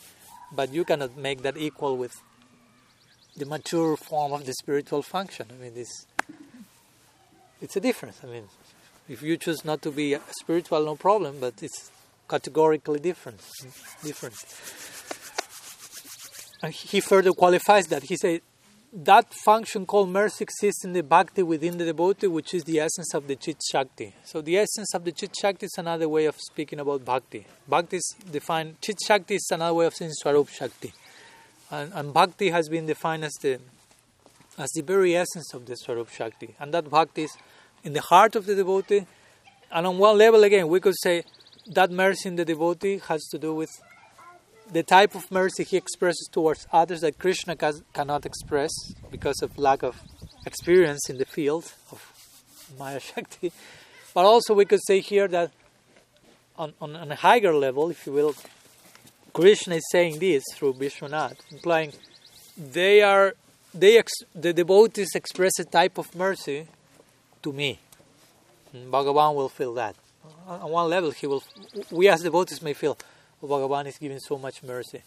[0.55, 2.15] but you cannot make that equal with
[3.37, 5.47] the mature form of the spiritual function.
[5.51, 6.07] I mean this
[7.61, 8.21] it's a difference.
[8.23, 8.49] I mean
[9.09, 11.91] if you choose not to be spiritual, no problem, but it's
[12.29, 13.41] categorically different.
[14.03, 14.37] Different.
[16.63, 18.05] And he further qualifies that.
[18.05, 18.41] He said
[18.93, 23.15] that function called mercy exists in the bhakti within the devotee, which is the essence
[23.15, 24.15] of the chit shakti.
[24.25, 27.47] So the essence of the chit shakti is another way of speaking about bhakti.
[27.67, 30.93] Bhakti is defined, chit shakti is another way of saying swarup shakti.
[31.71, 33.61] And, and bhakti has been defined as the,
[34.59, 36.55] as the very essence of the swarup shakti.
[36.61, 37.37] And that bhakti is
[37.83, 39.07] in the heart of the devotee.
[39.71, 41.25] And on one level, again, we could say
[41.69, 43.71] that mercy in the devotee has to do with
[44.73, 47.57] the type of mercy he expresses towards others that Krishna
[47.93, 48.71] cannot express
[49.11, 50.01] because of lack of
[50.47, 52.01] experience in the field of
[52.79, 53.53] Maya Shakti.
[54.15, 55.51] But also, we could say here that
[56.59, 58.35] on, on, on a higher level, if you will,
[59.33, 61.95] Krishna is saying this through Vishwanath, implying
[62.59, 63.33] they are
[63.75, 66.67] they ex, the devotees express a type of mercy
[67.43, 67.79] to me.
[68.75, 69.97] And Bhagavan will feel that.
[70.47, 71.43] On one level, he will.
[71.91, 72.99] We as devotees may feel
[73.47, 75.03] Bhagavan is giving so much mercy.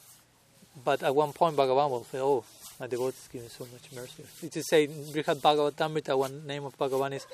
[0.83, 2.43] But at one point, Bhagavan will say, Oh,
[2.79, 4.23] my devotee is giving so much mercy.
[4.43, 7.25] It is said Brihad Bhagavatamrita, one name of Bhagavan is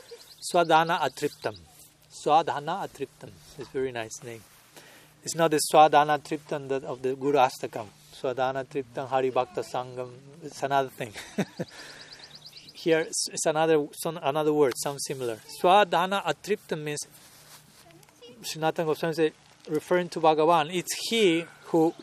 [0.52, 1.58] Swadhana Atriptam.
[2.12, 3.32] Swadhana Atriptam.
[3.58, 4.42] It's a very nice name.
[5.24, 7.88] It's not the Swadhana Triptam of the Guru Ashtakam.
[8.14, 10.10] Swadhana Triptam Hari Bhakta Sangam.
[10.44, 11.14] It's another thing.
[12.74, 15.40] Here, it's another some, another word, sounds similar.
[15.62, 17.08] Swadhana Atriptam means
[18.44, 19.32] Sanatana Goswami says
[19.70, 21.94] referring to Bhagavan, it's he who,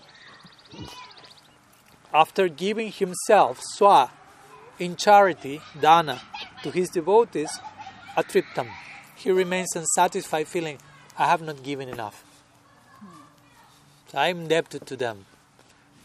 [2.13, 4.11] after giving himself, swa,
[4.79, 6.21] in charity, dana,
[6.63, 7.51] to his devotees,
[8.17, 8.69] atriptam,
[9.17, 10.79] he remains unsatisfied, feeling,
[11.19, 12.25] I have not given enough.
[14.09, 15.27] So I am indebted to them.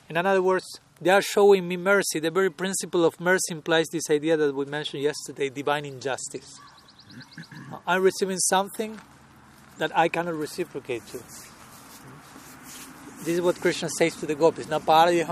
[0.09, 0.65] In other words,
[0.99, 2.19] they are showing me mercy.
[2.19, 6.59] The very principle of mercy implies this idea that we mentioned yesterday divine injustice.
[7.87, 8.99] I'm receiving something
[9.77, 11.19] that I cannot reciprocate to.
[13.19, 14.67] This is what Krishna says to the gopis.
[14.67, 15.23] Na pratyatu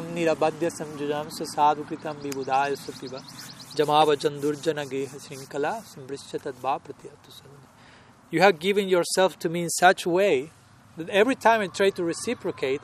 [8.31, 10.51] You have given yourself to me in such a way
[10.95, 12.81] that every time I try to reciprocate,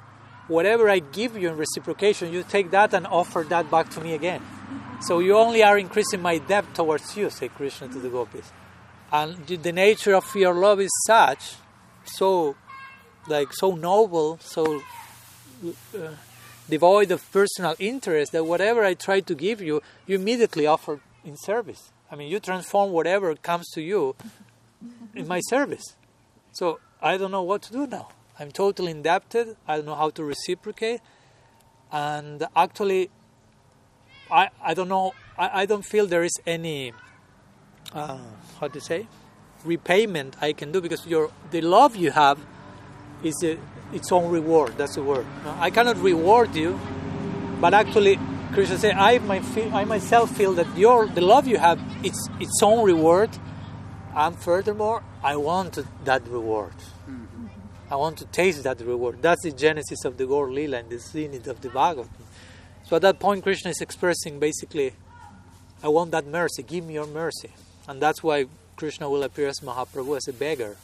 [0.50, 4.14] whatever I give you in reciprocation, you take that and offer that back to me
[4.14, 4.42] again.
[5.02, 8.52] So you only are increasing my debt towards you, say Krishna to the gopis.
[9.12, 11.56] And the nature of your love is such,
[12.04, 12.56] so
[13.28, 14.82] like so noble, so
[15.66, 16.12] uh,
[16.70, 21.38] devoid of personal interest that whatever I try to give you, you immediately offer in
[21.38, 21.92] service.
[22.12, 24.16] I mean, you transform whatever comes to you
[25.16, 25.96] in my service.
[26.52, 28.10] So I don't know what to do now.
[28.40, 29.58] I'm totally indebted.
[29.68, 31.02] I don't know how to reciprocate.
[31.92, 33.10] And actually,
[34.30, 36.94] I, I don't know, I, I don't feel there is any,
[37.94, 38.18] uh,
[38.60, 39.08] how to say,
[39.66, 42.40] repayment I can do because your the love you have
[43.24, 43.58] is a,
[43.94, 44.78] its own reward.
[44.78, 45.26] That's the word.
[45.60, 46.80] I cannot reward you,
[47.60, 48.20] but actually,
[48.54, 49.42] Krishna said, I, my,
[49.74, 53.30] I myself feel that your the love you have it's its own reward,
[54.16, 56.74] and furthermore, I want that reward.
[57.10, 57.48] Mm-hmm.
[57.90, 59.22] I want to taste that reward.
[59.22, 62.10] That's the genesis of the Gaur Lila and the zenith of the Bhagavatam.
[62.84, 64.94] So at that point, Krishna is expressing basically,
[65.84, 67.52] I want that mercy, give me your mercy.
[67.88, 68.46] And that's why
[68.76, 70.78] Krishna will appear as Mahaprabhu, as a beggar,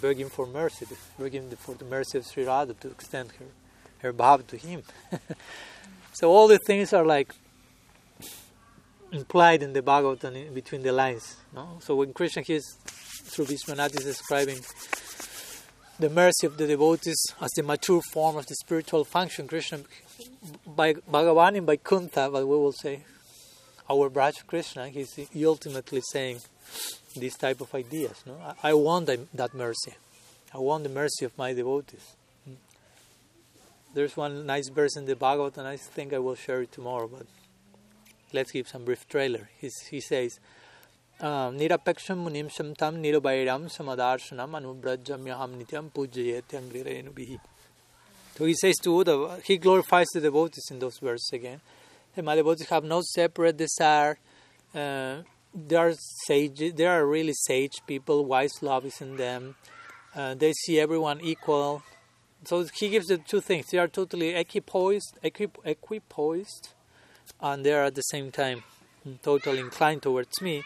[0.00, 0.86] begging for mercy,
[1.18, 3.46] begging for the mercy of Sri Radha to extend her,
[3.98, 4.82] her bhav to him.
[6.12, 7.34] so all the things are like
[9.12, 11.36] implied in the Bhagavatam in between the lines.
[11.54, 11.78] No?
[11.80, 14.60] So when Krishna is through Vishwanath is describing
[15.98, 19.80] the mercy of the devotees as the mature form of the spiritual function, Krishna,
[20.66, 23.02] by Bhagavan by Vaikuntha, but we will say,
[23.90, 26.40] our Braj Krishna, he's ultimately saying
[27.16, 28.22] these type of ideas.
[28.26, 28.36] No?
[28.62, 29.94] I, I want that mercy.
[30.54, 32.14] I want the mercy of my devotees.
[32.44, 32.54] Hmm.
[33.94, 37.08] There's one nice verse in the Bhagavad, and I think I will share it tomorrow,
[37.08, 37.26] but
[38.32, 39.48] let's give some brief trailer.
[39.58, 40.38] He's, he says,
[41.20, 47.38] ah, Nirapeksham munim shamtam nirubairam samadarshanam anubrajamyaham nityam pujayetyam virenubihi.
[48.36, 51.60] So he says to Uddhava, he glorifies the devotees in those verses again.
[52.22, 54.18] My devotees have no separate desire.
[54.74, 55.22] Uh,
[55.54, 55.92] they are
[56.26, 56.74] sage.
[56.74, 58.24] They are really sage people.
[58.24, 59.56] Wise love is in them.
[60.14, 61.82] Uh, they see everyone equal.
[62.44, 63.66] So he gives the two things.
[63.70, 66.74] They are totally equipoised, equip, equipoised,
[67.40, 68.62] and they are at the same time
[69.22, 70.62] totally inclined towards me.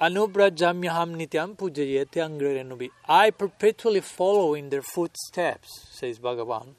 [0.00, 2.90] Anubrajamyaham nityam pujayete angrerenubi.
[3.06, 6.74] I perpetually follow in their footsteps, says Bhagavan,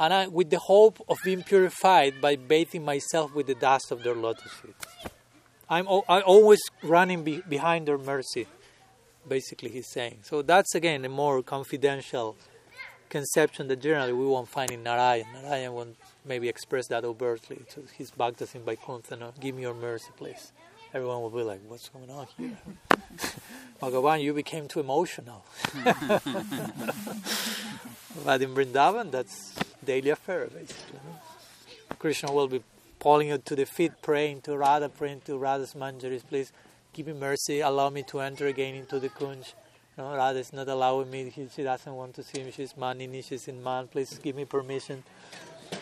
[0.00, 4.02] and I, with the hope of being purified by bathing myself with the dust of
[4.02, 4.74] their lotus feet.
[5.68, 8.46] I'm I always running be, behind their mercy,
[9.28, 10.20] basically, he's saying.
[10.22, 12.34] So that's again a more confidential
[13.10, 15.26] conception that generally we won't find in Narayan.
[15.34, 19.16] Narayan won't maybe express that overtly to his bhaktas in Vaikuntha.
[19.16, 19.32] No?
[19.38, 20.52] Give me your mercy, please
[20.94, 22.58] everyone will be like, "What's going on here?"
[23.82, 25.44] Bhagavan, you became too emotional.
[28.24, 29.54] but in Vrindavan, that's
[29.84, 31.00] daily affair, basically.
[31.98, 32.62] Krishna will be
[32.98, 36.52] pulling you to the feet, praying to Radha, praying to Radha's manjaris, please
[36.92, 39.54] give me mercy, allow me to enter again into the kunj.
[39.96, 43.48] No, Radha is not allowing me, she doesn't want to see me, she's manini, she's
[43.48, 45.02] in man, please give me permission.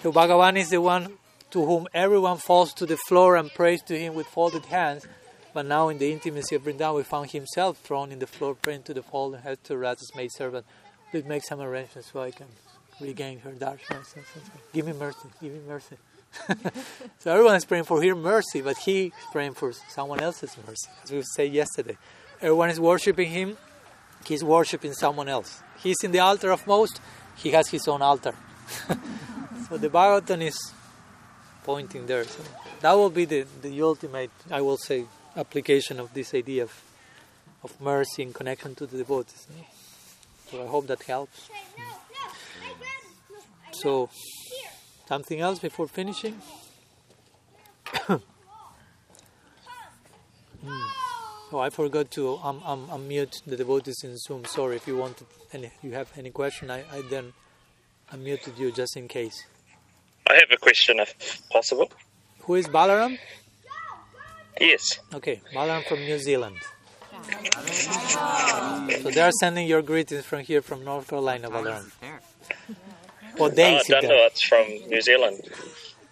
[0.02, 1.18] So Bhagavan is the one
[1.50, 5.06] to whom everyone falls to the floor and prays to him with folded hands.
[5.54, 8.82] But now, in the intimacy of Vrindavan, we found himself thrown in the floor, praying
[8.84, 10.66] to the fallen head to Radha's maid servant.
[11.10, 12.48] Please make some arrangements so I can
[13.00, 14.04] regain her darshan.
[14.72, 15.96] Give me mercy, give me mercy.
[17.18, 20.90] so everyone is praying for her mercy, but he is praying for someone else's mercy.
[21.02, 21.96] As we said yesterday,
[22.40, 23.56] everyone is worshiping him,
[24.26, 25.62] he's worshiping someone else.
[25.78, 27.00] He's in the altar of most,
[27.36, 28.34] he has his own altar.
[29.68, 30.58] so the Bhagavatam is
[31.68, 32.24] pointing there.
[32.24, 32.42] So
[32.80, 35.04] that will be the, the ultimate, I will say,
[35.36, 36.72] application of this idea of,
[37.62, 39.46] of mercy in connection to the devotees.
[40.50, 41.50] So I hope that helps.
[43.72, 44.08] So,
[45.06, 46.40] something else before finishing?
[47.84, 48.22] mm.
[51.52, 54.46] Oh, I forgot to um, um, unmute the devotees in Zoom.
[54.46, 56.70] Sorry if you wanted any, you have any question.
[56.70, 57.34] I, I then
[58.10, 59.44] unmuted you just in case.
[60.28, 61.90] I have a question, if possible.
[62.40, 63.18] Who is Balaram?
[64.60, 64.98] Yes.
[65.14, 66.56] Okay, Balaram from New Zealand.
[69.02, 71.90] So they are sending your greetings from here, from North Carolina, Balaram.
[73.36, 74.26] What day is it there?
[74.26, 75.40] It's from New Zealand.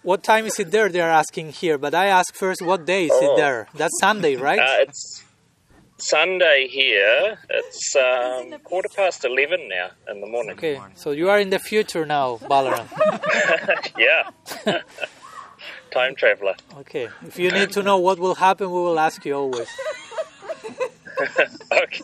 [0.03, 0.87] What time is it there?
[0.89, 3.33] They are asking here, but I ask first, what day is oh.
[3.33, 3.67] it there?
[3.73, 4.59] That's Sunday, right?
[4.59, 5.23] Uh, it's
[5.97, 7.37] Sunday here.
[7.49, 10.51] It's um, quarter past 11 now in the morning.
[10.51, 12.87] Okay, so you are in the future now, Balaram.
[13.97, 14.29] yeah.
[15.91, 16.55] Time traveler.
[16.79, 19.67] Okay, if you need to know what will happen, we will ask you always.
[21.71, 22.03] okay.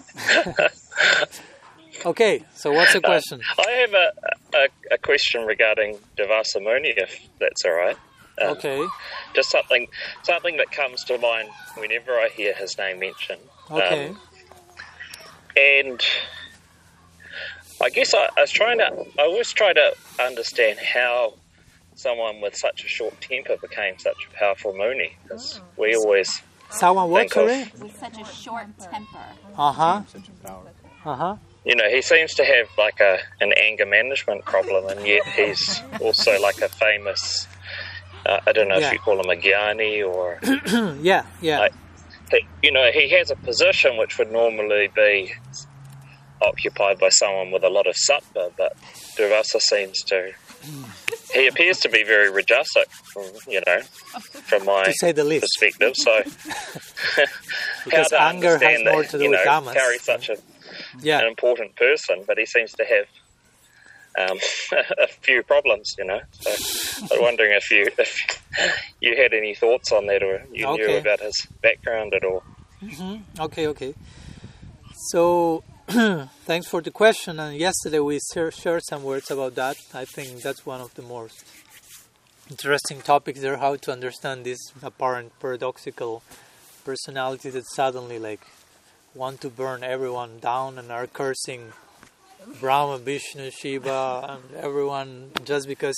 [2.06, 3.42] okay, so what's the question?
[3.42, 4.12] Uh, I have a,
[4.56, 7.98] a, a, question regarding Durvasa Muni, if that's all right.
[8.42, 8.88] Um, okay.
[9.36, 9.88] Just something
[10.24, 13.42] something that comes to mind whenever I hear his name mentioned.
[13.74, 14.10] Okay.
[14.10, 14.20] Um,
[15.56, 16.02] and
[17.82, 21.34] I guess I, I, was trying to, I always try to understand how
[21.96, 25.16] someone with such a short temper became such a powerful Muni.
[25.24, 25.66] Because oh.
[25.78, 26.42] we always.
[26.70, 27.72] Someone what, sorry?
[27.80, 29.20] With such a short temper.
[29.58, 30.02] Uh huh.
[31.06, 31.36] Uh huh.
[31.66, 35.82] You know, he seems to have like a an anger management problem, and yet he's
[36.00, 37.46] also like a famous.
[38.26, 38.88] Uh, I don't know yeah.
[38.88, 40.40] if you call him a Gyani or.
[41.02, 41.60] yeah, yeah.
[41.60, 41.74] Like,
[42.62, 45.34] you know, he has a position which would normally be
[46.42, 48.78] occupied by someone with a lot of sattva, but
[49.18, 50.34] Durvasa seems to.
[51.34, 55.42] He appears to be very rajasic, from, you know, from my to say the least.
[55.42, 55.94] perspective.
[55.96, 56.22] So,
[57.86, 60.38] because how to anger has more that, to do you know, with Carry such a,
[61.02, 61.20] yeah.
[61.20, 63.08] an important person, but he seems to have
[64.18, 64.38] um,
[65.00, 66.20] a few problems, you know.
[66.32, 66.52] So
[67.12, 68.18] I'm wondering if you if
[69.02, 70.88] you had any thoughts on that, or you Okay.
[70.88, 72.44] knew about his background at all.
[73.40, 73.94] Okay, okay.
[75.12, 77.40] So, thanks for the question.
[77.40, 79.78] And yesterday we shared some words about that.
[79.94, 81.44] I think that's one of the most
[82.50, 83.58] interesting topics there.
[83.58, 86.24] How to understand this apparent paradoxical
[86.86, 88.46] personality that suddenly like
[89.16, 91.74] want to burn everyone down and are cursing
[92.60, 95.98] Brahma, Vishnu, Shiva, and everyone just because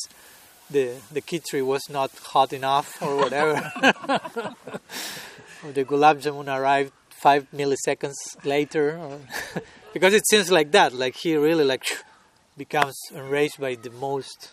[0.70, 3.54] the the kitri was not hot enough or whatever.
[5.74, 9.20] the gulab jamun arrived five milliseconds later,
[9.94, 10.94] because it seems like that.
[10.94, 11.86] Like he really like
[12.58, 14.52] becomes enraged by the most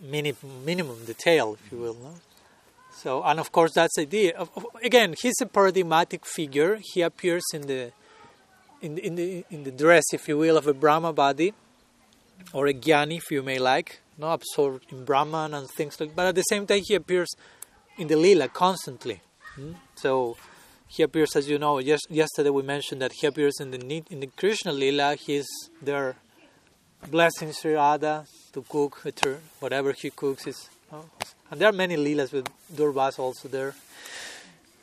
[0.00, 0.34] mini,
[0.64, 1.94] minimum detail, if you will.
[1.94, 2.14] No?
[2.92, 4.46] So, and of course, that's the idea.
[4.82, 6.80] Again, he's a paradigmatic figure.
[6.82, 7.92] He appears in the
[8.80, 11.52] in the, in the in the dress, if you will, of a Brahmavadi
[12.52, 16.14] or a Jnani, if you may like, no absorbed in Brahman and things like.
[16.14, 17.28] But at the same time, he appears
[17.96, 19.20] in the lila constantly.
[19.54, 19.72] Hmm?
[19.96, 20.36] So
[20.86, 21.78] he appears, as you know.
[21.78, 25.16] Yes, yesterday we mentioned that he appears in the in the Krishna lila.
[25.16, 25.46] He's
[25.82, 26.16] there,
[27.10, 29.04] blessing Sri Radha to cook
[29.60, 30.68] whatever he cooks is.
[31.50, 33.74] And there are many lilas with Durbas also there.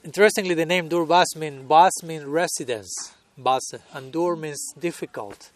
[0.04, 3.62] Interestingly, the name Durbas means Bas means residence, Bas,
[3.94, 5.50] and Dur means difficult.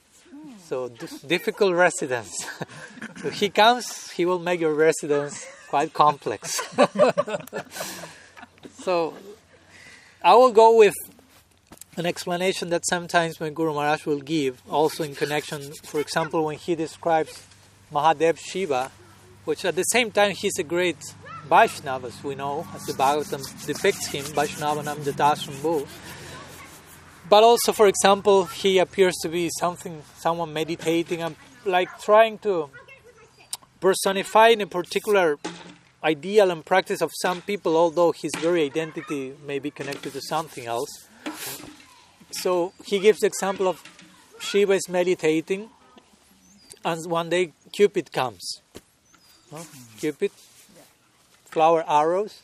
[0.65, 0.89] So
[1.27, 2.45] difficult residence.
[3.21, 6.61] so he comes, he will make your residence quite complex.
[8.79, 9.13] so
[10.23, 10.95] I will go with
[11.97, 16.57] an explanation that sometimes my Guru Maharaj will give, also in connection, for example, when
[16.57, 17.43] he describes
[17.91, 18.91] Mahadev Shiva,
[19.45, 20.97] which at the same time he's a great
[21.47, 25.87] Vaishnava, as we know, as the Bhagavatam depicts him, Vaishnavanam yatha Shambhu.
[27.29, 32.69] But also, for example, he appears to be something, someone meditating and like trying to
[33.79, 35.37] personify in a particular
[36.03, 40.65] ideal and practice of some people, although his very identity may be connected to something
[40.65, 40.89] else.
[42.31, 43.83] So he gives the example of
[44.39, 45.69] Shiva is meditating,
[46.83, 48.61] and one day Cupid comes.
[49.51, 49.59] No?
[49.99, 50.31] Cupid,
[51.45, 52.41] flower arrows.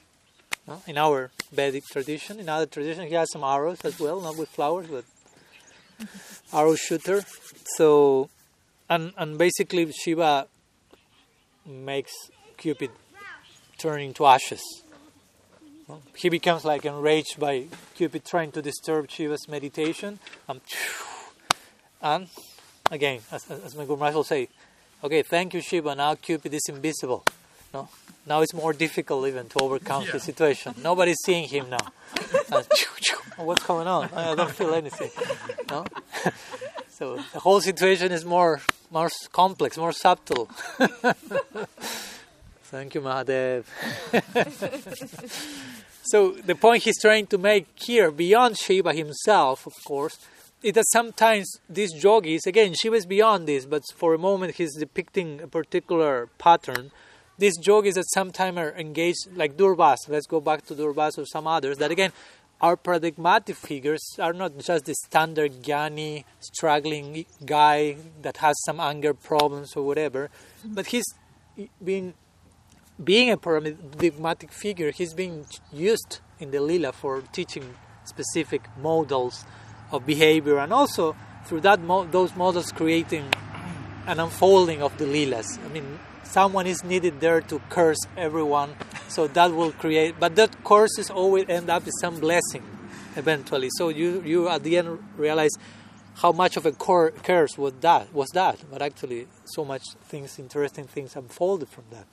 [0.87, 4.49] In our Vedic tradition, in other tradition, he has some arrows as well, not with
[4.49, 5.05] flowers, but
[6.51, 7.23] arrow shooter.
[7.75, 8.29] So,
[8.89, 10.47] and and basically Shiva
[11.65, 12.13] makes
[12.57, 12.89] Cupid
[13.77, 14.63] turn into ashes.
[16.15, 20.17] He becomes like enraged by Cupid trying to disturb Shiva's meditation.
[20.49, 20.61] Um,
[22.01, 22.27] and
[22.89, 24.49] again, as, as my Guru will say,
[25.03, 27.23] okay, thank you Shiva, now Cupid is invisible.
[27.76, 27.89] No?
[28.26, 30.73] Now it's more difficult even to overcome the situation.
[30.81, 31.85] Nobody's seeing him now.
[33.49, 34.10] What's going on?
[34.14, 35.11] I don't feel anything.
[35.69, 35.84] No?
[36.97, 38.61] so the whole situation is more
[38.91, 40.45] more complex, more subtle.
[42.73, 43.65] Thank you, Mahadev.
[46.11, 46.18] so
[46.52, 50.18] the point he's trying to make here, beyond Shiva himself, of course,
[50.64, 54.73] is that sometimes these yogis, again, Shiva is beyond this, but for a moment he's
[54.85, 56.91] depicting a particular pattern.
[57.37, 61.47] These yogis that sometimes are engaged, like Durbas, let's go back to Durbas or some
[61.47, 62.11] others, that again
[62.61, 69.13] are paradigmatic figures, are not just the standard Jnani, struggling guy that has some anger
[69.13, 70.29] problems or whatever,
[70.63, 71.05] but he's
[71.83, 72.13] being
[73.03, 77.75] being a paradigmatic figure, he's being used in the lila for teaching
[78.05, 79.43] specific models
[79.91, 83.25] of behavior, and also through that mo- those models creating
[84.07, 85.59] an unfolding of the lilas.
[85.65, 88.76] I mean, someone is needed there to curse everyone,
[89.07, 90.19] so that will create.
[90.19, 92.64] But that curses always end up with some blessing,
[93.15, 93.69] eventually.
[93.77, 95.52] So you you at the end realize
[96.15, 100.39] how much of a cor- curse was that was that, but actually so much things,
[100.39, 102.06] interesting things unfolded from that.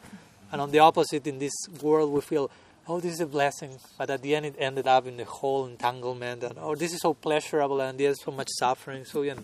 [0.50, 2.50] And on the opposite, in this world, we feel,
[2.86, 5.66] oh, this is a blessing, but at the end, it ended up in the whole
[5.66, 9.04] entanglement, and oh, this is so pleasurable, and there's so much suffering.
[9.06, 9.36] So, yeah,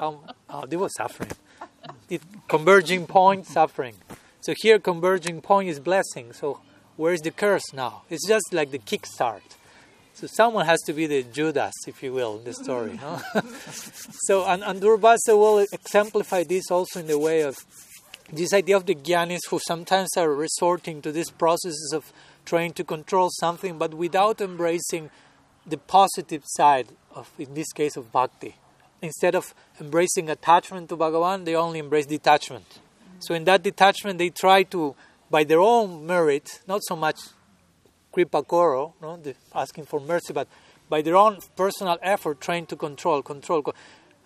[0.00, 1.32] um, oh, there was suffering.
[2.08, 3.94] It, converging point, suffering.
[4.40, 6.32] So here, converging point is blessing.
[6.32, 6.60] So
[6.96, 8.02] where is the curse now?
[8.10, 9.42] It's just like the kickstart.
[10.14, 12.98] So someone has to be the Judas, if you will, in the story.
[13.00, 13.20] No?
[14.26, 17.56] so and, and Durvasa will exemplify this also in the way of
[18.32, 22.12] this idea of the Gyanis who sometimes are resorting to these processes of
[22.44, 25.10] trying to control something, but without embracing
[25.66, 28.54] the positive side of, in this case, of bhakti.
[29.04, 32.64] Instead of embracing attachment to Bhagavan, they only embrace detachment.
[33.20, 34.94] So in that detachment, they try to,
[35.30, 37.18] by their own merit, not so much
[38.12, 39.20] kripa koro, no,
[39.54, 40.48] asking for mercy, but
[40.88, 43.62] by their own personal effort, trying to control, control.
[43.62, 43.74] co-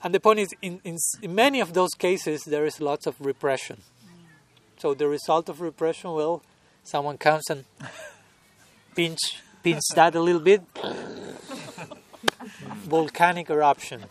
[0.04, 3.14] And the point is, in, in, in many of those cases, there is lots of
[3.20, 3.82] repression.
[4.78, 6.42] So the result of repression, well,
[6.84, 7.64] someone comes and
[8.94, 9.18] pinch,
[9.62, 10.62] pinch that a little bit,
[12.86, 14.04] volcanic eruption.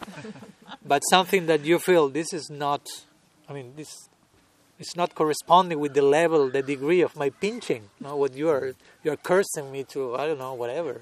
[0.88, 2.88] But something that you feel this is not,
[3.50, 4.10] I mean, this
[4.80, 7.90] it's not corresponding with the level, the degree of my pinching.
[8.00, 8.74] You know, what you are
[9.04, 11.02] you are cursing me to, I don't know, whatever,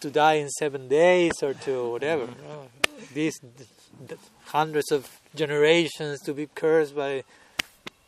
[0.00, 2.22] to die in seven days or to whatever.
[2.24, 2.68] you know.
[3.12, 3.68] These th-
[4.08, 7.22] th- hundreds of generations to be cursed by,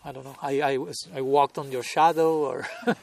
[0.04, 0.36] I don't know.
[0.42, 2.66] I I was I walked on your shadow or.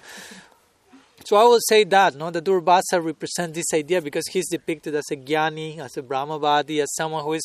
[1.26, 5.06] So I will say that, no, the Durvasa represents this idea because he's depicted as
[5.10, 7.44] a jnani, as a Brahmavadi, as someone who is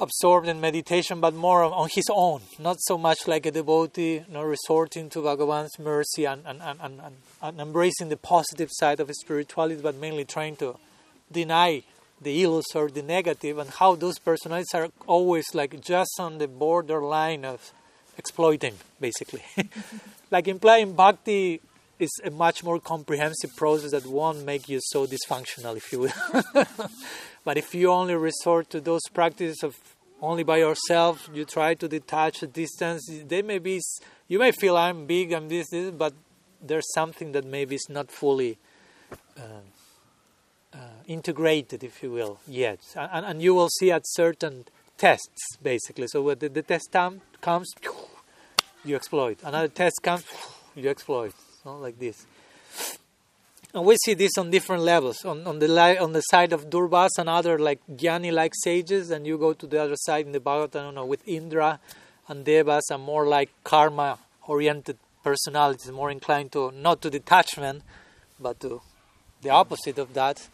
[0.00, 4.24] absorbed in meditation, but more on, his own, not so much like a devotee, you
[4.32, 8.98] know, resorting to Bhagavan's mercy and, and, and, and, and, and embracing the positive side
[8.98, 10.76] of spirituality, but mainly trying to
[11.30, 11.82] deny
[12.20, 16.48] the ills or the negative, and how those personalities are always like just on the
[16.48, 17.72] borderline of
[18.16, 19.42] exploiting, basically.
[20.30, 21.60] like implying bhakti
[21.98, 26.12] is a much more comprehensive process that won't make you so dysfunctional, if you will.
[27.44, 29.76] but if you only resort to those practices of
[30.20, 33.10] only by yourself, you try to detach a distance.
[33.26, 33.80] They may be,
[34.28, 36.14] you may feel I'm big, I'm this, this, but
[36.62, 38.58] there's something that maybe is not fully
[39.36, 39.42] uh,
[40.72, 42.80] uh, integrated, if you will, yet.
[42.96, 44.64] And, and you will see at certain
[44.96, 46.06] tests, basically.
[46.08, 47.70] So when the, the test time comes,
[48.84, 49.38] you exploit.
[49.44, 50.24] Another test comes,
[50.74, 51.34] you exploit.
[51.64, 52.26] So like this.
[53.72, 55.24] And we see this on different levels.
[55.24, 59.10] On, on the li- on the side of Durvas and other like Jnani like sages,
[59.10, 61.80] and you go to the other side in the Bhagavatam, with Indra
[62.28, 67.82] and Devas and more like karma oriented personalities, more inclined to not to detachment,
[68.38, 68.82] but to
[69.40, 70.46] the opposite of that,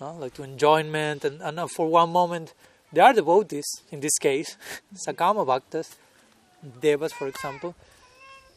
[0.00, 0.14] no?
[0.14, 1.26] like to enjoyment.
[1.26, 2.54] And, and uh, for one moment,
[2.90, 4.56] they are devotees in this case,
[5.06, 5.96] Sakama Bhaktas,
[6.80, 7.74] Devas, for example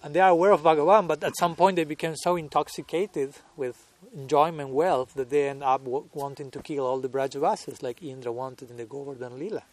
[0.08, 3.76] and they are aware of Bhagavan, but at some point they became so intoxicated with
[4.16, 8.32] enjoyment, wealth, that they end up w- wanting to kill all the Brajavasis, like Indra
[8.32, 9.64] wanted in the Govardhan Lila.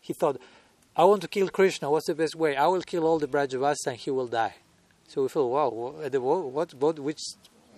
[0.00, 0.40] He thought,
[0.96, 2.54] I want to kill Krishna, what's the best way?
[2.54, 4.54] I will kill all the Brajavasis and he will die.
[5.08, 7.22] So we feel, wow, what, eh, the, what, what, which,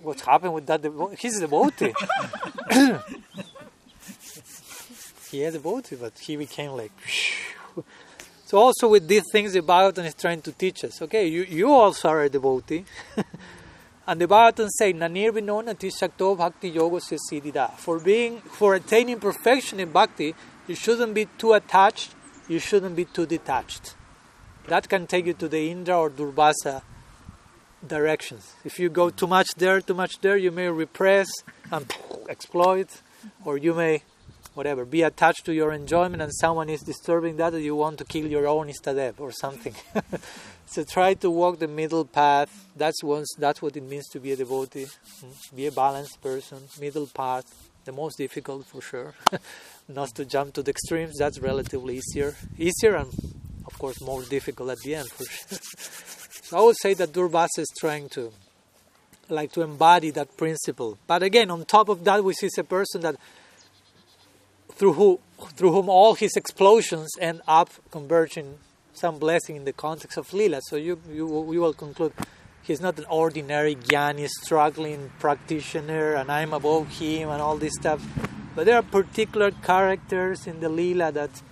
[0.03, 0.83] what's happened with that?
[0.83, 1.95] devo- He's a devotee.
[5.31, 6.93] he is a devotee, but he became like...
[8.47, 11.03] So also with these things, the Bhagavatam is trying to teach us.
[11.03, 12.85] Okay, you, you also are a devotee.
[14.07, 17.73] and the Bhagavatam say, Nanir shakto bhakti yoga siddhida.
[17.73, 20.37] For being, for attaining perfection in bhakti,
[20.69, 22.15] you shouldn't be too attached,
[22.47, 23.97] you shouldn't be too detached.
[24.69, 26.83] That can take you to the Indra or Durvasa
[27.85, 28.55] directions.
[28.65, 31.27] If you go too much there, too much there, you may repress
[31.73, 31.93] and
[32.29, 33.03] exploit,
[33.45, 34.03] or you may
[34.57, 38.27] whatever, be attached to your enjoyment and someone is disturbing that, you want to kill
[38.27, 39.75] your own istadev or something.
[40.67, 42.51] so try to walk the middle path.
[42.75, 44.87] That's once, that's what it means to be a devotee.
[44.87, 47.45] Mm, Be a balanced person, middle path,
[47.85, 49.15] the most difficult for sure.
[49.89, 52.35] Not to jump to the extremes, that's relatively easier.
[52.59, 53.13] Easier and
[53.67, 55.59] of course more difficult at the end for sure.
[56.43, 58.33] so I would say that Durvasa is trying to
[59.29, 60.97] like to embody that principle.
[61.07, 63.17] But again, on top of that we see a person that
[64.77, 65.21] through who
[65.57, 68.59] through whom all his explosions end up converging
[68.93, 70.61] some blessing in the context of lila.
[70.69, 72.13] So you you we will conclude
[72.63, 78.01] he's not an ordinary jnani struggling practitioner and I'm above him and all this stuff.
[78.55, 81.43] But there are particular characters in the lila that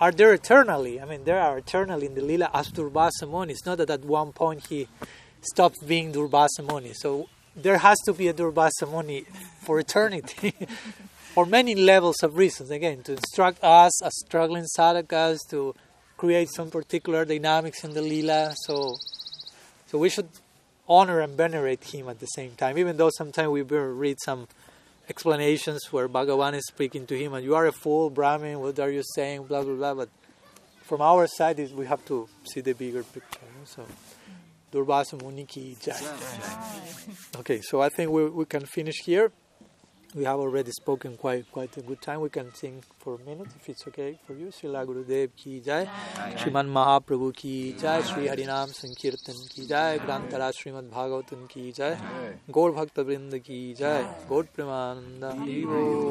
[0.00, 1.00] are there eternally.
[1.00, 3.52] I mean, there are eternally in the lila as Durvasa Muni.
[3.52, 4.88] It's not that at one point he
[5.42, 6.92] stopped being Durvasa Muni.
[6.94, 9.26] So there has to be a Durvasa Muni
[9.60, 10.54] for eternity.
[11.34, 12.70] for many levels of reasons.
[12.70, 15.74] Again, to instruct us as struggling sadhakas to
[16.16, 18.52] create some particular dynamics in the lila.
[18.66, 18.96] So,
[19.86, 20.28] so we should
[20.88, 22.78] honor and venerate him at the same time.
[22.78, 24.48] Even though sometimes we read some
[25.08, 28.60] explanations where Bhagavan is speaking to him, and you are a fool, Brahmin.
[28.60, 29.44] What are you saying?
[29.44, 29.94] Blah blah blah.
[29.94, 30.08] But
[30.82, 33.40] from our side, is we have to see the bigger picture.
[33.64, 33.86] So.
[34.72, 35.98] Durvasa Muni ki jai.
[37.38, 39.32] Okay, so I think we, we can finish here.
[40.12, 42.20] We have already spoken quite quite a good time.
[42.20, 44.46] We can sing for a minute if it's okay for you.
[44.46, 45.86] Srila Gurudev ki jai.
[46.36, 48.02] Shriman Mahaprabhu ki jai.
[48.02, 49.98] Shri Harinam Sankirtan ki jai.
[49.98, 51.96] Grantharaj Srimad Bhagavatam ki jai.
[52.50, 54.04] Gaur Bhakta Vrinda ki jai.
[54.28, 55.30] Gaur Premananda.